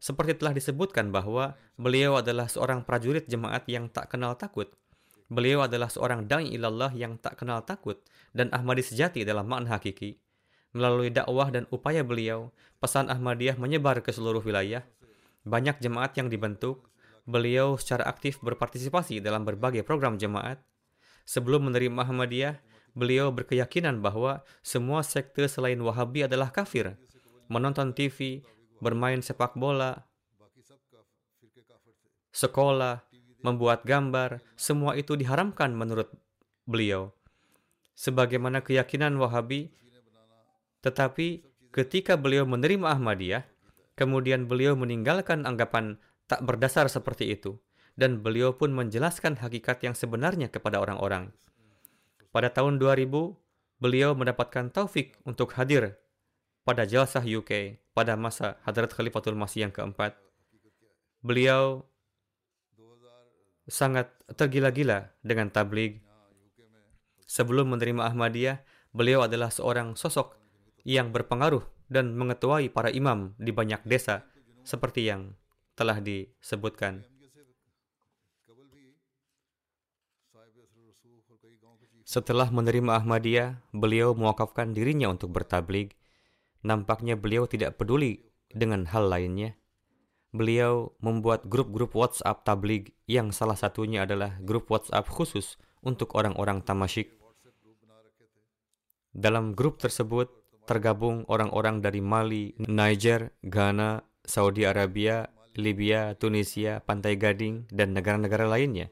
seperti 0.01 0.41
telah 0.41 0.57
disebutkan 0.57 1.13
bahwa 1.13 1.53
beliau 1.77 2.17
adalah 2.17 2.49
seorang 2.49 2.81
prajurit 2.81 3.29
jemaat 3.29 3.69
yang 3.69 3.93
tak 3.93 4.09
kenal 4.09 4.33
takut. 4.33 4.73
Beliau 5.29 5.69
adalah 5.69 5.85
seorang 5.93 6.25
da'i 6.25 6.57
ilallah 6.57 6.89
yang 6.97 7.21
tak 7.21 7.37
kenal 7.37 7.61
takut 7.61 8.01
dan 8.33 8.49
Ahmadi 8.49 8.81
sejati 8.81 9.21
dalam 9.21 9.45
makna 9.45 9.77
hakiki. 9.77 10.17
Melalui 10.73 11.13
dakwah 11.13 11.53
dan 11.53 11.69
upaya 11.69 12.01
beliau, 12.01 12.49
pesan 12.81 13.13
Ahmadiyah 13.13 13.61
menyebar 13.61 14.01
ke 14.01 14.09
seluruh 14.09 14.41
wilayah. 14.41 14.81
Banyak 15.45 15.77
jemaat 15.77 16.17
yang 16.17 16.33
dibentuk. 16.33 16.89
Beliau 17.27 17.75
secara 17.75 18.07
aktif 18.07 18.39
berpartisipasi 18.39 19.19
dalam 19.19 19.43
berbagai 19.43 19.83
program 19.83 20.15
jemaat 20.15 20.63
Sebelum 21.27 21.67
menerima 21.67 22.07
Ahmadiyah, 22.07 22.55
beliau 22.97 23.29
berkeyakinan 23.29 24.01
bahwa 24.01 24.41
semua 24.65 25.05
sekte 25.05 25.45
selain 25.45 25.77
Wahabi 25.77 26.25
adalah 26.25 26.49
kafir. 26.49 26.97
Menonton 27.45 27.93
TV, 27.93 28.41
bermain 28.81 29.21
sepak 29.21 29.53
bola, 29.53 30.09
sekolah, 32.33 33.05
membuat 33.45 33.85
gambar, 33.85 34.41
semua 34.57 34.97
itu 34.97 35.13
diharamkan 35.13 35.71
menurut 35.77 36.09
beliau. 36.65 37.13
Sebagaimana 37.93 38.65
keyakinan 38.65 39.15
Wahabi, 39.21 39.69
tetapi 40.81 41.45
ketika 41.69 42.17
beliau 42.17 42.49
menerima 42.49 42.97
Ahmadiyah, 42.97 43.45
kemudian 43.93 44.49
beliau 44.49 44.73
meninggalkan 44.73 45.45
anggapan 45.45 46.01
tak 46.27 46.43
berdasar 46.43 46.91
seperti 46.91 47.33
itu 47.33 47.57
dan 47.97 48.21
beliau 48.21 48.53
pun 48.53 48.69
menjelaskan 48.75 49.41
hakikat 49.41 49.81
yang 49.81 49.97
sebenarnya 49.97 50.53
kepada 50.53 50.77
orang-orang. 50.77 51.33
Pada 52.37 52.53
tahun 52.53 52.77
2000, 52.77 53.33
beliau 53.81 54.13
mendapatkan 54.13 54.69
taufik 54.69 55.17
untuk 55.25 55.57
hadir 55.57 55.97
pada 56.61 56.85
Jalsah 56.85 57.25
UK 57.25 57.81
pada 57.97 58.13
masa 58.13 58.61
Hadrat 58.61 58.93
Khalifatul 58.93 59.33
Masih 59.33 59.65
yang 59.65 59.73
keempat. 59.73 60.13
Beliau 61.25 61.81
sangat 63.65 64.13
tergila-gila 64.37 65.17
dengan 65.25 65.49
tabligh. 65.49 65.97
Sebelum 67.25 67.73
menerima 67.73 68.05
Ahmadiyah, 68.05 68.61
beliau 68.93 69.25
adalah 69.25 69.49
seorang 69.49 69.97
sosok 69.97 70.37
yang 70.85 71.09
berpengaruh 71.09 71.65
dan 71.89 72.13
mengetuai 72.13 72.69
para 72.69 72.93
imam 72.93 73.33
di 73.41 73.49
banyak 73.49 73.81
desa 73.81 74.29
seperti 74.61 75.09
yang 75.09 75.33
telah 75.73 75.97
disebutkan. 75.97 77.01
Setelah 82.17 82.49
menerima 82.49 82.97
Ahmadiyah, 82.97 83.61
beliau 83.77 84.17
mewakafkan 84.17 84.73
dirinya 84.73 85.05
untuk 85.05 85.29
bertablig. 85.29 85.93
Nampaknya 86.65 87.13
beliau 87.13 87.45
tidak 87.45 87.77
peduli 87.77 88.25
dengan 88.49 88.89
hal 88.89 89.05
lainnya. 89.05 89.53
Beliau 90.33 90.97
membuat 90.97 91.45
grup-grup 91.45 91.93
WhatsApp 91.93 92.41
tablig 92.41 92.97
yang 93.05 93.29
salah 93.29 93.53
satunya 93.53 94.01
adalah 94.01 94.33
grup 94.41 94.65
WhatsApp 94.65 95.05
khusus 95.05 95.61
untuk 95.85 96.17
orang-orang 96.17 96.65
tamasyik. 96.65 97.13
Dalam 99.13 99.53
grup 99.53 99.77
tersebut 99.77 100.33
tergabung 100.65 101.21
orang-orang 101.29 101.85
dari 101.85 102.01
Mali, 102.01 102.57
Niger, 102.57 103.29
Ghana, 103.45 104.01
Saudi 104.25 104.65
Arabia, 104.65 105.29
Libya, 105.53 106.17
Tunisia, 106.17 106.81
Pantai 106.81 107.13
Gading, 107.13 107.69
dan 107.69 107.93
negara-negara 107.93 108.49
lainnya. 108.49 108.89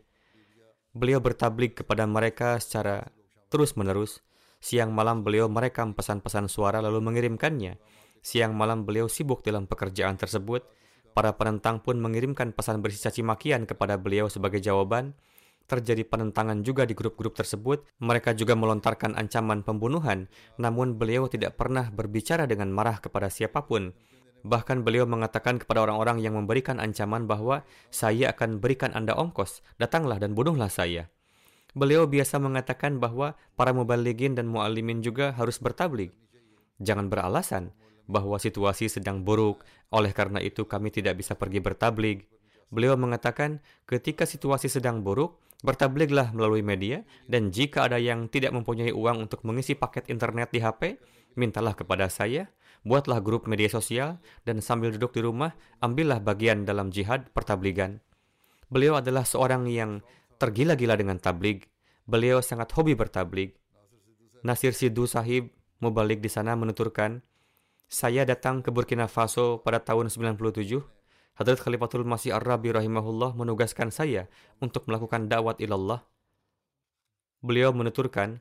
Beliau 0.93 1.17
bertablik 1.25 1.81
kepada 1.81 2.05
mereka 2.05 2.61
secara 2.61 3.14
terus-menerus. 3.55 4.19
Siang 4.59 4.91
malam 4.91 5.23
beliau 5.23 5.47
merekam 5.47 5.95
pesan-pesan 5.95 6.51
suara 6.51 6.83
lalu 6.83 6.99
mengirimkannya. 6.99 7.79
Siang 8.19 8.51
malam 8.51 8.83
beliau 8.83 9.07
sibuk 9.07 9.39
dalam 9.47 9.63
pekerjaan 9.63 10.19
tersebut. 10.19 10.67
Para 11.15 11.31
penentang 11.39 11.79
pun 11.79 11.95
mengirimkan 11.95 12.51
pesan 12.51 12.83
berisi 12.83 13.07
caci 13.07 13.23
makian 13.23 13.63
kepada 13.63 13.95
beliau 13.95 14.27
sebagai 14.27 14.59
jawaban. 14.59 15.15
Terjadi 15.71 16.03
penentangan 16.03 16.59
juga 16.67 16.83
di 16.83 16.91
grup-grup 16.91 17.39
tersebut. 17.39 17.87
Mereka 18.03 18.35
juga 18.35 18.59
melontarkan 18.59 19.15
ancaman 19.15 19.63
pembunuhan, 19.63 20.27
namun 20.59 20.99
beliau 20.99 21.31
tidak 21.31 21.55
pernah 21.55 21.87
berbicara 21.87 22.43
dengan 22.43 22.75
marah 22.75 22.99
kepada 22.99 23.31
siapa 23.31 23.63
pun. 23.63 23.95
Bahkan 24.45 24.83
beliau 24.83 25.07
mengatakan 25.07 25.57
kepada 25.57 25.87
orang-orang 25.87 26.21
yang 26.21 26.37
memberikan 26.37 26.77
ancaman 26.77 27.25
bahwa 27.25 27.63
saya 27.89 28.35
akan 28.35 28.61
berikan 28.61 28.91
Anda 28.93 29.17
ongkos, 29.17 29.63
datanglah 29.81 30.19
dan 30.19 30.37
bunuhlah 30.37 30.69
saya. 30.69 31.14
Beliau 31.75 32.07
biasa 32.07 32.39
mengatakan 32.39 33.03
bahwa 33.03 33.35
para 33.59 33.75
mubaligin 33.75 34.31
dan 34.31 34.47
muallimin 34.47 35.03
juga 35.03 35.35
harus 35.35 35.59
bertablik. 35.59 36.15
Jangan 36.79 37.11
beralasan 37.11 37.75
bahwa 38.07 38.39
situasi 38.39 38.87
sedang 38.87 39.27
buruk, 39.27 39.67
oleh 39.91 40.15
karena 40.15 40.39
itu 40.39 40.63
kami 40.63 40.87
tidak 40.89 41.19
bisa 41.19 41.35
pergi 41.35 41.59
bertablik. 41.59 42.31
Beliau 42.71 42.95
mengatakan 42.95 43.59
ketika 43.85 44.23
situasi 44.23 44.71
sedang 44.71 45.03
buruk, 45.03 45.35
bertabliglah 45.67 46.31
melalui 46.31 46.63
media 46.63 47.03
dan 47.27 47.51
jika 47.51 47.91
ada 47.91 47.99
yang 47.99 48.31
tidak 48.31 48.55
mempunyai 48.55 48.95
uang 48.95 49.27
untuk 49.27 49.43
mengisi 49.43 49.75
paket 49.75 50.07
internet 50.07 50.55
di 50.55 50.63
HP, 50.63 50.95
mintalah 51.35 51.75
kepada 51.75 52.07
saya 52.07 52.47
buatlah 52.85 53.19
grup 53.19 53.49
media 53.49 53.67
sosial, 53.67 54.21
dan 54.45 54.61
sambil 54.61 54.93
duduk 54.93 55.17
di 55.17 55.25
rumah, 55.25 55.57
ambillah 55.81 56.21
bagian 56.21 56.63
dalam 56.63 56.93
jihad 56.93 57.33
pertabligan. 57.33 57.99
Beliau 58.69 59.01
adalah 59.01 59.25
seorang 59.25 59.65
yang 59.65 60.05
tergila-gila 60.37 60.95
dengan 60.99 61.17
tablig. 61.17 61.69
Beliau 62.05 62.39
sangat 62.39 62.71
hobi 62.77 62.93
bertablig. 62.93 63.57
Nasir 64.45 64.77
Sidhu 64.77 65.09
Sahib, 65.09 65.49
mubalik 65.81 66.21
di 66.21 66.29
sana 66.29 66.53
menuturkan, 66.53 67.25
saya 67.89 68.25
datang 68.25 68.61
ke 68.61 68.69
Burkina 68.69 69.09
Faso 69.09 69.61
pada 69.61 69.81
tahun 69.81 70.13
97. 70.13 70.81
Hadrat 71.35 71.59
Khalifatul 71.59 72.07
Masih 72.07 72.31
Ar-Rabi 72.31 72.71
rahimahullah 72.71 73.35
menugaskan 73.35 73.91
saya 73.91 74.31
untuk 74.63 74.87
melakukan 74.87 75.27
dakwat 75.27 75.59
ilallah. 75.59 76.05
Beliau 77.43 77.75
menuturkan, 77.75 78.39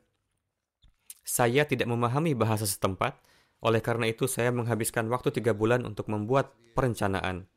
saya 1.25 1.65
tidak 1.65 1.89
memahami 1.89 2.37
bahasa 2.37 2.69
setempat, 2.69 3.19
oleh 3.65 3.81
karena 3.81 4.13
itu, 4.13 4.29
saya 4.29 4.53
menghabiskan 4.53 5.09
waktu 5.09 5.33
tiga 5.33 5.57
bulan 5.57 5.89
untuk 5.89 6.13
membuat 6.13 6.53
perencanaan. 6.77 7.49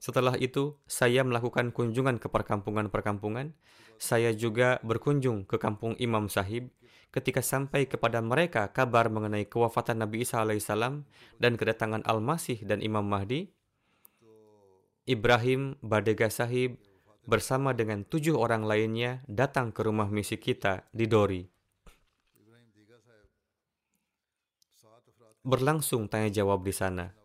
Setelah 0.00 0.32
itu, 0.40 0.80
saya 0.88 1.20
melakukan 1.20 1.76
kunjungan 1.76 2.16
ke 2.16 2.32
perkampungan-perkampungan. 2.32 3.52
Saya 4.00 4.32
juga 4.32 4.80
berkunjung 4.80 5.44
ke 5.44 5.60
kampung 5.60 5.92
Imam 6.00 6.32
Sahib. 6.32 6.72
Ketika 7.12 7.44
sampai 7.44 7.84
kepada 7.84 8.24
mereka 8.24 8.72
kabar 8.72 9.12
mengenai 9.12 9.44
kewafatan 9.44 10.00
Nabi 10.00 10.24
Isa 10.24 10.40
alaihissalam 10.40 11.04
dan 11.36 11.52
kedatangan 11.60 12.00
Al-Masih 12.08 12.64
dan 12.64 12.80
Imam 12.80 13.04
Mahdi, 13.04 13.52
Ibrahim 15.04 15.76
Badega 15.84 16.32
Sahib 16.32 16.80
bersama 17.28 17.76
dengan 17.76 18.08
tujuh 18.08 18.38
orang 18.40 18.64
lainnya 18.64 19.20
datang 19.28 19.74
ke 19.74 19.84
rumah 19.84 20.08
misi 20.08 20.40
kita 20.40 20.88
di 20.94 21.04
Dori. 21.04 21.44
Berlangsung 25.40 26.08
tanya 26.08 26.32
jawab 26.32 26.64
di 26.64 26.72
sana. 26.72 27.19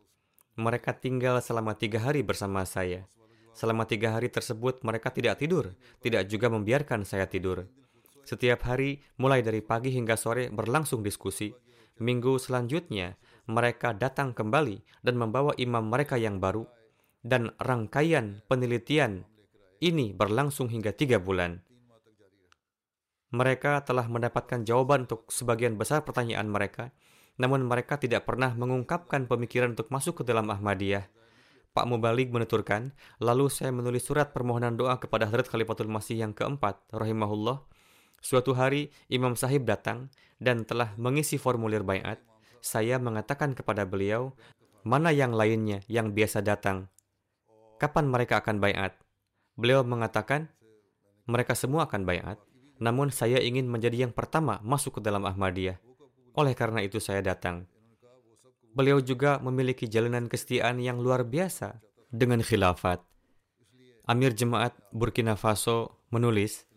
Mereka 0.56 0.96
tinggal 1.04 1.44
selama 1.44 1.76
tiga 1.76 2.00
hari 2.00 2.24
bersama 2.24 2.64
saya. 2.64 3.04
Selama 3.52 3.84
tiga 3.88 4.16
hari 4.16 4.32
tersebut 4.32 4.84
mereka 4.88 5.12
tidak 5.12 5.40
tidur, 5.40 5.76
tidak 6.00 6.28
juga 6.32 6.48
membiarkan 6.48 7.04
saya 7.04 7.28
tidur. 7.28 7.68
Setiap 8.24 8.64
hari, 8.68 9.04
mulai 9.20 9.44
dari 9.44 9.60
pagi 9.60 9.92
hingga 9.92 10.16
sore, 10.16 10.48
berlangsung 10.48 11.04
diskusi. 11.04 11.52
Minggu 12.00 12.40
selanjutnya, 12.40 13.16
mereka 13.48 13.92
datang 13.96 14.32
kembali 14.36 15.04
dan 15.04 15.16
membawa 15.16 15.52
imam 15.60 15.88
mereka 15.88 16.16
yang 16.16 16.40
baru, 16.40 16.68
dan 17.24 17.52
rangkaian 17.60 18.44
penelitian 18.50 19.24
ini 19.84 20.16
berlangsung 20.16 20.72
hingga 20.72 20.96
tiga 20.96 21.20
bulan. 21.20 21.62
Mereka 23.36 23.84
telah 23.84 24.08
mendapatkan 24.08 24.64
jawaban 24.64 25.06
untuk 25.06 25.28
sebagian 25.28 25.76
besar 25.76 26.08
pertanyaan 26.08 26.48
mereka, 26.48 26.96
namun 27.36 27.64
mereka 27.68 28.00
tidak 28.00 28.28
pernah 28.28 28.52
mengungkapkan 28.56 29.28
pemikiran 29.28 29.76
untuk 29.76 29.92
masuk 29.92 30.22
ke 30.22 30.24
dalam 30.28 30.48
Ahmadiyah. 30.48 31.08
Pak 31.76 31.86
Mubalik 31.92 32.32
menuturkan, 32.32 32.96
lalu 33.20 33.52
saya 33.52 33.76
menulis 33.76 34.08
surat 34.08 34.32
permohonan 34.32 34.80
doa 34.80 34.96
kepada 34.96 35.28
Hadrat 35.28 35.52
Khalifatul 35.52 35.92
Masih 35.92 36.24
yang 36.24 36.32
keempat, 36.32 36.80
rahimahullah, 36.96 37.68
Suatu 38.26 38.58
hari, 38.58 38.90
Imam 39.06 39.38
Sahib 39.38 39.70
datang 39.70 40.10
dan 40.42 40.66
telah 40.66 40.98
mengisi 40.98 41.38
formulir 41.38 41.86
bayat. 41.86 42.18
Saya 42.58 42.98
mengatakan 42.98 43.54
kepada 43.54 43.86
beliau, 43.86 44.34
mana 44.82 45.14
yang 45.14 45.30
lainnya 45.30 45.86
yang 45.86 46.10
biasa 46.10 46.42
datang? 46.42 46.90
Kapan 47.78 48.10
mereka 48.10 48.42
akan 48.42 48.58
bayat? 48.58 48.98
Beliau 49.54 49.86
mengatakan, 49.86 50.50
mereka 51.30 51.54
semua 51.54 51.86
akan 51.86 52.02
bayat. 52.02 52.42
Namun 52.82 53.14
saya 53.14 53.38
ingin 53.38 53.70
menjadi 53.70 54.10
yang 54.10 54.14
pertama 54.18 54.58
masuk 54.66 54.98
ke 54.98 55.02
dalam 55.06 55.22
Ahmadiyah. 55.22 55.78
Oleh 56.36 56.54
karena 56.54 56.84
itu 56.84 57.00
saya 57.00 57.24
datang. 57.24 57.68
Beliau 58.76 59.00
juga 59.00 59.40
memiliki 59.40 59.88
jalanan 59.88 60.28
kesetiaan 60.28 60.84
yang 60.84 61.00
luar 61.00 61.24
biasa 61.24 61.80
dengan 62.12 62.44
khilafat. 62.44 63.00
Amir 64.06 64.36
Jemaat 64.36 64.76
Burkina 64.92 65.40
Faso 65.40 66.04
menulis, 66.12 66.68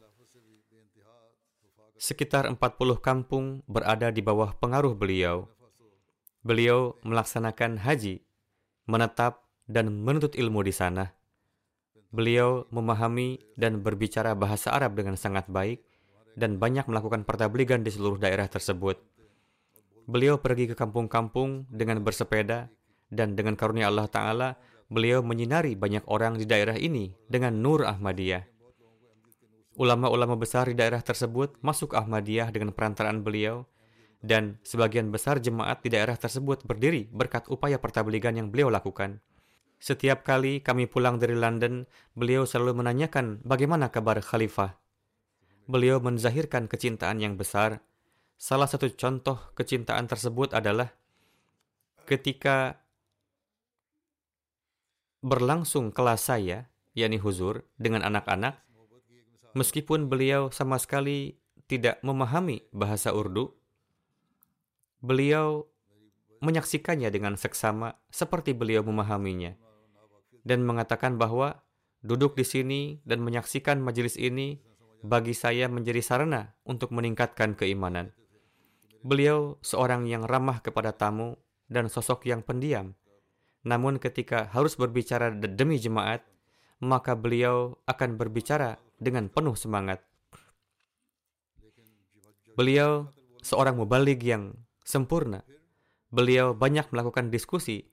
Sekitar 1.98 2.46
40 2.46 2.54
kampung 3.02 3.66
berada 3.66 4.14
di 4.14 4.22
bawah 4.22 4.54
pengaruh 4.54 4.94
beliau. 4.94 5.50
Beliau 6.46 6.94
melaksanakan 7.02 7.82
haji, 7.82 8.22
menetap, 8.86 9.42
dan 9.66 9.90
menuntut 9.90 10.38
ilmu 10.38 10.62
di 10.62 10.70
sana. 10.70 11.10
Beliau 12.14 12.70
memahami 12.70 13.42
dan 13.58 13.82
berbicara 13.82 14.38
bahasa 14.38 14.70
Arab 14.70 14.94
dengan 14.94 15.18
sangat 15.18 15.50
baik 15.50 15.82
dan 16.38 16.62
banyak 16.62 16.86
melakukan 16.86 17.26
pertabligan 17.26 17.82
di 17.82 17.90
seluruh 17.90 18.22
daerah 18.22 18.46
tersebut. 18.46 19.02
Beliau 20.08 20.40
pergi 20.40 20.72
ke 20.72 20.74
kampung-kampung 20.74 21.68
dengan 21.68 22.00
bersepeda 22.00 22.72
dan 23.12 23.36
dengan 23.36 23.60
karunia 23.60 23.92
Allah 23.92 24.08
Ta'ala, 24.08 24.48
beliau 24.88 25.20
menyinari 25.20 25.76
banyak 25.76 26.08
orang 26.08 26.40
di 26.40 26.48
daerah 26.48 26.80
ini 26.80 27.12
dengan 27.28 27.60
Nur 27.60 27.84
Ahmadiyah. 27.84 28.48
Ulama-ulama 29.76 30.40
besar 30.40 30.72
di 30.72 30.74
daerah 30.80 31.04
tersebut 31.04 31.60
masuk 31.60 31.92
Ahmadiyah 31.92 32.48
dengan 32.48 32.72
perantaraan 32.72 33.20
beliau, 33.20 33.68
dan 34.24 34.58
sebagian 34.66 35.12
besar 35.12 35.38
jemaat 35.38 35.84
di 35.84 35.92
daerah 35.94 36.18
tersebut 36.18 36.66
berdiri 36.66 37.06
berkat 37.12 37.46
upaya 37.46 37.78
pertabligan 37.78 38.34
yang 38.34 38.48
beliau 38.48 38.72
lakukan. 38.72 39.22
Setiap 39.78 40.26
kali 40.26 40.58
kami 40.58 40.90
pulang 40.90 41.22
dari 41.22 41.38
London, 41.38 41.86
beliau 42.18 42.42
selalu 42.42 42.82
menanyakan 42.82 43.44
bagaimana 43.46 43.94
kabar 43.94 44.18
khalifah. 44.18 44.74
Beliau 45.70 46.02
menzahirkan 46.02 46.66
kecintaan 46.66 47.22
yang 47.22 47.38
besar. 47.38 47.84
Salah 48.38 48.70
satu 48.70 48.86
contoh 48.94 49.50
kecintaan 49.58 50.06
tersebut 50.06 50.54
adalah 50.54 50.94
ketika 52.06 52.78
berlangsung 55.20 55.90
kelas 55.90 56.30
saya, 56.30 56.70
yakni 56.94 57.18
huzur, 57.18 57.66
dengan 57.74 58.06
anak-anak, 58.06 58.62
Meskipun 59.56 60.12
beliau 60.12 60.52
sama 60.52 60.76
sekali 60.76 61.40
tidak 61.66 61.98
memahami 62.06 62.68
bahasa 62.70 63.16
Urdu, 63.16 63.56
beliau 65.00 65.64
menyaksikannya 66.38 67.08
dengan 67.10 67.34
seksama 67.34 67.98
seperti 68.12 68.54
beliau 68.54 68.86
memahaminya 68.86 69.58
dan 70.46 70.62
mengatakan 70.62 71.18
bahwa 71.18 71.64
duduk 72.06 72.38
di 72.38 72.46
sini 72.46 72.80
dan 73.02 73.18
menyaksikan 73.24 73.82
majelis 73.82 74.14
ini 74.14 74.62
bagi 75.02 75.34
saya 75.34 75.66
menjadi 75.66 76.06
sarana 76.06 76.54
untuk 76.62 76.94
meningkatkan 76.94 77.58
keimanan. 77.58 78.14
Beliau 79.08 79.56
seorang 79.64 80.04
yang 80.04 80.28
ramah 80.28 80.60
kepada 80.60 80.92
tamu 80.92 81.40
dan 81.64 81.88
sosok 81.88 82.28
yang 82.28 82.44
pendiam. 82.44 82.92
Namun 83.64 83.96
ketika 83.96 84.52
harus 84.52 84.76
berbicara 84.76 85.32
demi 85.32 85.80
jemaat, 85.80 86.20
maka 86.84 87.16
beliau 87.16 87.80
akan 87.88 88.20
berbicara 88.20 88.76
dengan 89.00 89.32
penuh 89.32 89.56
semangat. 89.56 90.04
Beliau 92.52 93.08
seorang 93.40 93.80
mubalik 93.80 94.20
yang 94.20 94.52
sempurna. 94.84 95.40
Beliau 96.12 96.52
banyak 96.52 96.92
melakukan 96.92 97.32
diskusi 97.32 97.88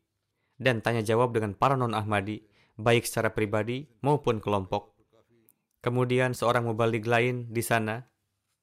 dan 0.59 0.83
tanya 0.83 0.99
jawab 0.99 1.31
dengan 1.31 1.55
para 1.55 1.79
non-Ahmadi, 1.79 2.43
baik 2.75 3.07
secara 3.07 3.31
pribadi 3.31 3.87
maupun 4.03 4.43
kelompok. 4.43 4.91
Kemudian 5.79 6.35
seorang 6.35 6.67
mubalik 6.67 7.07
lain 7.07 7.47
di 7.55 7.63
sana 7.63 8.03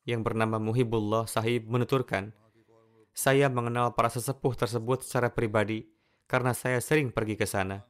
yang 0.04 0.20
bernama 0.20 0.60
Muhibullah 0.60 1.30
Sahib 1.30 1.70
menuturkan, 1.70 2.34
saya 3.12 3.48
mengenal 3.52 3.92
para 3.92 4.08
sesepuh 4.08 4.56
tersebut 4.56 5.04
secara 5.04 5.32
pribadi 5.32 5.88
karena 6.26 6.56
saya 6.56 6.80
sering 6.80 7.12
pergi 7.12 7.36
ke 7.36 7.44
sana. 7.44 7.84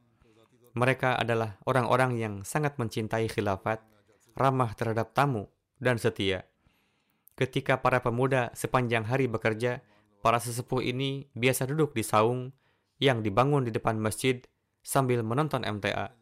Mereka 0.75 1.15
adalah 1.19 1.57
orang-orang 1.63 2.17
yang 2.19 2.33
sangat 2.43 2.75
mencintai 2.75 3.29
khilafat 3.31 3.93
ramah 4.33 4.73
terhadap 4.73 5.13
tamu, 5.13 5.49
dan 5.77 6.01
setia. 6.01 6.45
Ketika 7.33 7.81
para 7.81 8.01
pemuda 8.01 8.53
sepanjang 8.53 9.05
hari 9.09 9.25
bekerja, 9.29 9.81
para 10.21 10.37
sesepuh 10.37 10.81
ini 10.85 11.29
biasa 11.33 11.69
duduk 11.69 11.97
di 11.97 12.05
saung 12.05 12.53
yang 13.01 13.25
dibangun 13.25 13.65
di 13.65 13.71
depan 13.73 13.97
masjid 13.97 14.41
sambil 14.85 15.25
menonton 15.25 15.65
MTA. 15.65 16.13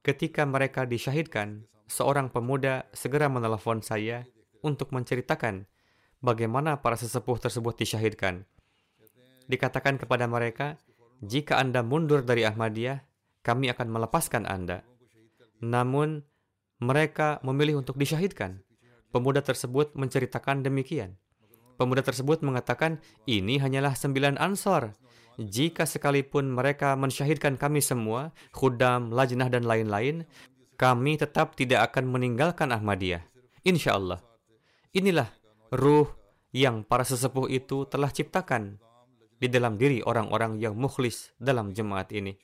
Ketika 0.00 0.46
mereka 0.46 0.86
disyahidkan, 0.86 1.66
seorang 1.90 2.30
pemuda 2.30 2.86
segera 2.94 3.26
menelepon 3.26 3.82
saya 3.82 4.24
untuk 4.62 4.94
menceritakan 4.94 5.66
bagaimana 6.26 6.82
para 6.82 6.98
sesepuh 6.98 7.38
tersebut 7.38 7.78
disyahidkan. 7.78 8.42
Dikatakan 9.46 9.94
kepada 10.02 10.26
mereka, 10.26 10.74
jika 11.22 11.62
Anda 11.62 11.86
mundur 11.86 12.26
dari 12.26 12.42
Ahmadiyah, 12.42 12.98
kami 13.46 13.70
akan 13.70 13.86
melepaskan 13.94 14.42
Anda. 14.42 14.82
Namun, 15.62 16.26
mereka 16.82 17.38
memilih 17.46 17.78
untuk 17.78 17.94
disyahidkan. 17.94 18.58
Pemuda 19.14 19.40
tersebut 19.40 19.94
menceritakan 19.94 20.66
demikian. 20.66 21.14
Pemuda 21.78 22.02
tersebut 22.02 22.42
mengatakan, 22.42 22.98
ini 23.24 23.62
hanyalah 23.62 23.94
sembilan 23.94 24.42
ansor. 24.42 24.92
Jika 25.38 25.86
sekalipun 25.86 26.50
mereka 26.50 26.98
mensyahidkan 26.98 27.54
kami 27.54 27.78
semua, 27.78 28.34
khudam, 28.50 29.14
lajnah, 29.14 29.46
dan 29.52 29.62
lain-lain, 29.68 30.26
kami 30.74 31.16
tetap 31.16 31.54
tidak 31.54 31.92
akan 31.92 32.10
meninggalkan 32.10 32.72
Ahmadiyah. 32.72 33.24
Insya 33.64 33.96
Allah. 33.96 34.20
Inilah 34.96 35.28
ruh 35.72 36.06
yang 36.54 36.86
para 36.86 37.02
sesepuh 37.02 37.50
itu 37.50 37.84
telah 37.90 38.08
ciptakan 38.08 38.78
di 39.36 39.48
dalam 39.52 39.76
diri 39.76 40.00
orang-orang 40.00 40.56
yang 40.56 40.72
mukhlis 40.78 41.36
dalam 41.36 41.76
jemaat 41.76 42.08
ini. 42.14 42.36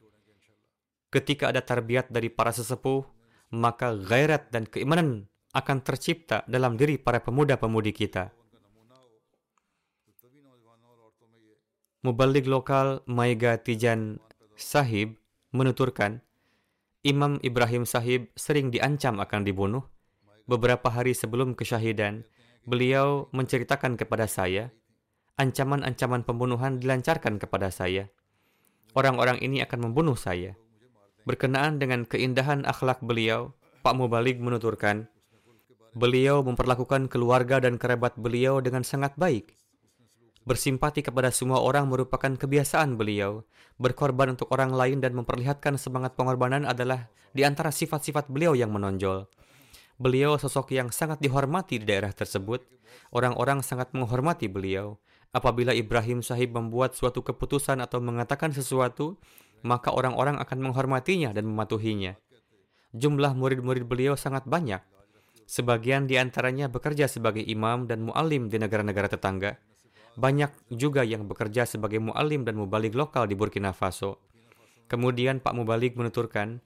Ketika 1.12 1.52
ada 1.52 1.61
tarbiat 1.61 2.08
dari 2.08 2.32
para 2.32 2.52
sesepuh, 2.52 3.04
maka 3.52 3.92
gairat 3.92 4.48
dan 4.48 4.64
keimanan 4.64 5.28
akan 5.52 5.85
tercipta 5.85 6.40
dalam 6.48 6.80
diri 6.80 6.96
para 6.96 7.20
pemuda-pemudi 7.20 7.92
kita. 7.92 8.32
Mubalik 12.02 12.48
lokal 12.50 13.04
Maiga 13.06 13.61
Tijan 13.61 14.18
Sahib 14.58 15.20
menuturkan, 15.54 16.24
Imam 17.04 17.38
Ibrahim 17.44 17.87
Sahib 17.87 18.32
sering 18.35 18.74
diancam 18.74 19.22
akan 19.22 19.46
dibunuh. 19.46 19.85
Beberapa 20.48 20.90
hari 20.90 21.14
sebelum 21.14 21.54
kesyahidan, 21.54 22.26
beliau 22.63 23.27
menceritakan 23.35 23.98
kepada 23.98 24.31
saya, 24.31 24.71
ancaman-ancaman 25.38 26.23
pembunuhan 26.23 26.79
dilancarkan 26.79 27.42
kepada 27.42 27.75
saya. 27.75 28.10
Orang-orang 28.92 29.40
ini 29.40 29.65
akan 29.65 29.90
membunuh 29.90 30.15
saya. 30.15 30.54
Berkenaan 31.25 31.79
dengan 31.79 32.06
keindahan 32.06 32.67
akhlak 32.67 33.00
beliau, 33.02 33.54
Pak 33.83 33.94
Mubalik 33.98 34.38
menuturkan, 34.38 35.10
beliau 35.92 36.40
memperlakukan 36.46 37.10
keluarga 37.10 37.58
dan 37.58 37.77
kerabat 37.77 38.15
beliau 38.17 38.63
dengan 38.63 38.87
sangat 38.87 39.15
baik. 39.19 39.54
Bersimpati 40.42 41.06
kepada 41.06 41.31
semua 41.31 41.63
orang 41.63 41.87
merupakan 41.87 42.35
kebiasaan 42.35 42.98
beliau. 42.98 43.46
Berkorban 43.79 44.35
untuk 44.35 44.50
orang 44.50 44.75
lain 44.75 44.98
dan 44.98 45.15
memperlihatkan 45.15 45.79
semangat 45.79 46.19
pengorbanan 46.19 46.67
adalah 46.67 47.06
di 47.31 47.46
antara 47.46 47.71
sifat-sifat 47.71 48.27
beliau 48.27 48.58
yang 48.58 48.75
menonjol. 48.75 49.31
Beliau 50.03 50.35
sosok 50.35 50.75
yang 50.75 50.90
sangat 50.90 51.23
dihormati 51.23 51.79
di 51.79 51.87
daerah 51.87 52.11
tersebut. 52.11 52.67
Orang-orang 53.15 53.63
sangat 53.63 53.94
menghormati 53.94 54.50
beliau. 54.50 54.98
Apabila 55.31 55.71
Ibrahim 55.71 56.27
Sahib 56.27 56.59
membuat 56.59 56.98
suatu 56.98 57.23
keputusan 57.23 57.79
atau 57.79 58.03
mengatakan 58.03 58.50
sesuatu, 58.50 59.23
maka 59.63 59.94
orang-orang 59.94 60.42
akan 60.42 60.59
menghormatinya 60.59 61.31
dan 61.31 61.46
mematuhinya. 61.46 62.19
Jumlah 62.90 63.38
murid-murid 63.38 63.87
beliau 63.87 64.19
sangat 64.19 64.42
banyak. 64.42 64.83
Sebagian 65.46 66.11
di 66.11 66.19
antaranya 66.19 66.67
bekerja 66.67 67.07
sebagai 67.07 67.46
imam 67.46 67.87
dan 67.87 68.03
mu'alim 68.03 68.50
di 68.50 68.59
negara-negara 68.59 69.07
tetangga. 69.07 69.55
Banyak 70.19 70.75
juga 70.75 71.07
yang 71.07 71.31
bekerja 71.31 71.63
sebagai 71.63 72.03
mu'alim 72.03 72.42
dan 72.42 72.59
mubalik 72.59 72.98
lokal 72.98 73.31
di 73.31 73.38
Burkina 73.38 73.71
Faso. 73.71 74.19
Kemudian 74.90 75.38
Pak 75.38 75.55
Mubalik 75.55 75.94
menuturkan, 75.94 76.59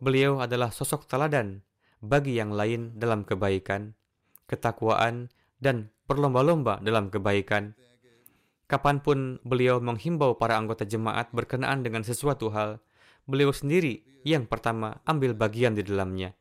beliau 0.00 0.40
adalah 0.40 0.72
sosok 0.72 1.04
teladan 1.04 1.67
bagi 2.00 2.38
yang 2.38 2.54
lain 2.54 2.96
dalam 2.98 3.26
kebaikan, 3.26 3.94
ketakwaan, 4.46 5.28
dan 5.58 5.90
berlomba-lomba 6.06 6.80
dalam 6.80 7.10
kebaikan. 7.10 7.74
Kapan 8.68 9.00
pun 9.00 9.40
beliau 9.42 9.80
menghimbau 9.80 10.36
para 10.36 10.56
anggota 10.60 10.84
jemaat 10.84 11.32
berkenaan 11.32 11.80
dengan 11.80 12.04
sesuatu 12.04 12.52
hal, 12.52 12.78
beliau 13.24 13.52
sendiri 13.52 14.04
yang 14.24 14.44
pertama 14.44 15.00
ambil 15.08 15.32
bagian 15.32 15.72
di 15.72 15.80
dalamnya. 15.80 16.36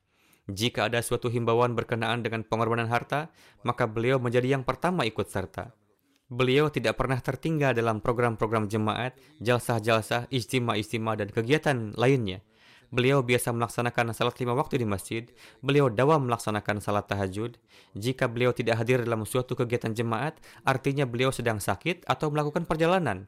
Jika 0.48 0.88
ada 0.88 1.04
suatu 1.04 1.28
himbauan 1.28 1.76
berkenaan 1.76 2.24
dengan 2.24 2.48
pengorbanan 2.48 2.88
harta, 2.88 3.28
maka 3.68 3.84
beliau 3.84 4.16
menjadi 4.16 4.56
yang 4.56 4.64
pertama 4.64 5.04
ikut 5.04 5.28
serta. 5.28 5.76
Beliau 6.28 6.68
tidak 6.68 7.00
pernah 7.00 7.20
tertinggal 7.20 7.72
dalam 7.72 8.04
program-program 8.04 8.68
jemaat, 8.68 9.16
jalsah-jalsah, 9.40 10.28
istima-istima, 10.32 11.16
dan 11.16 11.32
kegiatan 11.32 11.96
lainnya. 11.96 12.44
Beliau 12.88 13.20
biasa 13.20 13.52
melaksanakan 13.52 14.16
salat 14.16 14.40
lima 14.40 14.56
waktu 14.56 14.80
di 14.80 14.88
masjid. 14.88 15.28
Beliau 15.60 15.92
dawam 15.92 16.32
melaksanakan 16.32 16.80
salat 16.80 17.12
tahajud. 17.12 17.60
Jika 18.00 18.32
beliau 18.32 18.56
tidak 18.56 18.80
hadir 18.80 19.04
dalam 19.04 19.28
suatu 19.28 19.60
kegiatan 19.60 19.92
jemaat, 19.92 20.40
artinya 20.64 21.04
beliau 21.04 21.36
sedang 21.36 21.60
sakit 21.60 22.08
atau 22.08 22.32
melakukan 22.32 22.64
perjalanan. 22.64 23.28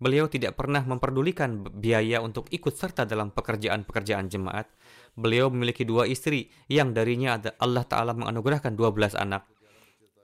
Beliau 0.00 0.28
tidak 0.32 0.56
pernah 0.56 0.80
memperdulikan 0.84 1.60
biaya 1.76 2.24
untuk 2.24 2.48
ikut 2.52 2.72
serta 2.72 3.04
dalam 3.04 3.32
pekerjaan-pekerjaan 3.32 4.32
jemaat. 4.32 4.68
Beliau 5.12 5.52
memiliki 5.52 5.84
dua 5.84 6.08
istri 6.08 6.48
yang 6.72 6.96
darinya 6.96 7.36
Allah 7.60 7.84
Ta'ala 7.84 8.16
menganugerahkan 8.16 8.76
12 8.76 9.16
anak. 9.16 9.44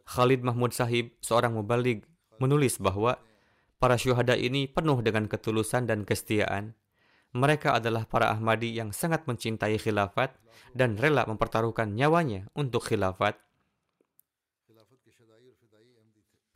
Khalid 0.09 0.41
Mahmud 0.41 0.73
Sahib, 0.73 1.13
seorang 1.21 1.53
mubalik, 1.53 2.09
menulis 2.41 2.81
bahwa 2.81 3.21
para 3.77 4.01
syuhada 4.01 4.33
ini 4.33 4.65
penuh 4.65 5.01
dengan 5.05 5.29
ketulusan 5.29 5.85
dan 5.85 6.09
kesetiaan. 6.09 6.73
Mereka 7.37 7.77
adalah 7.77 8.09
para 8.09 8.33
Ahmadi 8.33 8.73
yang 8.73 8.97
sangat 8.97 9.29
mencintai 9.29 9.77
khilafat 9.77 10.33
dan 10.73 10.97
rela 10.97 11.29
mempertaruhkan 11.29 11.93
nyawanya 11.93 12.49
untuk 12.57 12.89
khilafat. 12.89 13.37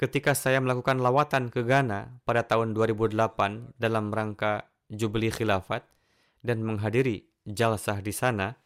Ketika 0.00 0.32
saya 0.32 0.64
melakukan 0.64 1.04
lawatan 1.04 1.52
ke 1.52 1.60
Ghana 1.60 2.24
pada 2.24 2.48
tahun 2.48 2.72
2008 2.72 3.76
dalam 3.76 4.08
rangka 4.08 4.64
Jubli 4.88 5.28
Khilafat 5.28 5.84
dan 6.40 6.64
menghadiri 6.64 7.28
jalsah 7.44 8.00
di 8.00 8.08
sana, 8.08 8.56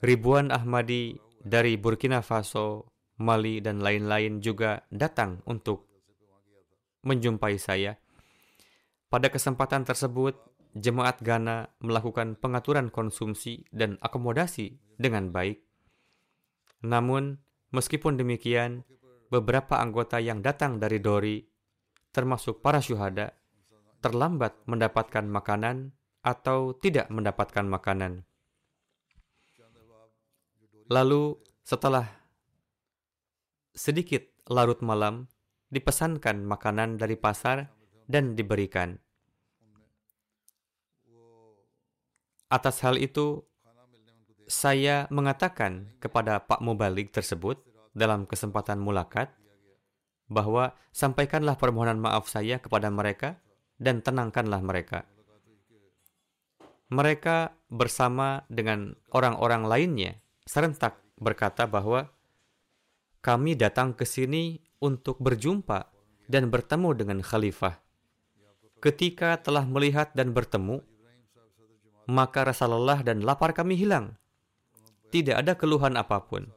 ribuan 0.00 0.48
Ahmadi 0.48 1.20
dari 1.44 1.76
Burkina 1.76 2.24
Faso, 2.24 2.88
Mali, 3.20 3.60
dan 3.60 3.84
lain-lain 3.84 4.40
juga 4.40 4.88
datang 4.88 5.44
untuk 5.44 5.84
menjumpai 7.04 7.60
saya. 7.60 8.00
Pada 9.12 9.28
kesempatan 9.28 9.84
tersebut, 9.84 10.40
jemaat 10.72 11.20
Ghana 11.20 11.68
melakukan 11.84 12.32
pengaturan 12.40 12.88
konsumsi 12.88 13.60
dan 13.68 14.00
akomodasi 14.00 14.80
dengan 14.96 15.28
baik. 15.28 15.60
Namun, 16.80 17.36
meskipun 17.76 18.16
demikian, 18.16 18.88
beberapa 19.28 19.76
anggota 19.76 20.16
yang 20.16 20.40
datang 20.40 20.80
dari 20.80 20.96
Dori, 20.96 21.44
termasuk 22.08 22.64
para 22.64 22.80
syuhada, 22.80 23.36
terlambat 24.00 24.64
mendapatkan 24.64 25.28
makanan 25.28 25.92
atau 26.24 26.72
tidak 26.80 27.12
mendapatkan 27.12 27.68
makanan. 27.68 28.24
Lalu, 30.88 31.36
setelah 31.60 32.08
sedikit 33.76 34.24
larut 34.48 34.80
malam, 34.80 35.28
dipesankan 35.68 36.48
makanan 36.48 36.96
dari 36.96 37.20
pasar 37.20 37.81
dan 38.06 38.34
diberikan. 38.38 38.98
Atas 42.52 42.84
hal 42.84 43.00
itu, 43.00 43.40
saya 44.44 45.08
mengatakan 45.08 45.88
kepada 45.96 46.44
Pak 46.44 46.60
Mubalik 46.60 47.08
tersebut 47.08 47.64
dalam 47.96 48.28
kesempatan 48.28 48.76
mulakat 48.76 49.32
bahwa 50.28 50.76
sampaikanlah 50.92 51.56
permohonan 51.56 52.00
maaf 52.00 52.28
saya 52.28 52.60
kepada 52.60 52.92
mereka 52.92 53.40
dan 53.80 54.04
tenangkanlah 54.04 54.60
mereka. 54.60 55.08
Mereka 56.92 57.56
bersama 57.72 58.44
dengan 58.52 58.92
orang-orang 59.16 59.64
lainnya 59.64 60.12
serentak 60.44 61.00
berkata 61.16 61.64
bahwa 61.64 62.12
kami 63.24 63.56
datang 63.56 63.96
ke 63.96 64.04
sini 64.04 64.60
untuk 64.82 65.16
berjumpa 65.22 65.88
dan 66.28 66.52
bertemu 66.52 66.90
dengan 66.94 67.18
khalifah. 67.24 67.81
Ketika 68.82 69.38
telah 69.38 69.62
melihat 69.62 70.10
dan 70.10 70.34
bertemu, 70.34 70.82
maka 72.10 72.42
rasa 72.42 72.66
lelah 72.66 73.06
dan 73.06 73.22
lapar 73.22 73.54
kami 73.54 73.78
hilang. 73.78 74.18
Tidak 75.14 75.38
ada 75.38 75.54
keluhan 75.54 75.94
apa 75.94 76.18
pun. 76.26 76.50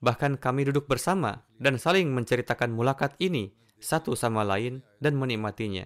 Bahkan 0.00 0.40
kami 0.40 0.72
duduk 0.72 0.88
bersama 0.88 1.44
dan 1.60 1.76
saling 1.76 2.08
menceritakan 2.08 2.72
mulakat 2.72 3.12
ini 3.20 3.52
satu 3.76 4.16
sama 4.16 4.40
lain 4.40 4.80
dan 5.04 5.20
menikmatinya. 5.20 5.84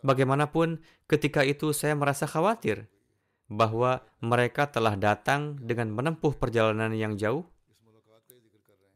Bagaimanapun, 0.00 0.80
ketika 1.04 1.44
itu 1.44 1.76
saya 1.76 1.92
merasa 1.92 2.24
khawatir 2.24 2.88
bahwa 3.52 4.00
mereka 4.24 4.72
telah 4.72 4.96
datang 4.96 5.60
dengan 5.60 5.92
menempuh 5.92 6.32
perjalanan 6.40 6.96
yang 6.96 7.20
jauh 7.20 7.44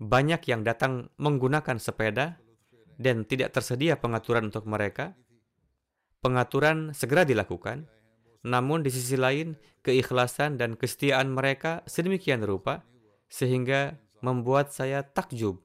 banyak 0.00 0.42
yang 0.50 0.66
datang 0.66 1.08
menggunakan 1.16 1.78
sepeda 1.78 2.36
dan 2.98 3.26
tidak 3.26 3.54
tersedia 3.54 3.98
pengaturan 3.98 4.50
untuk 4.50 4.66
mereka, 4.66 5.14
pengaturan 6.24 6.96
segera 6.96 7.28
dilakukan. 7.28 7.84
Namun 8.48 8.80
di 8.80 8.88
sisi 8.88 9.20
lain, 9.20 9.60
keikhlasan 9.84 10.56
dan 10.56 10.80
kesetiaan 10.80 11.28
mereka 11.28 11.84
sedemikian 11.84 12.40
rupa 12.40 12.80
sehingga 13.28 14.00
membuat 14.24 14.72
saya 14.72 15.04
takjub. 15.04 15.60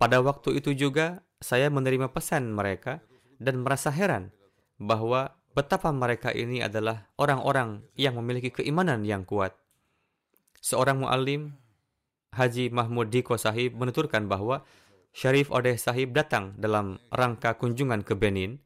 Pada 0.00 0.24
waktu 0.24 0.64
itu 0.64 0.72
juga 0.72 1.20
saya 1.44 1.68
menerima 1.68 2.08
pesan 2.08 2.56
mereka 2.56 3.04
dan 3.36 3.60
merasa 3.60 3.92
heran 3.92 4.32
bahwa 4.80 5.36
betapa 5.52 5.92
mereka 5.92 6.32
ini 6.32 6.64
adalah 6.64 7.12
orang-orang 7.20 7.84
yang 8.00 8.16
memiliki 8.16 8.48
keimanan 8.48 9.04
yang 9.04 9.28
kuat. 9.28 9.52
Seorang 10.64 11.04
mu'alim, 11.04 11.52
Haji 12.32 12.72
Mahmud 12.72 13.12
Diko 13.12 13.36
Sahib 13.36 13.76
menuturkan 13.76 14.24
bahwa 14.24 14.64
Syarif 15.10 15.50
Odeh 15.50 15.76
Sahib 15.76 16.14
datang 16.14 16.54
dalam 16.56 17.02
rangka 17.10 17.58
kunjungan 17.58 18.06
ke 18.06 18.14
Benin, 18.14 18.62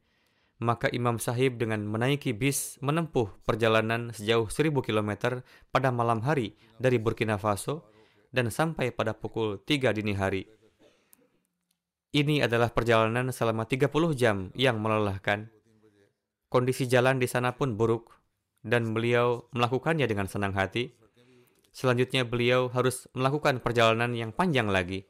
maka 0.61 0.87
Imam 0.93 1.19
Sahib 1.19 1.57
dengan 1.59 1.83
menaiki 1.83 2.31
bis 2.31 2.79
menempuh 2.79 3.27
perjalanan 3.43 4.13
sejauh 4.15 4.47
1000 4.47 4.71
km 4.85 5.41
pada 5.73 5.89
malam 5.89 6.23
hari 6.23 6.55
dari 6.79 7.01
Burkina 7.01 7.35
Faso 7.35 7.83
dan 8.31 8.53
sampai 8.53 8.93
pada 8.93 9.17
pukul 9.17 9.59
3 9.61 9.91
dini 9.97 10.13
hari. 10.15 10.47
Ini 12.15 12.47
adalah 12.47 12.71
perjalanan 12.71 13.33
selama 13.35 13.67
30 13.67 13.91
jam 14.15 14.47
yang 14.55 14.79
melelahkan 14.79 15.51
Kondisi 16.55 16.87
jalan 16.87 17.19
di 17.19 17.27
sana 17.27 17.51
pun 17.51 17.75
buruk 17.75 18.15
dan 18.63 18.95
beliau 18.95 19.49
melakukannya 19.51 20.07
dengan 20.07 20.31
senang 20.31 20.55
hati. 20.55 20.93
Selanjutnya 21.75 22.23
beliau 22.23 22.71
harus 22.71 23.11
melakukan 23.11 23.59
perjalanan 23.59 24.15
yang 24.15 24.31
panjang 24.31 24.71
lagi. 24.71 25.03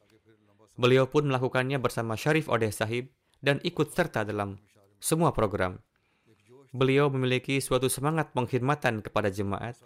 Beliau 0.76 1.08
pun 1.08 1.24
melakukannya 1.24 1.80
bersama 1.80 2.20
Syarif 2.20 2.52
Odeh 2.52 2.72
Sahib 2.72 3.08
dan 3.40 3.60
ikut 3.64 3.96
serta 3.96 4.28
dalam 4.28 4.60
semua 5.00 5.32
program. 5.32 5.80
Beliau 6.76 7.08
memiliki 7.08 7.56
suatu 7.64 7.88
semangat 7.88 8.36
pengkhidmatan 8.36 9.00
kepada 9.00 9.32
jemaat. 9.32 9.80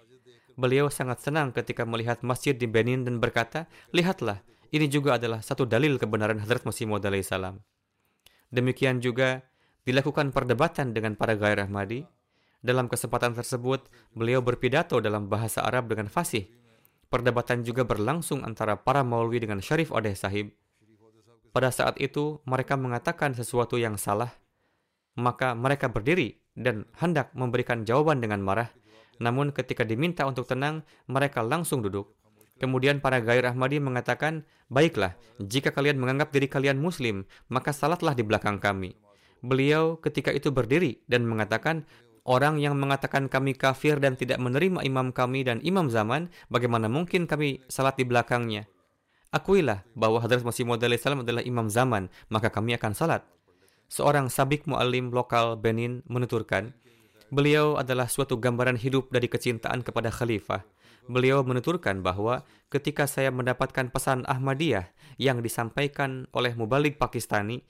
Beliau 0.59 0.91
sangat 0.91 1.23
senang 1.23 1.55
ketika 1.55 1.87
melihat 1.87 2.27
masjid 2.27 2.53
di 2.59 2.67
Benin 2.67 3.07
dan 3.07 3.23
berkata, 3.23 3.71
Lihatlah, 3.95 4.43
ini 4.75 4.91
juga 4.91 5.15
adalah 5.19 5.39
satu 5.43 5.63
dalil 5.63 5.95
kebenaran 5.99 6.43
Hazrat 6.43 6.67
Masih 6.67 6.91
Maud 6.91 7.07
salam. 7.23 7.63
Demikian 8.51 8.99
juga 8.99 9.47
dilakukan 9.87 10.35
perdebatan 10.35 10.91
dengan 10.91 11.15
para 11.15 11.39
gairah 11.39 11.71
Ahmadi. 11.71 12.03
Dalam 12.61 12.93
kesempatan 12.93 13.33
tersebut, 13.33 13.89
beliau 14.13 14.45
berpidato 14.45 15.01
dalam 15.01 15.33
bahasa 15.33 15.65
Arab 15.65 15.89
dengan 15.89 16.13
fasih. 16.13 16.45
Perdebatan 17.09 17.65
juga 17.65 17.89
berlangsung 17.89 18.45
antara 18.45 18.77
para 18.77 19.01
maulwi 19.01 19.41
dengan 19.41 19.65
Syarif 19.65 19.91
Odeh 19.91 20.13
Sahib. 20.13 20.60
Pada 21.51 21.75
saat 21.75 21.99
itu, 21.99 22.39
mereka 22.47 22.79
mengatakan 22.79 23.35
sesuatu 23.35 23.75
yang 23.75 23.99
salah. 23.99 24.31
Maka 25.19 25.59
mereka 25.59 25.91
berdiri 25.91 26.39
dan 26.55 26.87
hendak 27.03 27.35
memberikan 27.35 27.83
jawaban 27.83 28.23
dengan 28.23 28.39
marah. 28.39 28.71
Namun 29.19 29.51
ketika 29.51 29.83
diminta 29.83 30.25
untuk 30.25 30.47
tenang, 30.47 30.87
mereka 31.11 31.43
langsung 31.43 31.83
duduk. 31.83 32.15
Kemudian 32.61 33.01
para 33.01 33.19
gair 33.25 33.45
Ahmadi 33.49 33.81
mengatakan, 33.81 34.45
Baiklah, 34.71 35.19
jika 35.43 35.75
kalian 35.75 35.99
menganggap 35.99 36.31
diri 36.31 36.47
kalian 36.47 36.79
muslim, 36.79 37.27
maka 37.51 37.75
salatlah 37.75 38.15
di 38.15 38.23
belakang 38.23 38.63
kami. 38.63 38.95
Beliau 39.41 39.99
ketika 39.99 40.31
itu 40.31 40.53
berdiri 40.53 41.03
dan 41.11 41.27
mengatakan, 41.27 41.89
Orang 42.21 42.61
yang 42.61 42.77
mengatakan 42.77 43.33
kami 43.33 43.57
kafir 43.57 43.97
dan 43.97 44.13
tidak 44.13 44.37
menerima 44.39 44.85
imam 44.85 45.09
kami 45.09 45.41
dan 45.41 45.59
imam 45.65 45.89
zaman, 45.89 46.29
bagaimana 46.53 46.87
mungkin 46.87 47.25
kami 47.25 47.65
salat 47.67 47.97
di 47.97 48.05
belakangnya? 48.05 48.69
Akuilah 49.31 49.87
bahwa 49.95 50.19
Hadrat 50.19 50.43
Masih 50.43 50.67
Maud 50.67 50.83
salam 50.99 51.23
adalah 51.23 51.43
imam 51.47 51.71
zaman, 51.71 52.11
maka 52.27 52.51
kami 52.51 52.75
akan 52.75 52.99
salat. 52.99 53.23
Seorang 53.87 54.27
sabik 54.27 54.67
mu'alim 54.67 55.15
lokal 55.15 55.55
Benin 55.55 56.03
menuturkan, 56.11 56.75
beliau 57.31 57.79
adalah 57.79 58.11
suatu 58.11 58.39
gambaran 58.39 58.75
hidup 58.75 59.15
dari 59.15 59.31
kecintaan 59.31 59.87
kepada 59.87 60.11
khalifah. 60.11 60.67
Beliau 61.07 61.47
menuturkan 61.47 62.03
bahwa 62.03 62.43
ketika 62.75 63.07
saya 63.07 63.31
mendapatkan 63.31 63.91
pesan 63.91 64.27
Ahmadiyah 64.27 64.91
yang 65.19 65.43
disampaikan 65.43 66.27
oleh 66.35 66.55
mubalik 66.59 66.99
Pakistani, 66.99 67.63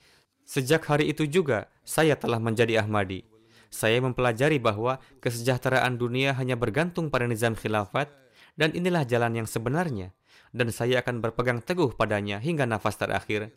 sejak 0.45 0.85
hari 0.89 1.13
itu 1.13 1.29
juga 1.29 1.69
saya 1.85 2.17
telah 2.17 2.41
menjadi 2.41 2.81
Ahmadi 2.81 3.31
saya 3.71 4.03
mempelajari 4.03 4.59
bahwa 4.59 4.99
kesejahteraan 5.23 5.95
dunia 5.95 6.35
hanya 6.35 6.59
bergantung 6.59 7.07
pada 7.07 7.23
nizam 7.23 7.55
khilafat 7.55 8.11
dan 8.59 8.75
inilah 8.75 9.07
jalan 9.07 9.41
yang 9.41 9.47
sebenarnya 9.47 10.11
dan 10.51 10.71
saya 10.71 11.03
akan 11.03 11.23
berpegang 11.23 11.59
teguh 11.63 11.95
padanya 11.95 12.39
hingga 12.39 12.67
nafas 12.67 12.99
terakhir. 12.99 13.55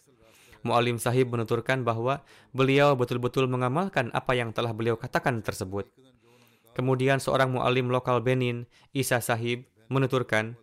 Mu'alim 0.65 0.97
sahib 0.97 1.29
menuturkan 1.29 1.85
bahwa 1.85 2.25
beliau 2.57 2.97
betul-betul 2.97 3.45
mengamalkan 3.47 4.09
apa 4.17 4.33
yang 4.33 4.57
telah 4.57 4.73
beliau 4.73 4.97
katakan 4.97 5.45
tersebut. 5.45 5.91
Kemudian 6.73 7.21
seorang 7.21 7.53
mu'alim 7.53 7.93
lokal 7.93 8.25
Benin, 8.25 8.65
Isa 8.97 9.21
sahib, 9.21 9.69
menuturkan, 9.93 10.57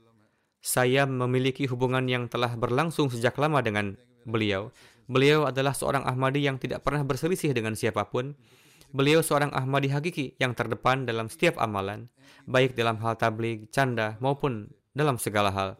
saya 0.60 1.06
memiliki 1.06 1.70
hubungan 1.70 2.10
yang 2.10 2.26
telah 2.28 2.58
berlangsung 2.58 3.14
sejak 3.14 3.38
lama 3.38 3.62
dengan 3.62 3.96
beliau. 4.26 4.74
Beliau 5.06 5.46
adalah 5.46 5.78
seorang 5.78 6.04
Ahmadi 6.04 6.44
yang 6.44 6.58
tidak 6.58 6.82
pernah 6.82 7.06
berselisih 7.06 7.54
dengan 7.54 7.78
siapa 7.78 8.10
pun, 8.10 8.34
Beliau 8.92 9.24
seorang 9.24 9.56
Ahmadi 9.56 9.88
hakiki 9.88 10.36
yang 10.36 10.52
terdepan 10.52 11.08
dalam 11.08 11.32
setiap 11.32 11.56
amalan, 11.64 12.12
baik 12.44 12.76
dalam 12.76 13.00
hal 13.00 13.16
tabligh, 13.16 13.72
canda, 13.72 14.20
maupun 14.20 14.68
dalam 14.92 15.16
segala 15.16 15.48
hal. 15.48 15.80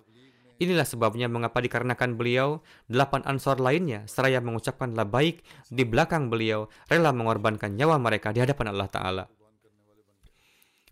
Inilah 0.62 0.86
sebabnya 0.86 1.26
mengapa 1.26 1.58
dikarenakan 1.58 2.22
beliau, 2.22 2.62
delapan 2.86 3.26
ansor 3.26 3.58
lainnya 3.58 4.06
seraya 4.06 4.38
mengucapkan 4.46 4.94
baik 4.94 5.42
di 5.74 5.82
belakang 5.82 6.30
beliau, 6.30 6.70
rela 6.86 7.10
mengorbankan 7.10 7.74
nyawa 7.74 7.98
mereka 7.98 8.30
di 8.30 8.46
hadapan 8.46 8.70
Allah 8.70 8.86
Ta'ala. 8.86 9.26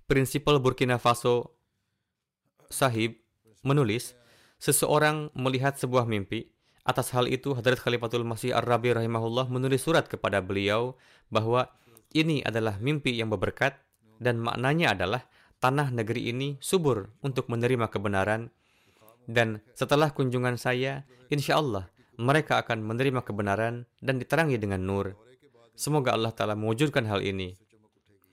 Prinsipal 0.09 0.57
Burkina 0.57 0.97
Faso 0.97 1.53
Sahib 2.65 3.22
menulis, 3.61 4.17
seseorang 4.57 5.30
melihat 5.38 5.78
sebuah 5.78 6.09
mimpi, 6.09 6.49
Atas 6.82 7.13
hal 7.13 7.30
itu, 7.30 7.53
Hadrat 7.53 7.78
Khalifatul 7.78 8.26
Masih 8.26 8.49
Ar-Rabi 8.49 8.97
rahimahullah 8.97 9.45
menulis 9.53 9.86
surat 9.86 10.09
kepada 10.09 10.41
beliau 10.41 10.97
bahwa 11.30 11.70
ini 12.17 12.41
adalah 12.41 12.82
mimpi 12.82 13.13
yang 13.13 13.30
berberkat 13.30 13.78
dan 14.17 14.41
maknanya 14.41 14.97
adalah 14.97 15.22
tanah 15.61 15.93
negeri 15.93 16.34
ini 16.34 16.57
subur 16.57 17.13
untuk 17.22 17.45
menerima 17.45 17.93
kebenaran 17.93 18.49
dan 19.30 19.61
setelah 19.77 20.09
kunjungan 20.09 20.57
saya, 20.57 21.05
insya 21.30 21.61
Allah 21.61 21.86
mereka 22.17 22.57
akan 22.65 22.82
menerima 22.82 23.21
kebenaran 23.21 23.86
dan 24.01 24.17
diterangi 24.17 24.57
dengan 24.57 24.82
nur. 24.82 25.13
Semoga 25.77 26.17
Allah 26.17 26.34
Ta'ala 26.34 26.57
mewujudkan 26.57 27.05
hal 27.05 27.21
ini. 27.21 27.53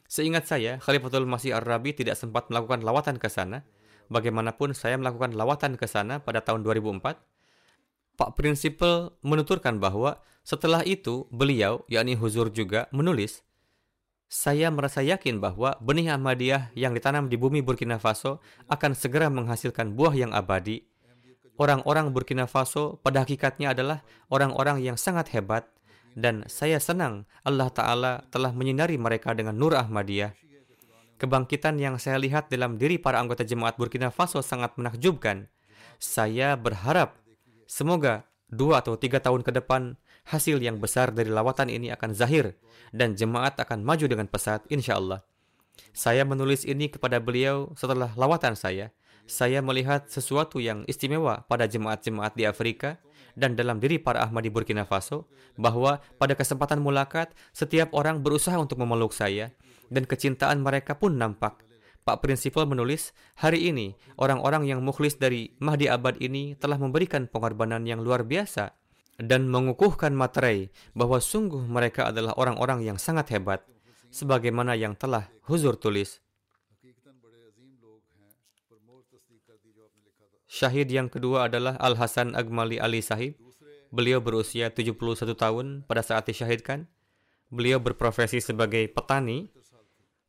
Seingat 0.09 0.49
saya, 0.49 0.81
Khalifatul 0.81 1.29
Masih 1.29 1.53
Ar-Rabi 1.55 1.93
tidak 1.93 2.17
sempat 2.17 2.49
melakukan 2.49 2.81
lawatan 2.81 3.21
ke 3.21 3.29
sana. 3.29 3.63
Bagaimanapun 4.09 4.73
saya 4.73 4.97
melakukan 4.97 5.37
lawatan 5.37 5.77
ke 5.79 5.85
sana 5.87 6.19
pada 6.19 6.41
tahun 6.43 6.65
2004. 6.65 7.15
Pak 8.17 8.31
Prinsipal 8.33 9.13
menuturkan 9.21 9.77
bahwa 9.77 10.25
setelah 10.47 10.81
itu 10.83 11.29
beliau, 11.29 11.85
yakni 11.87 12.17
Huzur 12.17 12.49
juga, 12.49 12.89
menulis 12.89 13.45
saya 14.27 14.75
merasa 14.75 15.07
yakin 15.07 15.39
bahwa 15.39 15.79
benih 15.79 16.11
Ahmadiyah 16.19 16.75
yang 16.75 16.99
ditanam 16.99 17.31
di 17.31 17.39
bumi 17.39 17.63
Burkina 17.63 18.03
Faso 18.03 18.43
akan 18.67 18.93
segera 18.99 19.31
menghasilkan 19.31 19.95
buah 19.95 20.15
yang 20.19 20.35
abadi. 20.35 20.83
Orang-orang 21.57 22.13
Burkina 22.13 22.45
Faso 22.45 23.01
pada 23.01 23.25
hakikatnya 23.25 23.73
adalah 23.73 24.05
orang-orang 24.29 24.83
yang 24.83 24.99
sangat 24.99 25.33
hebat 25.33 25.71
dan 26.19 26.45
saya 26.51 26.83
senang 26.83 27.25
Allah 27.47 27.71
Ta'ala 27.71 28.13
telah 28.29 28.53
menyinari 28.53 29.01
mereka 29.01 29.33
dengan 29.33 29.57
Nur 29.57 29.73
Ahmadiyah. 29.73 30.37
Kebangkitan 31.17 31.81
yang 31.81 31.97
saya 31.97 32.21
lihat 32.21 32.53
dalam 32.53 32.77
diri 32.77 33.01
para 33.01 33.17
anggota 33.17 33.41
jemaat 33.41 33.81
Burkina 33.81 34.13
Faso 34.13 34.45
sangat 34.45 34.77
menakjubkan. 34.77 35.49
Saya 35.97 36.61
berharap 36.61 37.17
semoga 37.65 38.29
dua 38.53 38.85
atau 38.85 39.01
tiga 39.01 39.17
tahun 39.17 39.41
ke 39.41 39.57
depan 39.57 39.97
hasil 40.27 40.59
yang 40.59 40.83
besar 40.83 41.15
dari 41.15 41.31
lawatan 41.31 41.71
ini 41.71 41.95
akan 41.95 42.11
zahir 42.11 42.59
dan 42.91 43.15
jemaat 43.15 43.55
akan 43.63 43.87
maju 43.87 44.07
dengan 44.11 44.27
pesat 44.27 44.67
insya 44.67 44.99
Allah. 44.99 45.23
Saya 45.95 46.27
menulis 46.27 46.67
ini 46.67 46.91
kepada 46.91 47.23
beliau 47.23 47.73
setelah 47.79 48.11
lawatan 48.19 48.59
saya. 48.59 48.91
Saya 49.27 49.59
melihat 49.59 50.07
sesuatu 50.07 50.63
yang 50.63 50.87
istimewa 50.87 51.43
pada 51.51 51.67
jemaat-jemaat 51.67 52.39
di 52.39 52.47
Afrika 52.47 53.03
dan 53.35 53.59
dalam 53.59 53.83
diri 53.83 53.99
para 53.99 54.23
Ahmadi 54.23 54.55
Burkina 54.55 54.87
Faso 54.87 55.27
bahwa 55.59 55.99
pada 56.17 56.39
kesempatan 56.39 56.79
mulakat 56.79 57.35
setiap 57.51 57.91
orang 57.91 58.23
berusaha 58.23 58.55
untuk 58.55 58.79
memeluk 58.79 59.11
saya 59.11 59.51
dan 59.91 60.07
kecintaan 60.07 60.63
mereka 60.63 60.95
pun 60.95 61.19
nampak. 61.19 61.67
Pak 62.07 62.23
Prinsipal 62.23 62.71
menulis, 62.71 63.11
hari 63.35 63.67
ini 63.67 63.99
orang-orang 64.15 64.63
yang 64.63 64.79
mukhlis 64.79 65.19
dari 65.19 65.59
Mahdi 65.59 65.91
Abad 65.91 66.23
ini 66.23 66.55
telah 66.55 66.79
memberikan 66.79 67.27
pengorbanan 67.27 67.83
yang 67.83 67.99
luar 67.99 68.23
biasa 68.23 68.79
dan 69.17 69.49
mengukuhkan 69.49 70.13
materai 70.13 70.69
bahwa 70.93 71.21
sungguh 71.21 71.65
mereka 71.65 72.13
adalah 72.13 72.37
orang-orang 72.37 72.85
yang 72.85 72.99
sangat 73.01 73.33
hebat, 73.33 73.65
sebagaimana 74.13 74.77
yang 74.77 74.93
telah 74.93 75.29
Huzur 75.49 75.77
tulis. 75.79 76.21
Syahid 80.47 80.89
yang 80.89 81.13
kedua 81.13 81.53
adalah 81.53 81.77
Al-Hasan 81.77 82.33
Agmali 82.33 82.81
Ali 82.81 83.05
Sahib. 83.05 83.37
Beliau 83.93 84.25
berusia 84.25 84.73
71 84.73 85.37
tahun 85.37 85.85
pada 85.85 86.01
saat 86.01 86.25
disyahidkan. 86.25 86.89
Beliau 87.53 87.77
berprofesi 87.77 88.41
sebagai 88.41 88.89
petani. 88.89 89.53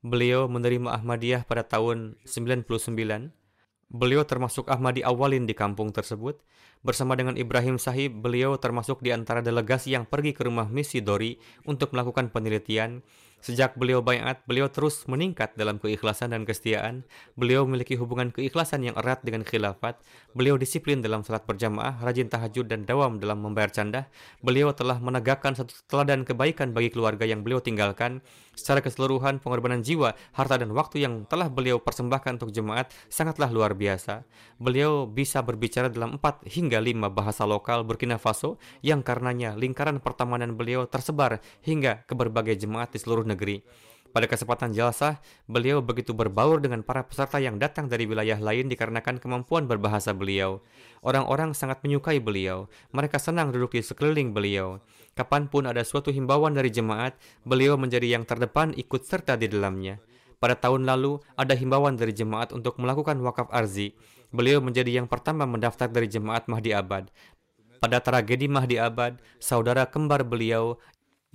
Beliau 0.04 0.52
menerima 0.52 1.00
Ahmadiyah 1.00 1.48
pada 1.48 1.64
tahun 1.64 2.20
99 2.28 2.68
Beliau 3.88 4.28
termasuk 4.28 4.68
Ahmadi 4.68 5.00
awalin 5.00 5.48
di 5.48 5.56
kampung 5.56 5.96
tersebut. 5.96 6.44
Bersama 6.84 7.16
dengan 7.16 7.40
Ibrahim 7.40 7.80
Sahib, 7.80 8.20
beliau 8.20 8.60
termasuk 8.60 9.00
di 9.00 9.16
antara 9.16 9.40
delegasi 9.40 9.96
yang 9.96 10.04
pergi 10.04 10.36
ke 10.36 10.44
rumah 10.44 10.68
misi 10.68 11.00
Dori 11.00 11.40
untuk 11.64 11.96
melakukan 11.96 12.30
penelitian 12.30 13.02
Sejak 13.38 13.78
beliau 13.78 14.02
bayat, 14.02 14.42
beliau 14.50 14.66
terus 14.66 15.06
meningkat 15.06 15.54
dalam 15.54 15.78
keikhlasan 15.78 16.34
dan 16.34 16.42
kesetiaan. 16.42 17.06
Beliau 17.38 17.70
memiliki 17.70 17.94
hubungan 17.94 18.34
keikhlasan 18.34 18.82
yang 18.82 18.98
erat 18.98 19.22
dengan 19.22 19.46
khilafat. 19.46 20.02
Beliau 20.34 20.58
disiplin 20.58 21.06
dalam 21.06 21.22
salat 21.22 21.46
berjamaah, 21.46 22.02
rajin 22.02 22.34
tahajud 22.34 22.66
dan 22.66 22.90
dawam 22.90 23.22
dalam 23.22 23.46
membayar 23.46 23.70
canda. 23.70 24.10
Beliau 24.42 24.74
telah 24.74 24.98
menegakkan 24.98 25.54
satu 25.54 25.70
teladan 25.86 26.26
kebaikan 26.26 26.74
bagi 26.74 26.90
keluarga 26.90 27.30
yang 27.30 27.46
beliau 27.46 27.62
tinggalkan. 27.62 28.26
Secara 28.58 28.82
keseluruhan, 28.82 29.38
pengorbanan 29.38 29.86
jiwa, 29.86 30.18
harta 30.34 30.58
dan 30.58 30.74
waktu 30.74 31.06
yang 31.06 31.30
telah 31.30 31.46
beliau 31.46 31.78
persembahkan 31.78 32.42
untuk 32.42 32.50
jemaat 32.50 32.90
sangatlah 33.06 33.54
luar 33.54 33.78
biasa. 33.78 34.26
Beliau 34.58 35.06
bisa 35.06 35.46
berbicara 35.46 35.94
dalam 35.94 36.18
empat 36.18 36.42
hingga 36.50 36.82
lima 36.82 37.14
bahasa 37.14 37.46
lokal 37.46 37.86
Burkina 37.86 38.18
Faso 38.18 38.58
yang 38.82 39.06
karenanya 39.06 39.54
lingkaran 39.54 40.02
pertemanan 40.02 40.58
beliau 40.58 40.90
tersebar 40.90 41.38
hingga 41.62 42.02
ke 42.10 42.18
berbagai 42.18 42.58
jemaat 42.58 42.90
di 42.90 42.98
seluruh 42.98 43.27
negeri. 43.28 43.60
Pada 44.16 44.26
kesempatan 44.26 44.74
jalsah, 44.74 45.20
beliau 45.46 45.84
begitu 45.84 46.16
berbaur 46.16 46.58
dengan 46.58 46.82
para 46.82 47.06
peserta 47.06 47.38
yang 47.38 47.60
datang 47.60 47.86
dari 47.86 48.08
wilayah 48.08 48.40
lain 48.40 48.72
dikarenakan 48.72 49.20
kemampuan 49.20 49.68
berbahasa 49.68 50.16
beliau. 50.16 50.64
Orang-orang 51.04 51.54
sangat 51.54 51.84
menyukai 51.86 52.18
beliau. 52.18 52.72
Mereka 52.96 53.20
senang 53.22 53.54
duduk 53.54 53.78
di 53.78 53.84
sekeliling 53.86 54.34
beliau. 54.34 54.82
Kapan 55.14 55.52
pun 55.52 55.70
ada 55.70 55.86
suatu 55.86 56.10
himbauan 56.10 56.58
dari 56.58 56.72
jemaat, 56.74 57.14
beliau 57.46 57.78
menjadi 57.78 58.18
yang 58.18 58.24
terdepan 58.26 58.74
ikut 58.74 59.06
serta 59.06 59.38
di 59.38 59.52
dalamnya. 59.52 60.02
Pada 60.38 60.54
tahun 60.54 60.86
lalu, 60.86 61.22
ada 61.34 61.58
himbauan 61.58 61.98
dari 61.98 62.14
jemaat 62.14 62.54
untuk 62.54 62.78
melakukan 62.82 63.18
wakaf 63.22 63.50
arzi. 63.50 63.98
Beliau 64.30 64.62
menjadi 64.62 64.98
yang 64.98 65.10
pertama 65.10 65.46
mendaftar 65.50 65.90
dari 65.90 66.06
jemaat 66.06 66.46
Mahdi 66.46 66.74
Abad. 66.74 67.10
Pada 67.78 68.02
tragedi 68.02 68.50
Mahdi 68.50 68.82
Abad, 68.82 69.22
saudara 69.38 69.86
kembar 69.86 70.26
beliau 70.26 70.82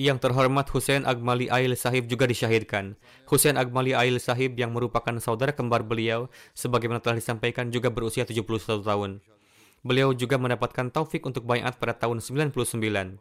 yang 0.03 0.19
terhormat 0.19 0.67
Hussein 0.75 1.07
Agmali 1.07 1.47
Ail 1.47 1.79
Sahib 1.79 2.11
juga 2.11 2.27
disyahidkan. 2.27 2.99
Hussein 3.31 3.55
Agmali 3.55 3.95
Ail 3.95 4.19
Sahib 4.19 4.59
yang 4.59 4.75
merupakan 4.75 5.15
saudara 5.23 5.55
kembar 5.55 5.87
beliau, 5.87 6.27
sebagaimana 6.59 6.99
telah 6.99 7.23
disampaikan 7.23 7.71
juga 7.71 7.87
berusia 7.95 8.27
71 8.27 8.83
tahun. 8.83 9.23
Beliau 9.87 10.11
juga 10.15 10.39
mendapatkan 10.39 10.91
taufik 10.91 11.23
untuk 11.23 11.47
bayat 11.47 11.79
pada 11.79 11.95
tahun 11.95 12.19
99. 12.19 13.19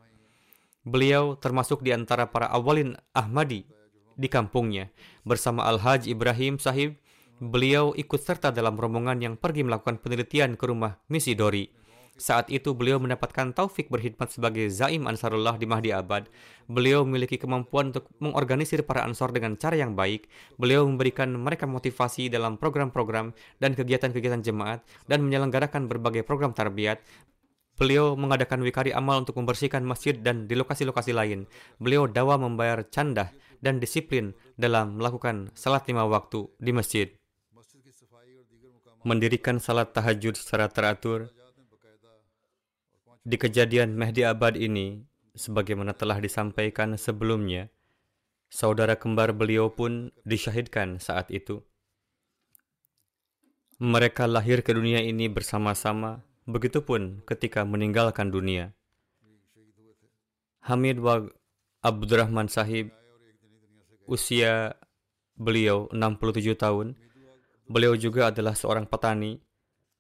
Beliau 0.81 1.37
termasuk 1.37 1.85
di 1.85 1.93
antara 1.93 2.29
para 2.33 2.49
awalin 2.49 2.97
Ahmadi 3.13 3.69
di 4.17 4.27
kampungnya. 4.29 4.89
Bersama 5.21 5.69
Al-Haj 5.69 6.09
Ibrahim 6.09 6.57
Sahib, 6.57 6.97
beliau 7.41 7.93
ikut 7.97 8.21
serta 8.21 8.49
dalam 8.49 8.77
rombongan 8.77 9.21
yang 9.21 9.35
pergi 9.37 9.65
melakukan 9.65 10.01
penelitian 10.01 10.57
ke 10.57 10.65
rumah 10.69 11.01
misi 11.09 11.33
Dori. 11.37 11.80
Saat 12.19 12.51
itu 12.53 12.75
beliau 12.77 13.01
mendapatkan 13.01 13.49
taufik 13.55 13.89
berkhidmat 13.89 14.29
sebagai 14.29 14.69
Zaim 14.69 15.09
Ansarullah 15.09 15.57
di 15.57 15.65
Mahdi 15.65 15.89
Abad. 15.89 16.29
Beliau 16.69 17.01
memiliki 17.01 17.39
kemampuan 17.39 17.89
untuk 17.89 18.11
mengorganisir 18.21 18.85
para 18.85 19.07
ansor 19.07 19.33
dengan 19.33 19.57
cara 19.57 19.73
yang 19.79 19.97
baik. 19.97 20.29
Beliau 20.59 20.85
memberikan 20.85 21.33
mereka 21.33 21.65
motivasi 21.65 22.29
dalam 22.29 22.61
program-program 22.61 23.33
dan 23.57 23.73
kegiatan-kegiatan 23.73 24.45
jemaat 24.45 24.85
dan 25.09 25.25
menyelenggarakan 25.25 25.89
berbagai 25.89 26.21
program 26.21 26.53
tarbiyat. 26.53 27.01
Beliau 27.81 28.13
mengadakan 28.13 28.61
wikari 28.61 28.93
amal 28.93 29.25
untuk 29.25 29.41
membersihkan 29.41 29.81
masjid 29.81 30.13
dan 30.13 30.45
di 30.45 30.53
lokasi-lokasi 30.53 31.17
lain. 31.17 31.49
Beliau 31.81 32.05
dawa 32.05 32.37
membayar 32.37 32.85
candah 32.85 33.33
dan 33.57 33.81
disiplin 33.81 34.37
dalam 34.53 35.01
melakukan 35.01 35.49
salat 35.57 35.89
lima 35.89 36.05
waktu 36.05 36.45
di 36.61 36.69
masjid. 36.69 37.07
Mendirikan 39.01 39.57
salat 39.57 39.97
tahajud 39.97 40.37
secara 40.37 40.69
teratur, 40.69 41.33
di 43.21 43.37
kejadian 43.37 43.93
Mehdi 43.93 44.25
Abad 44.25 44.57
ini, 44.57 45.05
sebagaimana 45.37 45.93
telah 45.93 46.17
disampaikan 46.17 46.97
sebelumnya, 46.97 47.69
saudara 48.49 48.97
kembar 48.97 49.37
beliau 49.37 49.69
pun 49.69 50.09
disyahidkan 50.25 50.97
saat 50.97 51.29
itu. 51.29 51.61
Mereka 53.81 54.29
lahir 54.29 54.61
ke 54.61 54.73
dunia 54.73 55.01
ini 55.01 55.29
bersama-sama, 55.29 56.25
begitupun 56.45 57.21
ketika 57.25 57.65
meninggalkan 57.65 58.29
dunia. 58.29 58.73
Hamid 60.65 61.01
wa 61.01 61.25
Abdurrahman 61.81 62.45
Sahib, 62.45 62.93
usia 64.05 64.77
beliau 65.33 65.89
67 65.89 66.53
tahun, 66.53 66.93
beliau 67.65 67.97
juga 67.97 68.29
adalah 68.29 68.53
seorang 68.53 68.85
petani. 68.85 69.41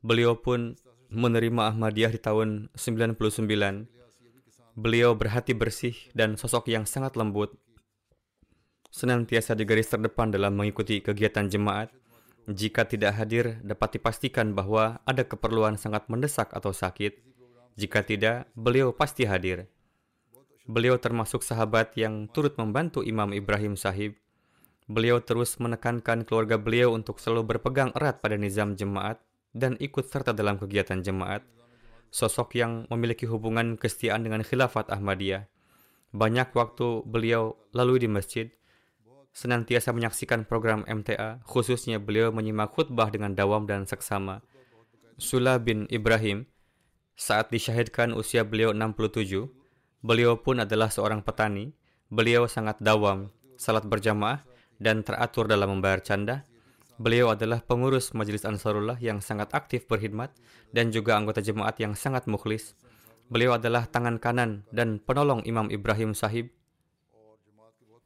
Beliau 0.01 0.37
pun 0.37 0.77
menerima 1.11 1.75
Ahmadiyah 1.75 2.15
di 2.15 2.19
tahun 2.23 2.71
99. 2.71 3.19
Beliau 4.79 5.11
berhati 5.11 5.51
bersih 5.51 5.91
dan 6.15 6.39
sosok 6.39 6.71
yang 6.71 6.87
sangat 6.87 7.19
lembut. 7.19 7.51
Senantiasa 8.87 9.51
di 9.59 9.67
garis 9.67 9.91
terdepan 9.91 10.31
dalam 10.31 10.55
mengikuti 10.55 11.03
kegiatan 11.03 11.51
jemaat. 11.51 11.91
Jika 12.47 12.87
tidak 12.87 13.19
hadir, 13.19 13.59
dapat 13.61 13.99
dipastikan 13.99 14.55
bahwa 14.55 15.03
ada 15.03 15.27
keperluan 15.27 15.75
sangat 15.75 16.07
mendesak 16.07 16.49
atau 16.55 16.71
sakit. 16.71 17.19
Jika 17.75 18.07
tidak, 18.07 18.47
beliau 18.55 18.95
pasti 18.95 19.27
hadir. 19.27 19.67
Beliau 20.63 20.95
termasuk 20.95 21.43
sahabat 21.43 21.91
yang 21.99 22.31
turut 22.31 22.55
membantu 22.55 23.03
Imam 23.03 23.35
Ibrahim 23.35 23.75
Sahib. 23.75 24.15
Beliau 24.87 25.19
terus 25.19 25.59
menekankan 25.59 26.23
keluarga 26.23 26.55
beliau 26.55 26.95
untuk 26.95 27.19
selalu 27.19 27.55
berpegang 27.55 27.91
erat 27.95 28.19
pada 28.23 28.35
nizam 28.39 28.75
jemaat 28.75 29.19
dan 29.51 29.75
ikut 29.79 30.07
serta 30.07 30.31
dalam 30.31 30.55
kegiatan 30.59 31.03
jemaat, 31.03 31.43
sosok 32.11 32.59
yang 32.59 32.87
memiliki 32.91 33.27
hubungan 33.27 33.79
kesetiaan 33.79 34.23
dengan 34.27 34.43
khilafat 34.43 34.91
Ahmadiyah. 34.91 35.47
Banyak 36.11 36.51
waktu 36.51 37.07
beliau 37.07 37.55
lalui 37.71 38.03
di 38.03 38.11
masjid, 38.11 38.51
senantiasa 39.31 39.95
menyaksikan 39.95 40.43
program 40.43 40.83
MTA, 40.83 41.39
khususnya 41.47 42.03
beliau 42.03 42.35
menyimak 42.35 42.75
khutbah 42.75 43.07
dengan 43.07 43.31
dawam 43.31 43.63
dan 43.63 43.87
seksama. 43.87 44.43
Sula 45.15 45.55
bin 45.55 45.87
Ibrahim, 45.87 46.51
saat 47.15 47.47
disyahidkan 47.47 48.11
usia 48.11 48.43
beliau 48.43 48.75
67, 48.75 49.47
beliau 50.03 50.35
pun 50.39 50.59
adalah 50.59 50.91
seorang 50.91 51.23
petani. 51.23 51.71
Beliau 52.11 52.43
sangat 52.43 52.75
dawam, 52.83 53.31
salat 53.55 53.87
berjamaah, 53.87 54.43
dan 54.83 54.99
teratur 54.99 55.47
dalam 55.47 55.79
membayar 55.79 56.03
canda, 56.03 56.43
Beliau 56.99 57.31
adalah 57.31 57.63
pengurus 57.63 58.11
Majelis 58.11 58.43
Ansarullah 58.43 58.99
yang 58.99 59.23
sangat 59.23 59.53
aktif 59.55 59.87
berkhidmat 59.87 60.33
dan 60.75 60.91
juga 60.91 61.15
anggota 61.15 61.39
jemaat 61.39 61.79
yang 61.79 61.95
sangat 61.95 62.27
mukhlis. 62.27 62.75
Beliau 63.31 63.55
adalah 63.55 63.87
tangan 63.87 64.19
kanan 64.19 64.67
dan 64.75 64.99
penolong 64.99 65.45
Imam 65.47 65.71
Ibrahim 65.71 66.11
Sahib. 66.11 66.51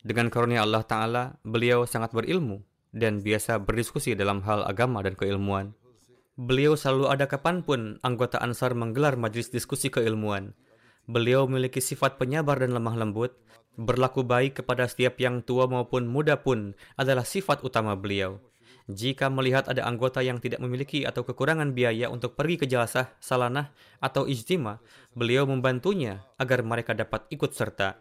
Dengan 0.06 0.30
karunia 0.30 0.62
Allah 0.62 0.86
Ta'ala, 0.86 1.24
beliau 1.42 1.90
sangat 1.90 2.14
berilmu 2.14 2.62
dan 2.94 3.26
biasa 3.26 3.58
berdiskusi 3.66 4.14
dalam 4.14 4.46
hal 4.46 4.62
agama 4.70 5.02
dan 5.02 5.18
keilmuan. 5.18 5.74
Beliau 6.38 6.78
selalu 6.78 7.10
ada 7.10 7.26
kapan 7.32 7.64
pun 7.64 7.98
anggota 8.04 8.38
Ansar 8.38 8.78
menggelar 8.78 9.18
majelis 9.18 9.50
diskusi 9.50 9.90
keilmuan. 9.90 10.54
Beliau 11.10 11.50
memiliki 11.50 11.80
sifat 11.80 12.22
penyabar 12.22 12.60
dan 12.60 12.76
lemah 12.76 12.96
lembut. 13.00 13.34
Berlaku 13.76 14.24
baik 14.24 14.64
kepada 14.64 14.88
setiap 14.88 15.20
yang 15.20 15.44
tua 15.44 15.68
maupun 15.68 16.08
muda 16.08 16.40
pun 16.40 16.76
adalah 16.96 17.28
sifat 17.28 17.64
utama 17.64 17.96
beliau. 17.96 18.40
Jika 18.86 19.34
melihat 19.34 19.66
ada 19.66 19.82
anggota 19.90 20.22
yang 20.22 20.38
tidak 20.38 20.62
memiliki 20.62 21.10
atau 21.10 21.26
kekurangan 21.26 21.74
biaya 21.74 22.06
untuk 22.14 22.38
pergi 22.38 22.62
ke 22.62 22.66
jalasah, 22.70 23.18
salanah, 23.18 23.74
atau 23.98 24.30
ijtima, 24.30 24.78
beliau 25.18 25.50
membantunya 25.50 26.22
agar 26.38 26.62
mereka 26.62 26.94
dapat 26.94 27.26
ikut 27.34 27.50
serta. 27.50 27.98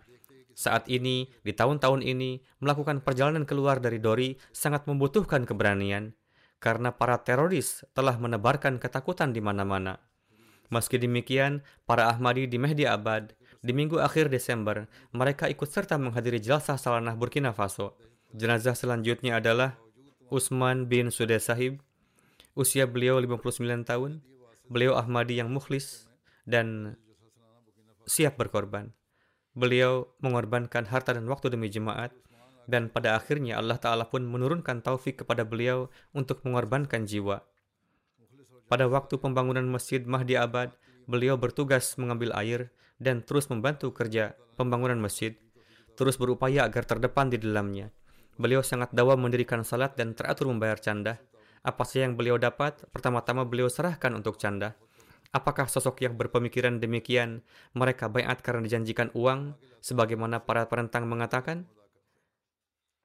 Saat 0.53 0.93
ini, 0.93 1.33
di 1.41 1.57
tahun-tahun 1.57 2.05
ini, 2.05 2.45
melakukan 2.61 3.01
perjalanan 3.01 3.49
keluar 3.49 3.81
dari 3.81 3.97
Dori 3.97 4.37
sangat 4.53 4.85
membutuhkan 4.85 5.49
keberanian, 5.49 6.13
karena 6.61 6.93
para 6.93 7.17
teroris 7.25 7.83
telah 7.97 8.21
menebarkan 8.21 8.77
ketakutan 8.77 9.33
di 9.33 9.41
mana-mana. 9.41 9.99
Meski 10.69 11.01
demikian, 11.01 11.65
para 11.89 12.13
Ahmadi 12.13 12.45
di 12.45 12.61
Mehdi 12.61 12.85
Abad, 12.85 13.33
di 13.65 13.73
minggu 13.73 14.05
akhir 14.05 14.29
Desember, 14.29 14.85
mereka 15.17 15.49
ikut 15.49 15.67
serta 15.67 15.97
menghadiri 15.97 16.45
jelasah 16.45 16.77
salanah 16.77 17.17
Burkina 17.17 17.57
Faso. 17.57 17.97
Jenazah 18.37 18.77
selanjutnya 18.77 19.41
adalah 19.41 19.81
Usman 20.33 20.89
bin 20.89 21.13
Sudah 21.13 21.41
Sahib. 21.41 21.85
Usia 22.57 22.87
beliau 22.89 23.21
59 23.21 23.85
tahun. 23.85 24.25
Beliau 24.71 24.97
Ahmadi 24.97 25.41
yang 25.43 25.53
mukhlis 25.53 26.09
dan 26.49 26.97
siap 28.09 28.41
berkorban. 28.41 28.93
Beliau 29.53 30.09
mengorbankan 30.25 30.89
harta 30.89 31.15
dan 31.15 31.29
waktu 31.29 31.53
demi 31.53 31.69
jemaat 31.69 32.11
dan 32.65 32.89
pada 32.89 33.17
akhirnya 33.17 33.61
Allah 33.61 33.77
Ta'ala 33.77 34.09
pun 34.09 34.25
menurunkan 34.25 34.81
taufik 34.81 35.25
kepada 35.25 35.45
beliau 35.45 35.93
untuk 36.17 36.41
mengorbankan 36.49 37.05
jiwa. 37.05 37.45
Pada 38.65 38.89
waktu 38.89 39.21
pembangunan 39.21 39.65
Masjid 39.69 40.01
Mahdi 40.01 40.41
Abad, 40.41 40.73
beliau 41.05 41.37
bertugas 41.37 41.93
mengambil 42.01 42.33
air 42.33 42.73
dan 42.97 43.21
terus 43.21 43.53
membantu 43.53 43.93
kerja 43.93 44.33
pembangunan 44.57 44.97
masjid, 44.97 45.37
terus 45.95 46.17
berupaya 46.17 46.65
agar 46.65 46.89
terdepan 46.89 47.29
di 47.29 47.37
dalamnya. 47.37 47.93
Beliau 48.35 48.67
sangat 48.67 48.91
dawa 48.91 49.15
mendirikan 49.15 49.63
salat 49.63 49.95
dan 49.95 50.13
teratur 50.19 50.51
membayar 50.51 50.75
canda. 50.79 51.23
Apa 51.63 51.87
saja 51.87 52.11
yang 52.11 52.19
beliau 52.19 52.35
dapat, 52.37 52.83
pertama-tama 52.91 53.47
beliau 53.47 53.71
serahkan 53.71 54.11
untuk 54.13 54.37
canda. 54.37 54.75
Apakah 55.35 55.67
sosok 55.67 56.03
yang 56.07 56.15
berpemikiran 56.15 56.79
demikian 56.79 57.43
mereka 57.75 58.07
bayat 58.07 58.39
karena 58.43 58.67
dijanjikan 58.67 59.11
uang, 59.19 59.59
sebagaimana 59.83 60.43
para 60.43 60.67
perentang 60.71 61.11
mengatakan? 61.11 61.67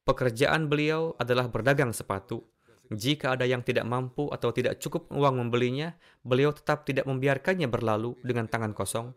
Pekerjaan 0.06 0.66
beliau 0.70 1.14
adalah 1.22 1.46
berdagang 1.50 1.94
sepatu. 1.94 2.42
Jika 2.90 3.38
ada 3.38 3.46
yang 3.46 3.62
tidak 3.62 3.86
mampu 3.86 4.30
atau 4.34 4.50
tidak 4.50 4.82
cukup 4.82 5.14
uang 5.14 5.46
membelinya, 5.46 5.94
beliau 6.26 6.50
tetap 6.50 6.90
tidak 6.90 7.06
membiarkannya 7.06 7.70
berlalu 7.70 8.18
dengan 8.26 8.50
tangan 8.50 8.74
kosong. 8.74 9.14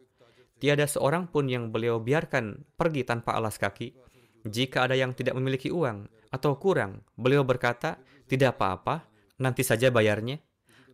Tiada 0.60 0.84
seorang 0.84 1.24
pun 1.32 1.48
yang 1.48 1.72
beliau 1.72 1.96
biarkan 1.96 2.68
pergi 2.76 3.08
tanpa 3.08 3.32
alas 3.32 3.56
kaki. 3.56 3.96
Jika 4.42 4.90
ada 4.90 4.98
yang 4.98 5.14
tidak 5.14 5.38
memiliki 5.38 5.70
uang 5.70 6.10
atau 6.34 6.58
kurang, 6.58 7.06
beliau 7.14 7.46
berkata, 7.46 8.00
tidak 8.26 8.58
apa-apa, 8.58 9.06
nanti 9.38 9.62
saja 9.62 9.92
bayarnya. 9.92 10.42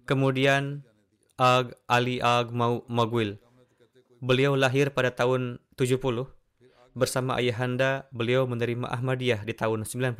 Kemudian 0.09 0.85
Ag 1.39 1.77
Ali 1.87 2.19
Ag 2.19 2.51
Magwil. 2.91 3.39
Beliau 4.19 4.59
lahir 4.59 4.91
pada 4.91 5.15
tahun 5.15 5.63
70. 5.79 6.27
Bersama 6.99 7.39
ayahanda, 7.39 8.11
beliau 8.11 8.43
menerima 8.51 8.91
Ahmadiyah 8.91 9.47
di 9.47 9.55
tahun 9.55 9.87
99. 9.87 10.19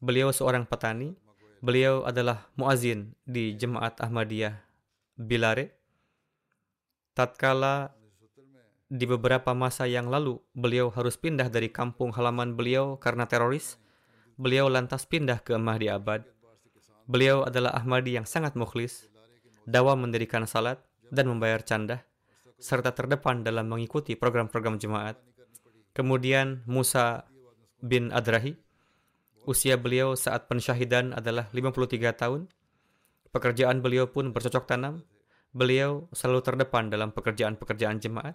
Beliau 0.00 0.32
seorang 0.32 0.64
petani. 0.64 1.12
Beliau 1.60 2.04
adalah 2.08 2.48
muazin 2.56 3.12
di 3.28 3.52
Jemaat 3.56 4.00
Ahmadiyah 4.00 4.56
Bilare. 5.20 5.76
Tatkala 7.12 7.92
di 8.92 9.08
beberapa 9.08 9.56
masa 9.56 9.88
yang 9.88 10.12
lalu, 10.12 10.36
beliau 10.52 10.92
harus 10.92 11.16
pindah 11.16 11.48
dari 11.48 11.72
kampung 11.72 12.12
halaman 12.12 12.52
beliau 12.52 13.00
karena 13.00 13.24
teroris. 13.24 13.80
Beliau 14.36 14.68
lantas 14.68 15.08
pindah 15.08 15.40
ke 15.40 15.56
Mahdi 15.56 15.88
Abad. 15.88 16.26
Beliau 17.08 17.48
adalah 17.48 17.72
Ahmadi 17.76 18.16
yang 18.16 18.28
sangat 18.28 18.56
mukhlis, 18.56 19.08
dawa 19.64 19.96
mendirikan 19.96 20.44
salat 20.44 20.80
dan 21.08 21.28
membayar 21.28 21.60
candah, 21.60 22.00
serta 22.60 22.92
terdepan 22.92 23.44
dalam 23.44 23.68
mengikuti 23.68 24.16
program-program 24.16 24.76
jemaat. 24.80 25.16
Kemudian 25.94 26.64
Musa 26.66 27.28
bin 27.80 28.10
Adrahi, 28.10 28.56
usia 29.44 29.76
beliau 29.76 30.16
saat 30.16 30.48
pensyahidan 30.48 31.12
adalah 31.14 31.48
53 31.52 32.16
tahun. 32.16 32.48
Pekerjaan 33.30 33.80
beliau 33.84 34.10
pun 34.10 34.32
bercocok 34.32 34.64
tanam. 34.66 35.04
Beliau 35.54 36.10
selalu 36.10 36.40
terdepan 36.42 36.90
dalam 36.90 37.14
pekerjaan-pekerjaan 37.14 38.02
jemaat. 38.02 38.34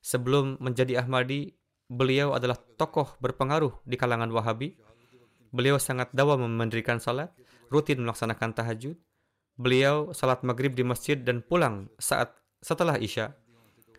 Sebelum 0.00 0.56
menjadi 0.64 1.04
Ahmadi, 1.04 1.52
beliau 1.92 2.32
adalah 2.32 2.56
tokoh 2.56 3.20
berpengaruh 3.20 3.84
di 3.84 4.00
kalangan 4.00 4.32
Wahabi. 4.32 4.80
Beliau 5.52 5.76
sangat 5.76 6.08
dawa 6.16 6.40
mendirikan 6.40 7.02
salat, 7.02 7.34
rutin 7.68 8.00
melaksanakan 8.02 8.56
tahajud. 8.56 8.96
beliau 9.60 10.16
salat 10.16 10.40
maghrib 10.40 10.72
di 10.72 10.80
masjid 10.80 11.20
dan 11.20 11.44
pulang 11.44 11.92
saat 12.00 12.32
setelah 12.64 12.96
isya. 12.96 13.36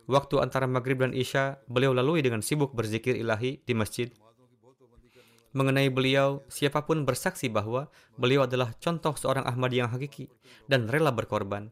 Waktu 0.10 0.41
antara 0.41 0.66
maghrib 0.66 0.97
dan 0.97 1.14
isya, 1.14 1.62
beliau 1.70 1.93
lalui 1.93 2.26
dengan 2.26 2.41
sibuk 2.41 2.74
berzikir 2.74 3.14
ilahi 3.14 3.62
di 3.62 3.74
masjid. 3.78 4.10
Mengenai 5.54 5.93
beliau, 5.93 6.41
siapa 6.49 6.82
pun 6.82 7.06
bersaksi 7.06 7.45
bahwa 7.45 7.93
beliau 8.18 8.49
adalah 8.49 8.74
contoh 8.82 9.14
seorang 9.14 9.45
Ahmadi 9.45 9.86
yang 9.86 9.93
hakiki 9.93 10.34
dan 10.66 10.89
rela 10.89 11.14
berkorban. 11.14 11.70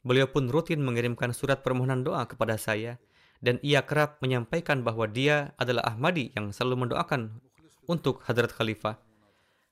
Beliau 0.00 0.30
pun 0.30 0.48
rutin 0.48 0.80
mengirimkan 0.80 1.36
surat 1.36 1.60
permohonan 1.60 2.06
doa 2.06 2.24
kepada 2.24 2.56
saya 2.56 2.96
dan 3.44 3.60
ia 3.60 3.84
kerap 3.84 4.20
menyampaikan 4.24 4.80
bahwa 4.80 5.04
dia 5.08 5.56
adalah 5.60 5.84
Ahmadi 5.84 6.32
yang 6.36 6.52
selalu 6.52 6.88
mendoakan 6.88 7.40
untuk 7.88 8.24
Hadrat 8.24 8.52
Khalifah. 8.52 8.98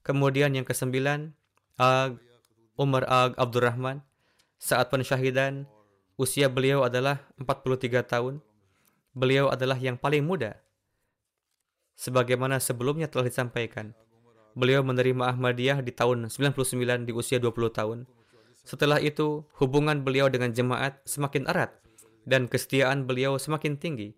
Kemudian 0.04 0.52
yang 0.52 0.68
kesembilan, 0.68 1.32
Ag 1.80 2.20
Umar 2.76 3.08
Ag 3.08 3.34
Abdurrahman. 3.40 4.04
Saat 4.60 4.88
pensyahidan, 4.88 5.68
Usia 6.14 6.46
beliau 6.46 6.86
adalah 6.86 7.26
43 7.42 8.06
tahun. 8.06 8.38
Beliau 9.18 9.50
adalah 9.50 9.74
yang 9.74 9.98
paling 9.98 10.22
muda. 10.22 10.62
Sebagaimana 11.98 12.62
sebelumnya 12.62 13.10
telah 13.10 13.26
disampaikan, 13.26 13.90
beliau 14.54 14.86
menerima 14.86 15.34
Ahmadiyah 15.34 15.82
di 15.82 15.90
tahun 15.90 16.30
99 16.30 17.02
di 17.02 17.10
usia 17.10 17.42
20 17.42 17.50
tahun. 17.74 17.98
Setelah 18.62 19.02
itu, 19.02 19.42
hubungan 19.58 20.06
beliau 20.06 20.30
dengan 20.30 20.54
jemaat 20.54 21.02
semakin 21.02 21.50
erat 21.50 21.74
dan 22.24 22.48
kesetiaan 22.48 23.08
beliau 23.08 23.36
semakin 23.40 23.76
tinggi. 23.76 24.12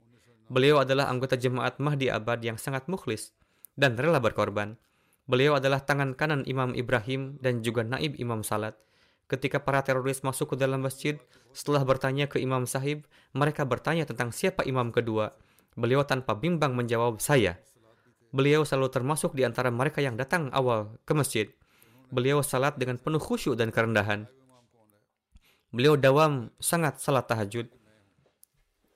Beliau 0.46 0.82
adalah 0.82 1.11
anggota 1.11 1.34
jemaat 1.34 1.82
Mahdi 1.82 2.07
Abad 2.07 2.38
yang 2.42 2.59
sangat 2.59 2.86
mukhlis 2.86 3.34
dan 3.74 3.98
rela 3.98 4.22
berkorban. 4.22 4.78
Beliau 5.26 5.59
adalah 5.59 5.82
tangan 5.82 6.14
kanan 6.14 6.46
Imam 6.46 6.70
Ibrahim 6.72 7.42
dan 7.42 7.66
juga 7.66 7.82
naib 7.82 8.14
Imam 8.16 8.46
Salat. 8.46 8.78
Ketika 9.26 9.59
para 9.59 9.82
teroris 9.82 10.22
masuk 10.22 10.54
ke 10.54 10.57
dalam 10.57 10.86
masjid, 10.86 11.18
setelah 11.50 11.82
bertanya 11.82 12.30
ke 12.30 12.38
Imam 12.38 12.62
Sahib, 12.62 13.11
mereka 13.34 13.66
bertanya 13.66 14.07
tentang 14.07 14.30
siapa 14.30 14.62
imam 14.62 14.94
kedua. 14.94 15.34
Beliau 15.74 16.07
tanpa 16.07 16.38
bimbang 16.38 16.78
menjawab, 16.78 17.18
saya. 17.18 17.59
Beliau 18.30 18.62
selalu 18.62 18.94
termasuk 18.94 19.34
di 19.34 19.42
antara 19.42 19.74
mereka 19.74 19.98
yang 19.98 20.14
datang 20.14 20.46
awal 20.54 20.94
ke 21.02 21.11
masjid. 21.11 21.50
Beliau 22.14 22.38
salat 22.46 22.78
dengan 22.78 23.02
penuh 23.02 23.18
khusyuk 23.18 23.59
dan 23.59 23.74
kerendahan. 23.74 24.30
Beliau 25.74 25.98
dawam 25.98 26.54
sangat 26.62 27.02
salat 27.02 27.26
tahajud. 27.26 27.66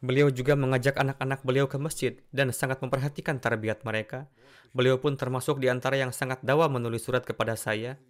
Beliau 0.00 0.32
juga 0.32 0.56
mengajak 0.56 0.96
anak-anak 0.96 1.44
beliau 1.44 1.68
ke 1.68 1.76
masjid 1.76 2.16
dan 2.32 2.52
sangat 2.56 2.80
memperhatikan 2.80 3.36
tarbiyat 3.36 3.84
mereka. 3.84 4.32
Beliau 4.72 4.96
pun 4.96 5.16
termasuk 5.20 5.60
di 5.60 5.68
antara 5.68 6.00
yang 6.00 6.10
sangat 6.10 6.40
dawam 6.40 6.72
menulis 6.72 7.04
surat 7.04 7.20
kepada 7.20 7.52
saya 7.52 8.00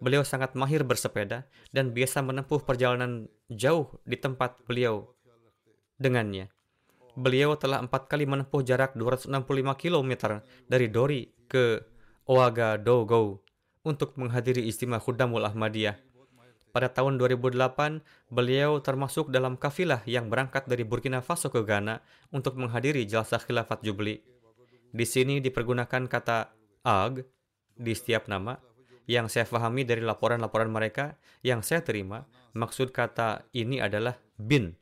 Beliau 0.00 0.24
sangat 0.24 0.56
mahir 0.56 0.80
bersepeda 0.80 1.44
dan 1.76 1.92
biasa 1.92 2.24
menempuh 2.24 2.64
perjalanan 2.64 3.28
jauh 3.52 4.00
di 4.08 4.16
tempat 4.16 4.56
beliau 4.64 5.12
dengannya. 6.00 6.48
Beliau 7.20 7.52
telah 7.60 7.84
empat 7.84 8.08
kali 8.08 8.24
menempuh 8.24 8.64
jarak 8.64 8.96
265 8.96 9.28
km 9.76 10.40
dari 10.64 10.88
Dori 10.88 11.28
ke 11.44 11.84
Ouagadougou 12.24 13.44
untuk 13.84 14.16
menghadiri 14.16 14.64
istimewa 14.64 15.04
Khudamul 15.04 15.44
Ahmadiyah. 15.44 16.00
Pada 16.70 16.86
tahun 16.86 17.18
2008, 17.18 18.30
beliau 18.30 18.78
termasuk 18.78 19.34
dalam 19.34 19.58
kafilah 19.58 20.06
yang 20.06 20.30
berangkat 20.30 20.70
dari 20.70 20.86
Burkina 20.86 21.18
Faso 21.18 21.50
ke 21.50 21.66
Ghana 21.66 21.98
untuk 22.30 22.54
menghadiri 22.54 23.02
Jalsah 23.10 23.42
Khilafat 23.42 23.82
Jubli. 23.82 24.22
Di 24.90 25.06
sini 25.06 25.42
dipergunakan 25.42 26.06
kata 26.06 26.54
ag 26.86 27.26
di 27.74 27.92
setiap 27.94 28.30
nama 28.30 28.54
yang 29.10 29.26
saya 29.26 29.42
pahami 29.42 29.82
dari 29.82 30.06
laporan-laporan 30.06 30.70
mereka 30.70 31.18
yang 31.42 31.66
saya 31.66 31.82
terima, 31.82 32.22
maksud 32.54 32.94
kata 32.94 33.50
ini 33.50 33.82
adalah 33.82 34.14
bin, 34.38 34.78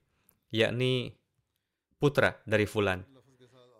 yakni 0.52 1.16
putra 1.96 2.36
dari 2.44 2.68
Fulan. 2.68 3.00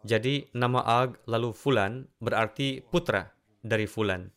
Jadi 0.08 0.48
nama 0.56 0.80
Ag 1.04 1.20
lalu 1.28 1.52
Fulan 1.52 2.08
berarti 2.22 2.80
putra 2.80 3.28
dari 3.60 3.84
Fulan. 3.84 4.30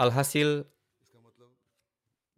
Alhasil 0.00 0.66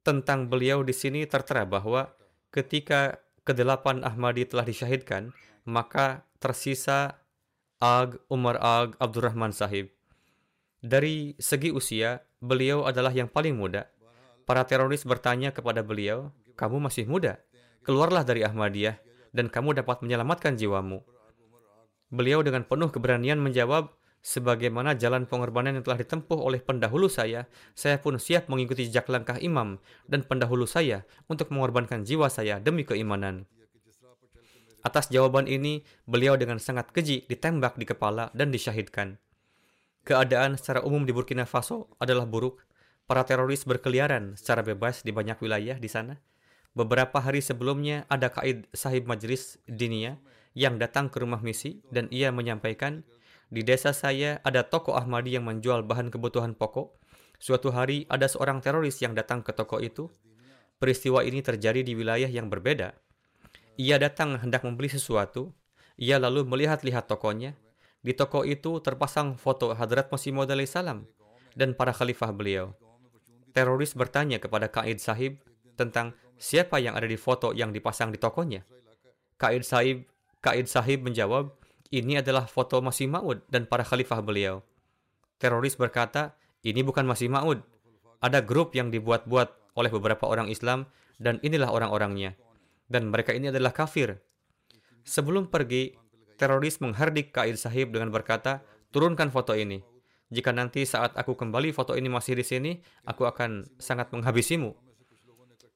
tentang 0.07 0.47
beliau 0.47 0.87
di 0.87 0.95
sini 0.95 1.27
tertera 1.27 1.67
bahwa 1.67 2.15
ketika 2.55 3.19
kedelapan 3.43 4.07
Ahmadi 4.07 4.47
telah 4.47 4.63
disyahidkan, 4.63 5.35
maka 5.67 6.23
tersisa 6.39 7.19
Ag 7.83 8.23
Umar 8.31 8.63
Ag 8.63 8.95
Abdurrahman 9.03 9.51
Sahib. 9.51 9.91
Dari 10.79 11.35
segi 11.43 11.75
usia, 11.75 12.23
beliau 12.39 12.87
adalah 12.87 13.11
yang 13.11 13.27
paling 13.27 13.59
muda. 13.59 13.91
Para 14.47 14.63
teroris 14.63 15.03
bertanya 15.03 15.51
kepada 15.51 15.83
beliau, 15.83 16.31
kamu 16.55 16.87
masih 16.87 17.11
muda, 17.11 17.43
keluarlah 17.83 18.23
dari 18.23 18.47
Ahmadiyah, 18.47 19.03
dan 19.35 19.51
kamu 19.51 19.75
dapat 19.83 20.07
menyelamatkan 20.07 20.55
jiwamu. 20.55 21.03
Beliau 22.15 22.47
dengan 22.47 22.63
penuh 22.63 22.95
keberanian 22.95 23.43
menjawab, 23.43 23.91
sebagaimana 24.27 24.99
jalan 24.99 25.31
pengorbanan 25.31 25.79
yang 25.79 25.87
telah 25.87 26.03
ditempuh 26.03 26.35
oleh 26.35 26.59
pendahulu 26.59 27.07
saya, 27.07 27.47
saya 27.79 28.03
pun 28.03 28.19
siap 28.19 28.51
mengikuti 28.51 28.91
jejak 28.91 29.07
langkah 29.07 29.39
imam 29.39 29.79
dan 30.11 30.27
pendahulu 30.27 30.67
saya 30.67 31.07
untuk 31.31 31.55
mengorbankan 31.55 32.03
jiwa 32.03 32.27
saya 32.27 32.59
demi 32.59 32.83
keimanan. 32.83 33.47
Atas 34.83 35.07
jawaban 35.15 35.47
ini, 35.47 35.87
beliau 36.11 36.35
dengan 36.35 36.59
sangat 36.59 36.91
keji 36.91 37.31
ditembak 37.31 37.79
di 37.79 37.87
kepala 37.87 38.35
dan 38.35 38.51
disyahidkan. 38.51 39.19
Keadaan 40.03 40.59
secara 40.59 40.83
umum 40.83 41.07
di 41.07 41.15
Burkina 41.15 41.47
Faso 41.47 41.95
adalah 42.03 42.27
buruk. 42.27 42.63
Para 43.07 43.23
teroris 43.23 43.63
berkeliaran 43.63 44.35
secara 44.35 44.67
bebas 44.67 45.07
di 45.07 45.15
banyak 45.15 45.39
wilayah 45.39 45.79
di 45.79 45.87
sana. 45.87 46.19
Beberapa 46.75 47.23
hari 47.23 47.39
sebelumnya 47.39 48.03
ada 48.11 48.31
kaid 48.31 48.67
sahib 48.75 49.07
majlis 49.07 49.63
dinia 49.67 50.19
yang 50.55 50.79
datang 50.79 51.11
ke 51.11 51.23
rumah 51.23 51.39
misi 51.43 51.83
dan 51.91 52.11
ia 52.11 52.31
menyampaikan, 52.31 53.07
di 53.47 53.63
desa 53.63 53.95
saya 53.95 54.43
ada 54.43 54.67
toko 54.67 54.99
Ahmadi 54.99 55.39
yang 55.39 55.47
menjual 55.47 55.87
bahan 55.87 56.11
kebutuhan 56.11 56.59
pokok. 56.59 56.99
Suatu 57.39 57.71
hari 57.71 58.09
ada 58.11 58.27
seorang 58.27 58.65
teroris 58.65 58.99
yang 59.05 59.13
datang 59.13 59.45
ke 59.45 59.53
toko 59.55 59.79
itu. 59.79 60.11
Peristiwa 60.77 61.25
ini 61.25 61.41
terjadi 61.41 61.81
di 61.81 61.97
wilayah 61.97 62.29
yang 62.29 62.53
berbeda. 62.53 62.93
Ia 63.77 63.97
datang 64.01 64.41
hendak 64.41 64.65
membeli 64.65 64.93
sesuatu. 64.93 65.53
Ia 65.97 66.21
lalu 66.21 66.45
melihat-lihat 66.45 67.09
tokonya 67.09 67.57
di 68.07 68.15
toko 68.15 68.47
itu 68.47 68.79
terpasang 68.79 69.35
foto 69.35 69.75
Hadrat 69.75 70.15
Masih 70.15 70.31
Maud 70.31 70.47
salam 70.71 71.11
dan 71.59 71.75
para 71.75 71.91
khalifah 71.91 72.31
beliau. 72.31 72.71
Teroris 73.51 73.99
bertanya 73.99 74.39
kepada 74.39 74.71
Kaid 74.71 75.03
Sahib 75.03 75.43
tentang 75.75 76.15
siapa 76.39 76.79
yang 76.79 76.95
ada 76.95 77.11
di 77.11 77.19
foto 77.19 77.51
yang 77.51 77.75
dipasang 77.75 78.15
di 78.15 78.23
tokonya. 78.23 78.63
Kaid 79.43 79.67
Sahib, 79.67 80.07
Kaid 80.39 80.71
Sahib 80.71 81.03
menjawab, 81.03 81.51
ini 81.91 82.19
adalah 82.21 82.49
foto 82.49 82.81
Masih 82.83 83.07
Maud 83.11 83.45
dan 83.51 83.67
para 83.69 83.87
khalifah 83.87 84.23
beliau. 84.23 84.63
Teroris 85.37 85.77
berkata, 85.77 86.35
ini 86.65 86.81
bukan 86.83 87.05
Masih 87.05 87.29
Maud. 87.29 87.63
Ada 88.25 88.41
grup 88.41 88.73
yang 88.73 88.89
dibuat-buat 88.89 89.77
oleh 89.77 89.91
beberapa 89.93 90.25
orang 90.27 90.49
Islam 90.49 90.89
dan 91.21 91.37
inilah 91.45 91.69
orang-orangnya. 91.69 92.35
Dan 92.89 93.13
mereka 93.13 93.37
ini 93.37 93.53
adalah 93.53 93.75
kafir. 93.75 94.19
Sebelum 95.07 95.47
pergi, 95.53 95.95
teroris 96.41 96.79
menghardik 96.83 97.31
Kaid 97.31 97.61
Sahib 97.61 97.93
dengan 97.95 98.11
berkata, 98.11 98.65
turunkan 98.91 99.29
foto 99.31 99.55
ini. 99.55 99.83
Jika 100.27 100.51
nanti 100.51 100.83
saat 100.83 101.15
aku 101.15 101.39
kembali 101.39 101.71
foto 101.71 101.95
ini 101.95 102.11
masih 102.11 102.35
di 102.35 102.43
sini, 102.43 102.73
aku 103.07 103.29
akan 103.29 103.79
sangat 103.79 104.11
menghabisimu. 104.11 104.75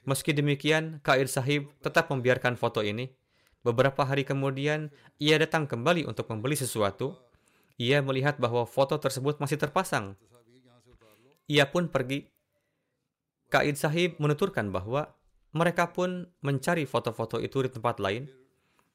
Meski 0.09 0.35
demikian, 0.35 0.99
Kaid 1.05 1.31
Sahib 1.31 1.71
tetap 1.85 2.11
membiarkan 2.11 2.57
foto 2.57 2.81
ini. 2.81 3.13
Beberapa 3.61 4.09
hari 4.09 4.25
kemudian, 4.25 4.89
ia 5.21 5.37
datang 5.37 5.69
kembali 5.69 6.09
untuk 6.09 6.29
membeli 6.33 6.57
sesuatu. 6.57 7.13
Ia 7.77 8.01
melihat 8.01 8.41
bahwa 8.41 8.65
foto 8.65 8.97
tersebut 8.97 9.41
masih 9.41 9.61
terpasang. 9.61 10.17
Ia 11.49 11.69
pun 11.69 11.89
pergi. 11.93 12.29
Kaid 13.51 13.77
Sahib 13.77 14.17
menuturkan 14.23 14.71
bahwa 14.73 15.13
mereka 15.51 15.91
pun 15.91 16.31
mencari 16.41 16.87
foto-foto 16.87 17.43
itu 17.43 17.67
di 17.67 17.71
tempat 17.73 17.99
lain. 17.99 18.31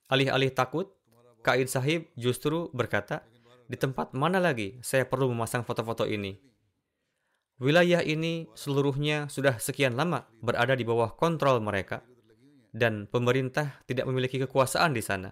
Alih-alih 0.08 0.54
takut, 0.56 0.96
Kaid 1.44 1.68
Sahib 1.70 2.10
justru 2.16 2.72
berkata, 2.72 3.22
di 3.66 3.78
tempat 3.78 4.14
mana 4.14 4.38
lagi 4.38 4.78
saya 4.86 5.06
perlu 5.06 5.30
memasang 5.34 5.66
foto-foto 5.66 6.06
ini? 6.06 6.38
Wilayah 7.58 8.04
ini 8.06 8.52
seluruhnya 8.54 9.32
sudah 9.32 9.58
sekian 9.58 9.96
lama 9.96 10.28
berada 10.44 10.76
di 10.76 10.84
bawah 10.84 11.16
kontrol 11.16 11.60
mereka, 11.64 12.04
dan 12.76 13.08
pemerintah 13.08 13.80
tidak 13.88 14.04
memiliki 14.12 14.36
kekuasaan 14.44 14.92
di 14.92 15.00
sana. 15.00 15.32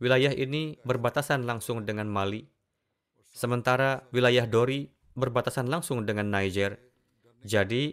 Wilayah 0.00 0.32
ini 0.32 0.80
berbatasan 0.80 1.44
langsung 1.44 1.84
dengan 1.84 2.08
Mali, 2.08 2.40
sementara 3.28 4.08
wilayah 4.08 4.48
Dori 4.48 4.88
berbatasan 5.12 5.68
langsung 5.68 6.08
dengan 6.08 6.32
Niger. 6.32 6.80
Jadi, 7.44 7.92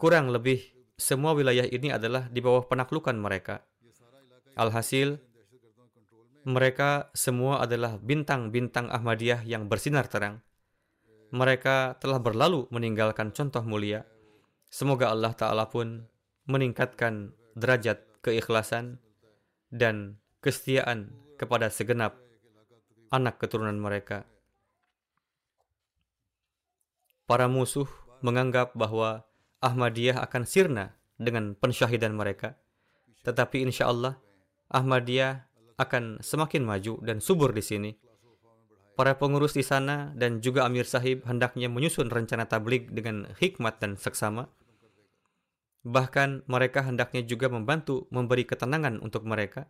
kurang 0.00 0.32
lebih 0.32 0.60
semua 0.96 1.36
wilayah 1.36 1.68
ini 1.68 1.92
adalah 1.92 2.28
di 2.32 2.40
bawah 2.40 2.64
penaklukan 2.64 3.16
mereka. 3.16 3.60
Alhasil, 4.56 5.20
mereka 6.48 7.12
semua 7.12 7.60
adalah 7.64 7.96
bintang-bintang 8.00 8.88
Ahmadiyah 8.88 9.44
yang 9.44 9.68
bersinar 9.68 10.08
terang. 10.08 10.40
Mereka 11.32 11.96
telah 11.96 12.20
berlalu 12.20 12.68
meninggalkan 12.68 13.32
contoh 13.32 13.64
mulia. 13.64 14.04
Semoga 14.68 15.08
Allah 15.08 15.32
Ta'ala 15.32 15.64
pun 15.68 16.04
meningkatkan 16.44 17.32
derajat 17.58 18.04
keikhlasan 18.22 19.02
dan 19.72 20.20
kesetiaan 20.44 21.12
kepada 21.40 21.72
segenap 21.72 22.18
anak 23.12 23.36
keturunan 23.40 23.76
mereka. 23.76 24.24
Para 27.28 27.46
musuh 27.48 27.88
menganggap 28.20 28.76
bahwa 28.76 29.24
Ahmadiyah 29.62 30.18
akan 30.26 30.42
sirna 30.42 30.98
dengan 31.16 31.54
pensyahidan 31.54 32.18
mereka. 32.18 32.58
Tetapi 33.22 33.62
insya 33.62 33.86
Allah, 33.88 34.18
Ahmadiyah 34.74 35.46
akan 35.78 36.18
semakin 36.18 36.66
maju 36.66 36.98
dan 37.02 37.22
subur 37.22 37.54
di 37.54 37.62
sini. 37.62 37.90
Para 38.92 39.16
pengurus 39.16 39.56
di 39.56 39.64
sana 39.64 40.12
dan 40.12 40.44
juga 40.44 40.68
Amir 40.68 40.84
Sahib 40.84 41.24
hendaknya 41.24 41.70
menyusun 41.72 42.12
rencana 42.12 42.44
tablik 42.44 42.92
dengan 42.92 43.24
hikmat 43.40 43.80
dan 43.80 43.96
seksama. 43.96 44.52
Bahkan 45.82 46.46
mereka 46.46 46.86
hendaknya 46.86 47.26
juga 47.26 47.50
membantu 47.50 48.06
memberi 48.14 48.46
ketenangan 48.46 49.02
untuk 49.02 49.26
mereka. 49.26 49.66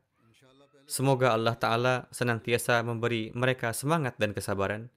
Semoga 0.84 1.32
Allah 1.32 1.56
Ta'ala 1.56 1.94
senantiasa 2.12 2.84
memberi 2.84 3.32
mereka 3.32 3.72
semangat 3.72 4.18
dan 4.20 4.36
kesabaran. 4.36 4.92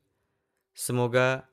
Semoga 0.76 1.48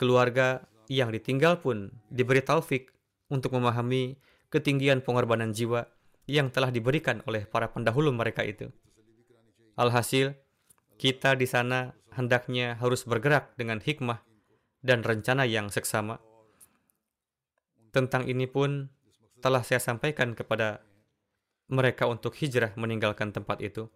keluarga 0.00 0.64
yang 0.88 1.12
ditinggal 1.12 1.60
pun 1.60 1.92
diberi 2.08 2.40
taufik 2.40 2.94
untuk 3.28 3.52
memahami 3.58 4.16
ketinggian 4.48 5.02
pengorbanan 5.02 5.52
jiwa 5.52 5.90
yang 6.30 6.50
telah 6.50 6.70
diberikan 6.72 7.20
oleh 7.26 7.44
para 7.46 7.70
pendahulu 7.70 8.10
mereka 8.14 8.42
itu. 8.46 8.70
Alhasil, 9.76 10.32
kita 10.96 11.36
di 11.36 11.44
sana 11.44 11.92
hendaknya 12.16 12.80
harus 12.80 13.04
bergerak 13.04 13.52
dengan 13.60 13.78
hikmah 13.78 14.24
dan 14.80 15.04
rencana 15.04 15.44
yang 15.44 15.68
seksama. 15.68 16.22
Tentang 17.96 18.28
ini 18.28 18.44
pun 18.44 18.92
telah 19.40 19.64
saya 19.64 19.80
sampaikan 19.80 20.36
kepada 20.36 20.84
mereka 21.72 22.04
untuk 22.04 22.36
hijrah 22.36 22.76
meninggalkan 22.76 23.32
tempat 23.32 23.64
itu. 23.64 23.88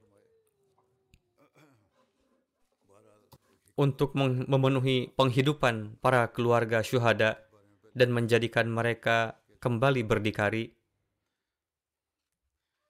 Untuk 3.77 4.17
memenuhi 4.17 5.13
penghidupan 5.13 6.01
para 6.01 6.33
keluarga 6.33 6.81
syuhada 6.81 7.45
dan 7.93 8.09
menjadikan 8.17 8.73
mereka 8.73 9.37
kembali 9.61 10.01
berdikari. 10.09 10.73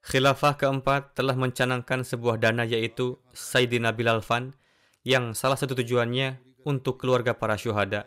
Khilafah 0.07 0.63
keempat 0.63 1.19
telah 1.19 1.35
mencanangkan 1.35 2.07
sebuah 2.07 2.39
dana 2.39 2.63
yaitu 2.63 3.19
Sayyidina 3.35 3.99
Bilal 3.99 4.23
Fan 4.23 4.55
yang 5.03 5.35
salah 5.35 5.59
satu 5.59 5.75
tujuannya 5.75 6.39
untuk 6.63 7.03
keluarga 7.03 7.35
para 7.35 7.59
syuhada. 7.59 8.07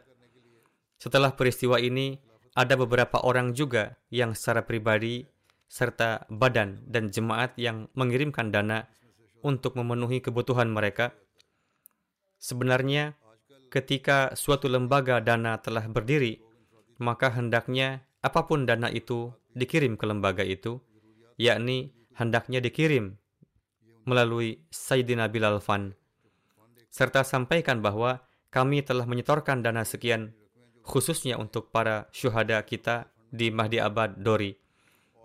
Setelah 1.03 1.35
peristiwa 1.35 1.83
ini, 1.83 2.31
ada 2.53 2.77
beberapa 2.77 3.21
orang 3.25 3.57
juga 3.57 3.97
yang 4.13 4.37
secara 4.37 4.65
pribadi 4.65 5.25
serta 5.65 6.29
badan 6.29 6.85
dan 6.85 7.09
jemaat 7.09 7.57
yang 7.57 7.89
mengirimkan 7.97 8.53
dana 8.53 8.85
untuk 9.41 9.73
memenuhi 9.73 10.21
kebutuhan 10.21 10.69
mereka. 10.69 11.17
Sebenarnya, 12.37 13.17
ketika 13.73 14.37
suatu 14.37 14.69
lembaga 14.69 15.17
dana 15.17 15.57
telah 15.57 15.89
berdiri, 15.89 16.37
maka 17.01 17.33
hendaknya 17.33 18.05
apa 18.21 18.45
pun 18.45 18.69
dana 18.69 18.87
itu 18.93 19.33
dikirim 19.57 19.97
ke 19.97 20.05
lembaga 20.05 20.45
itu 20.45 20.77
yakni 21.37 21.91
hendaknya 22.13 22.61
dikirim 22.61 23.17
melalui 24.05 24.61
Sayyidina 24.69 25.31
Bilal 25.31 25.57
Fan, 25.57 25.97
serta 26.93 27.25
sampaikan 27.25 27.81
bahwa 27.81 28.21
kami 28.53 28.85
telah 28.85 29.09
menyetorkan 29.09 29.65
dana 29.65 29.81
sekian 29.81 30.35
khususnya 30.83 31.39
untuk 31.39 31.71
para 31.71 32.11
syuhada 32.11 32.59
kita 32.63 33.09
di 33.33 33.49
Mahdi 33.49 33.81
Abad 33.81 34.19
Dori, 34.19 34.53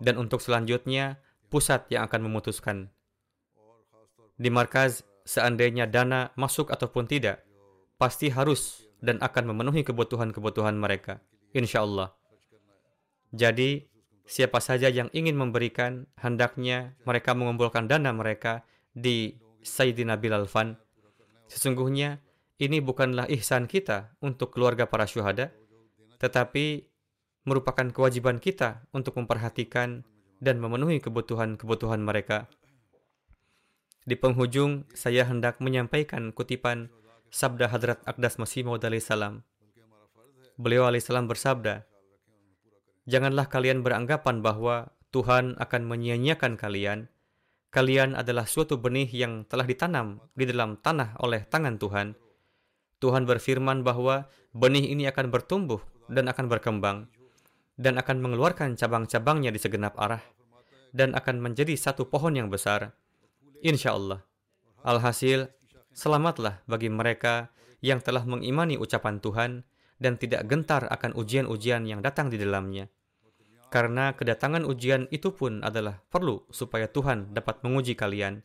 dan 0.01 0.17
untuk 0.17 0.41
selanjutnya 0.41 1.19
pusat 1.51 1.85
yang 1.93 2.07
akan 2.09 2.25
memutuskan. 2.25 2.89
Di 4.39 4.47
markaz, 4.47 5.03
seandainya 5.27 5.85
dana 5.85 6.31
masuk 6.39 6.71
ataupun 6.71 7.05
tidak, 7.05 7.43
pasti 7.99 8.31
harus 8.31 8.87
dan 9.03 9.19
akan 9.19 9.51
memenuhi 9.53 9.83
kebutuhan-kebutuhan 9.83 10.79
mereka, 10.79 11.19
insya 11.51 11.83
Allah. 11.83 12.15
Jadi, 13.29 13.89
Siapa 14.29 14.61
saja 14.61 14.93
yang 14.93 15.09
ingin 15.09 15.33
memberikan, 15.33 16.05
hendaknya 16.21 16.93
mereka 17.01 17.33
mengumpulkan 17.33 17.89
dana 17.89 18.13
mereka 18.13 18.61
di 18.93 19.33
Sayyidina 19.65 20.21
Bilal 20.21 20.45
Fan. 20.45 20.77
Sesungguhnya, 21.49 22.21
ini 22.59 22.83
bukanlah 22.83 23.31
ihsan 23.39 23.71
kita 23.71 24.19
untuk 24.19 24.51
keluarga 24.51 24.85
para 24.91 25.07
syuhada, 25.07 25.55
tetapi 26.19 26.91
merupakan 27.47 27.87
kewajiban 27.87 28.37
kita 28.37 28.83
untuk 28.91 29.15
memperhatikan 29.15 30.03
dan 30.43 30.59
memenuhi 30.59 30.99
kebutuhan-kebutuhan 30.99 32.03
mereka. 32.03 32.51
Di 34.03 34.19
penghujung, 34.19 34.91
saya 34.91 35.23
hendak 35.23 35.63
menyampaikan 35.63 36.35
kutipan 36.35 36.91
sabda 37.31 37.71
Hadrat 37.71 38.03
Aqdas 38.03 38.35
Masih 38.35 38.67
Maud 38.67 38.83
salam. 38.99 39.47
Beliau 40.59 40.83
alaihissalam 40.83 41.31
bersabda, 41.31 41.87
Janganlah 43.09 43.47
kalian 43.49 43.81
beranggapan 43.81 44.43
bahwa 44.43 44.93
Tuhan 45.09 45.57
akan 45.57 45.81
menyia-nyiakan 45.87 46.59
kalian. 46.59 47.09
Kalian 47.73 48.13
adalah 48.13 48.45
suatu 48.45 48.77
benih 48.77 49.09
yang 49.09 49.45
telah 49.49 49.65
ditanam 49.65 50.21
di 50.37 50.45
dalam 50.45 50.77
tanah 50.77 51.17
oleh 51.21 51.45
tangan 51.49 51.81
Tuhan. 51.81 52.28
Tuhan 52.99 53.23
berfirman 53.23 53.81
bahwa 53.83 54.27
benih 54.51 54.91
ini 54.91 55.07
akan 55.07 55.31
bertumbuh 55.31 55.79
dan 56.11 56.27
akan 56.27 56.51
berkembang 56.51 57.07
dan 57.79 57.95
akan 57.95 58.19
mengeluarkan 58.19 58.75
cabang-cabangnya 58.75 59.55
di 59.55 59.59
segenap 59.59 59.95
arah 59.95 60.19
dan 60.91 61.15
akan 61.15 61.39
menjadi 61.39 61.79
satu 61.79 62.11
pohon 62.11 62.35
yang 62.35 62.51
besar. 62.51 62.91
Insya 63.63 63.95
Allah. 63.95 64.19
Alhasil, 64.83 65.47
selamatlah 65.95 66.59
bagi 66.67 66.91
mereka 66.91 67.51
yang 67.79 68.03
telah 68.03 68.27
mengimani 68.27 68.75
ucapan 68.75 69.23
Tuhan 69.23 69.51
dan 69.99 70.15
tidak 70.15 70.47
gentar 70.47 70.87
akan 70.87 71.15
ujian-ujian 71.15 71.87
yang 71.87 72.03
datang 72.03 72.31
di 72.31 72.39
dalamnya. 72.39 72.87
Karena 73.69 74.17
kedatangan 74.17 74.65
ujian 74.65 75.05
itu 75.13 75.29
pun 75.29 75.61
adalah 75.61 76.01
perlu 76.09 76.41
supaya 76.49 76.89
Tuhan 76.89 77.35
dapat 77.37 77.61
menguji 77.61 77.93
kalian. 77.93 78.41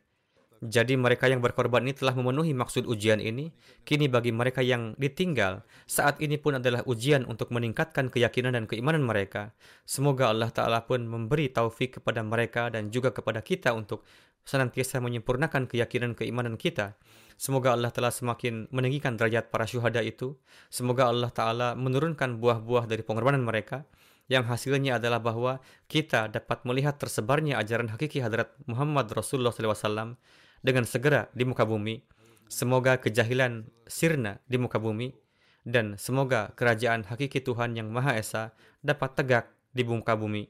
Jadi 0.65 0.97
mereka 0.97 1.29
yang 1.29 1.45
berkorban 1.45 1.85
ini 1.85 1.93
telah 1.93 2.17
memenuhi 2.17 2.57
maksud 2.57 2.89
ujian 2.89 3.21
ini. 3.21 3.53
Kini 3.85 4.09
bagi 4.09 4.33
mereka 4.33 4.65
yang 4.65 4.97
ditinggal, 4.97 5.61
saat 5.85 6.17
ini 6.17 6.41
pun 6.41 6.57
adalah 6.57 6.81
ujian 6.89 7.21
untuk 7.29 7.53
meningkatkan 7.53 8.09
keyakinan 8.09 8.57
dan 8.57 8.65
keimanan 8.65 9.05
mereka. 9.05 9.53
Semoga 9.85 10.33
Allah 10.33 10.49
Ta'ala 10.49 10.81
pun 10.89 11.05
memberi 11.05 11.53
taufik 11.53 12.01
kepada 12.01 12.25
mereka 12.25 12.73
dan 12.73 12.89
juga 12.89 13.13
kepada 13.13 13.45
kita 13.45 13.77
untuk 13.77 14.01
senantiasa 14.41 14.97
menyempurnakan 15.01 15.69
keyakinan 15.69 16.17
keimanan 16.17 16.57
kita. 16.57 16.97
Semoga 17.37 17.77
Allah 17.77 17.93
telah 17.93 18.09
semakin 18.09 18.71
meninggikan 18.73 19.13
derajat 19.19 19.53
para 19.53 19.69
syuhada 19.69 20.01
itu. 20.01 20.39
Semoga 20.73 21.11
Allah 21.11 21.29
Ta'ala 21.29 21.69
menurunkan 21.77 22.41
buah-buah 22.41 22.89
dari 22.89 23.05
pengorbanan 23.05 23.45
mereka 23.45 23.85
yang 24.25 24.47
hasilnya 24.49 24.97
adalah 24.97 25.21
bahwa 25.21 25.61
kita 25.85 26.33
dapat 26.33 26.65
melihat 26.65 26.97
tersebarnya 26.97 27.61
ajaran 27.61 27.93
hakiki 27.93 28.25
hadrat 28.25 28.49
Muhammad 28.65 29.05
Rasulullah 29.13 29.53
SAW 29.53 30.17
dengan 30.65 30.89
segera 30.89 31.29
di 31.37 31.45
muka 31.45 31.61
bumi. 31.61 32.01
Semoga 32.49 32.97
kejahilan 32.97 33.69
sirna 33.85 34.41
di 34.49 34.57
muka 34.57 34.81
bumi 34.81 35.13
dan 35.61 35.97
semoga 36.01 36.53
kerajaan 36.57 37.05
hakiki 37.05 37.41
Tuhan 37.45 37.77
yang 37.77 37.93
Maha 37.93 38.17
Esa 38.17 38.57
dapat 38.81 39.13
tegak 39.13 39.45
di 39.69 39.85
muka 39.85 40.17
bumi. 40.17 40.49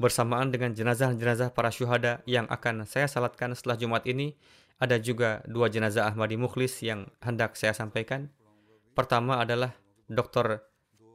Bersamaan 0.00 0.48
dengan 0.48 0.72
jenazah-jenazah 0.72 1.52
para 1.52 1.68
syuhada 1.68 2.24
yang 2.24 2.48
akan 2.48 2.88
saya 2.88 3.04
salatkan 3.04 3.52
setelah 3.52 3.76
Jumat 3.76 4.08
ini, 4.08 4.32
ada 4.80 4.96
juga 4.96 5.44
dua 5.44 5.68
jenazah 5.68 6.08
Ahmadi 6.08 6.40
Mukhlis 6.40 6.80
yang 6.80 7.06
hendak 7.20 7.54
saya 7.54 7.76
sampaikan. 7.76 8.32
Pertama 8.96 9.38
adalah 9.38 9.76
Dr. 10.08 10.64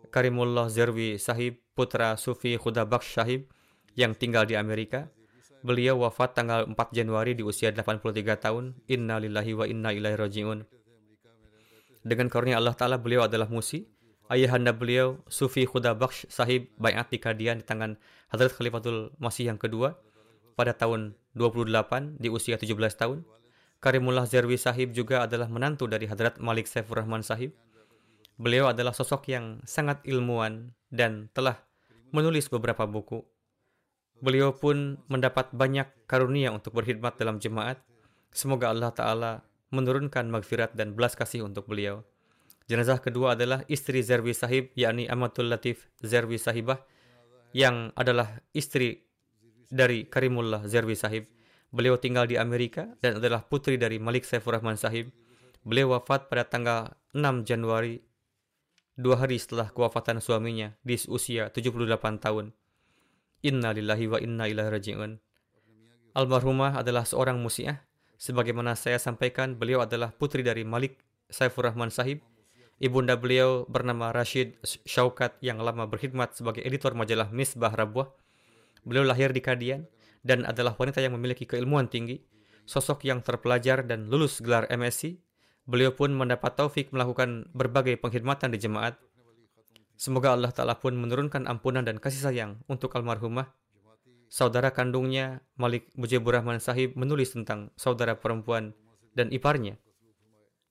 Karimullah 0.09 0.71
Zerwi 0.71 1.19
Sahib, 1.19 1.59
putra 1.75 2.15
Sufi 2.15 2.55
Khudabaksh 2.55 3.17
Sahib 3.17 3.49
yang 3.97 4.15
tinggal 4.15 4.47
di 4.47 4.55
Amerika. 4.55 5.11
Beliau 5.67 5.99
wafat 5.99 6.31
tanggal 6.31 6.63
4 6.63 6.79
Januari 6.95 7.35
di 7.35 7.43
usia 7.43 7.75
83 7.75 8.39
tahun. 8.39 8.79
Inna 8.87 9.19
lillahi 9.19 9.51
wa 9.51 9.65
inna 9.67 9.91
ilaihi 9.91 10.15
raji'un. 10.15 10.63
Dengan 12.07 12.31
karunia 12.31 12.55
Allah 12.55 12.71
Ta'ala, 12.71 12.95
beliau 12.95 13.27
adalah 13.27 13.51
musi. 13.51 13.83
Ayahanda 14.31 14.71
beliau, 14.71 15.19
Sufi 15.27 15.67
Khudabaksh 15.67 16.31
Sahib, 16.31 16.71
bayat 16.79 17.11
di 17.11 17.19
Kadian 17.19 17.59
di 17.59 17.67
tangan 17.67 17.99
Hadrat 18.31 18.55
Khalifatul 18.55 19.11
Masih 19.19 19.51
yang 19.51 19.59
kedua 19.59 19.99
pada 20.55 20.71
tahun 20.71 21.19
28 21.35 22.15
di 22.15 22.31
usia 22.31 22.55
17 22.55 22.71
tahun. 22.95 23.27
Karimullah 23.83 24.23
Zerwi 24.23 24.55
Sahib 24.55 24.95
juga 24.95 25.27
adalah 25.27 25.51
menantu 25.51 25.83
dari 25.91 26.07
Hadrat 26.07 26.39
Malik 26.39 26.71
Saifur 26.71 27.03
Rahman 27.03 27.27
Sahib 27.27 27.51
Beliau 28.37 28.69
adalah 28.69 28.93
sosok 28.93 29.33
yang 29.33 29.65
sangat 29.65 29.97
ilmuwan 30.05 30.69
dan 30.93 31.33
telah 31.33 31.57
menulis 32.13 32.45
beberapa 32.53 32.85
buku. 32.85 33.25
Beliau 34.17 34.49
pun 34.55 34.97
mendapat 35.05 35.53
banyak 35.53 35.85
karunia 36.09 36.49
untuk 36.49 36.73
berkhidmat 36.73 37.21
dalam 37.21 37.37
jemaat. 37.37 37.77
Semoga 38.33 38.73
Allah 38.73 38.89
Ta'ala 38.89 39.31
menurunkan 39.69 40.31
magfirat 40.31 40.73
dan 40.73 40.97
belas 40.97 41.13
kasih 41.13 41.45
untuk 41.45 41.69
beliau. 41.69 42.01
Jenazah 42.67 42.99
kedua 42.99 43.37
adalah 43.37 43.63
istri 43.71 44.03
Zerwi 44.03 44.35
Sahib, 44.35 44.75
yakni 44.75 45.07
Amatul 45.07 45.47
Latif 45.47 45.87
Zerwi 46.03 46.35
Sahibah, 46.35 46.83
yang 47.55 47.95
adalah 47.95 48.43
istri 48.51 49.07
dari 49.71 50.03
Karimullah 50.07 50.67
Zerwi 50.67 50.97
Sahib. 50.97 51.31
Beliau 51.71 51.95
tinggal 51.99 52.27
di 52.27 52.35
Amerika 52.35 52.87
dan 52.99 53.23
adalah 53.23 53.43
putri 53.43 53.79
dari 53.79 53.99
Malik 53.99 54.27
Saifur 54.27 54.55
Rahman 54.55 54.75
Sahib. 54.75 55.11
Beliau 55.63 55.95
wafat 55.95 56.31
pada 56.31 56.47
tanggal 56.47 56.95
6 57.11 57.47
Januari, 57.47 57.99
dua 58.95 59.19
hari 59.19 59.35
setelah 59.37 59.71
kewafatan 59.71 60.23
suaminya 60.23 60.73
di 60.83 60.95
usia 61.11 61.51
78 61.51 62.23
tahun. 62.23 62.55
Inna 63.45 63.73
lillahi 63.75 64.05
wa 64.09 64.17
inna 64.17 64.45
ilaihi 64.49 64.71
raji'un. 64.71 65.11
Almarhumah 66.17 66.81
adalah 66.81 67.05
seorang 67.05 67.37
musiah. 67.37 67.85
Sebagaimana 68.17 68.73
saya 68.73 68.97
sampaikan, 68.97 69.53
beliau 69.53 69.85
adalah 69.85 70.09
putri 70.09 70.41
dari 70.41 70.65
Malik 70.65 70.97
Saifur 71.29 71.69
Rahman 71.69 71.93
Sahib 71.93 72.25
Ibunda 72.77 73.17
beliau 73.17 73.65
bernama 73.65 74.13
Rashid 74.13 74.61
Shaukat 74.85 75.41
yang 75.41 75.57
lama 75.57 75.89
berkhidmat 75.89 76.37
sebagai 76.37 76.61
editor 76.61 76.93
majalah 76.93 77.25
Misbah 77.33 77.73
Rabuah. 77.73 78.13
Beliau 78.85 79.01
lahir 79.01 79.33
di 79.33 79.41
Kadian 79.41 79.89
dan 80.21 80.45
adalah 80.45 80.77
wanita 80.77 81.01
yang 81.01 81.17
memiliki 81.17 81.49
keilmuan 81.49 81.89
tinggi, 81.89 82.21
sosok 82.69 83.01
yang 83.09 83.25
terpelajar 83.25 83.81
dan 83.81 84.13
lulus 84.13 84.45
gelar 84.45 84.69
MSc. 84.69 85.17
Beliau 85.65 85.89
pun 85.97 86.13
mendapat 86.13 86.53
taufik 86.53 86.93
melakukan 86.93 87.49
berbagai 87.49 87.97
pengkhidmatan 87.97 88.53
di 88.53 88.61
jemaat. 88.61 89.01
Semoga 89.97 90.37
Allah 90.37 90.53
Ta'ala 90.53 90.77
pun 90.77 90.93
menurunkan 90.93 91.49
ampunan 91.49 91.81
dan 91.81 91.97
kasih 91.97 92.21
sayang 92.21 92.61
untuk 92.69 92.93
almarhumah. 92.93 93.49
Saudara 94.29 94.69
kandungnya, 94.69 95.41
Malik 95.57 95.89
Mujibur 95.97 96.37
Rahman 96.37 96.61
Sahib, 96.61 96.93
menulis 96.93 97.33
tentang 97.33 97.73
saudara 97.73 98.13
perempuan 98.13 98.77
dan 99.17 99.33
iparnya 99.33 99.81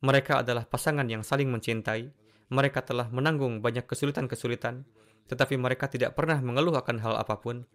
mereka 0.04 0.44
adalah 0.44 0.68
pasangan 0.68 1.08
yang 1.08 1.24
saling 1.24 1.48
mencintai. 1.48 2.12
Mereka 2.46 2.86
telah 2.86 3.10
menanggung 3.10 3.58
banyak 3.58 3.90
kesulitan-kesulitan, 3.90 4.86
tetapi 5.26 5.58
mereka 5.58 5.90
tidak 5.90 6.14
pernah 6.14 6.38
mengeluh 6.38 6.78
akan 6.78 7.02
hal 7.02 7.14
apa 7.18 7.42
pun. 7.42 7.66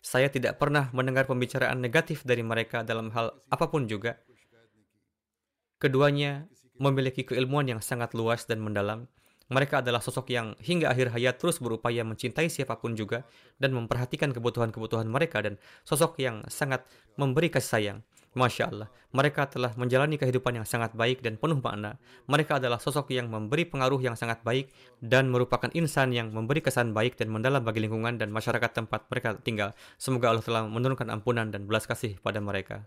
Saya 0.00 0.32
tidak 0.32 0.58
pernah 0.58 0.90
mendengar 0.90 1.28
pembicaraan 1.28 1.78
negatif 1.78 2.26
dari 2.26 2.42
mereka 2.42 2.82
dalam 2.82 3.12
hal 3.14 3.36
apa 3.46 3.70
pun 3.70 3.86
juga. 3.86 4.18
Keduanya 5.78 6.50
memiliki 6.80 7.22
keilmuan 7.22 7.68
yang 7.68 7.78
sangat 7.84 8.16
luas 8.16 8.48
dan 8.48 8.58
mendalam. 8.64 9.06
Mereka 9.50 9.82
adalah 9.82 9.98
sosok 9.98 10.30
yang 10.30 10.54
hingga 10.62 10.94
akhir 10.94 11.10
hayat 11.10 11.42
terus 11.42 11.58
berupaya 11.58 12.06
mencintai 12.06 12.46
siapa 12.46 12.78
pun 12.78 12.94
juga 12.94 13.26
dan 13.58 13.74
memperhatikan 13.74 14.30
kebutuhan-kebutuhan 14.30 15.10
mereka 15.10 15.42
dan 15.42 15.58
sosok 15.82 16.22
yang 16.22 16.46
sangat 16.46 16.86
memberi 17.18 17.50
kasih 17.50 17.70
sayang. 17.70 17.98
Masya 18.30 18.70
Allah, 18.70 18.86
mereka 19.10 19.50
telah 19.50 19.74
menjalani 19.74 20.14
kehidupan 20.14 20.54
yang 20.54 20.62
sangat 20.62 20.94
baik 20.94 21.18
dan 21.18 21.34
penuh 21.34 21.58
makna. 21.58 21.98
Mereka 22.30 22.62
adalah 22.62 22.78
sosok 22.78 23.10
yang 23.10 23.26
memberi 23.26 23.66
pengaruh 23.66 23.98
yang 23.98 24.14
sangat 24.14 24.38
baik 24.46 24.70
dan 25.02 25.26
merupakan 25.34 25.66
insan 25.74 26.14
yang 26.14 26.30
memberi 26.30 26.62
kesan 26.62 26.94
baik 26.94 27.18
dan 27.18 27.26
mendalam 27.26 27.66
bagi 27.66 27.82
lingkungan 27.82 28.22
dan 28.22 28.30
masyarakat 28.30 28.70
tempat 28.70 29.10
mereka 29.10 29.34
tinggal. 29.42 29.74
Semoga 29.98 30.30
Allah 30.30 30.46
telah 30.46 30.62
menurunkan 30.70 31.10
ampunan 31.10 31.50
dan 31.50 31.66
belas 31.66 31.90
kasih 31.90 32.22
pada 32.22 32.38
mereka. 32.38 32.86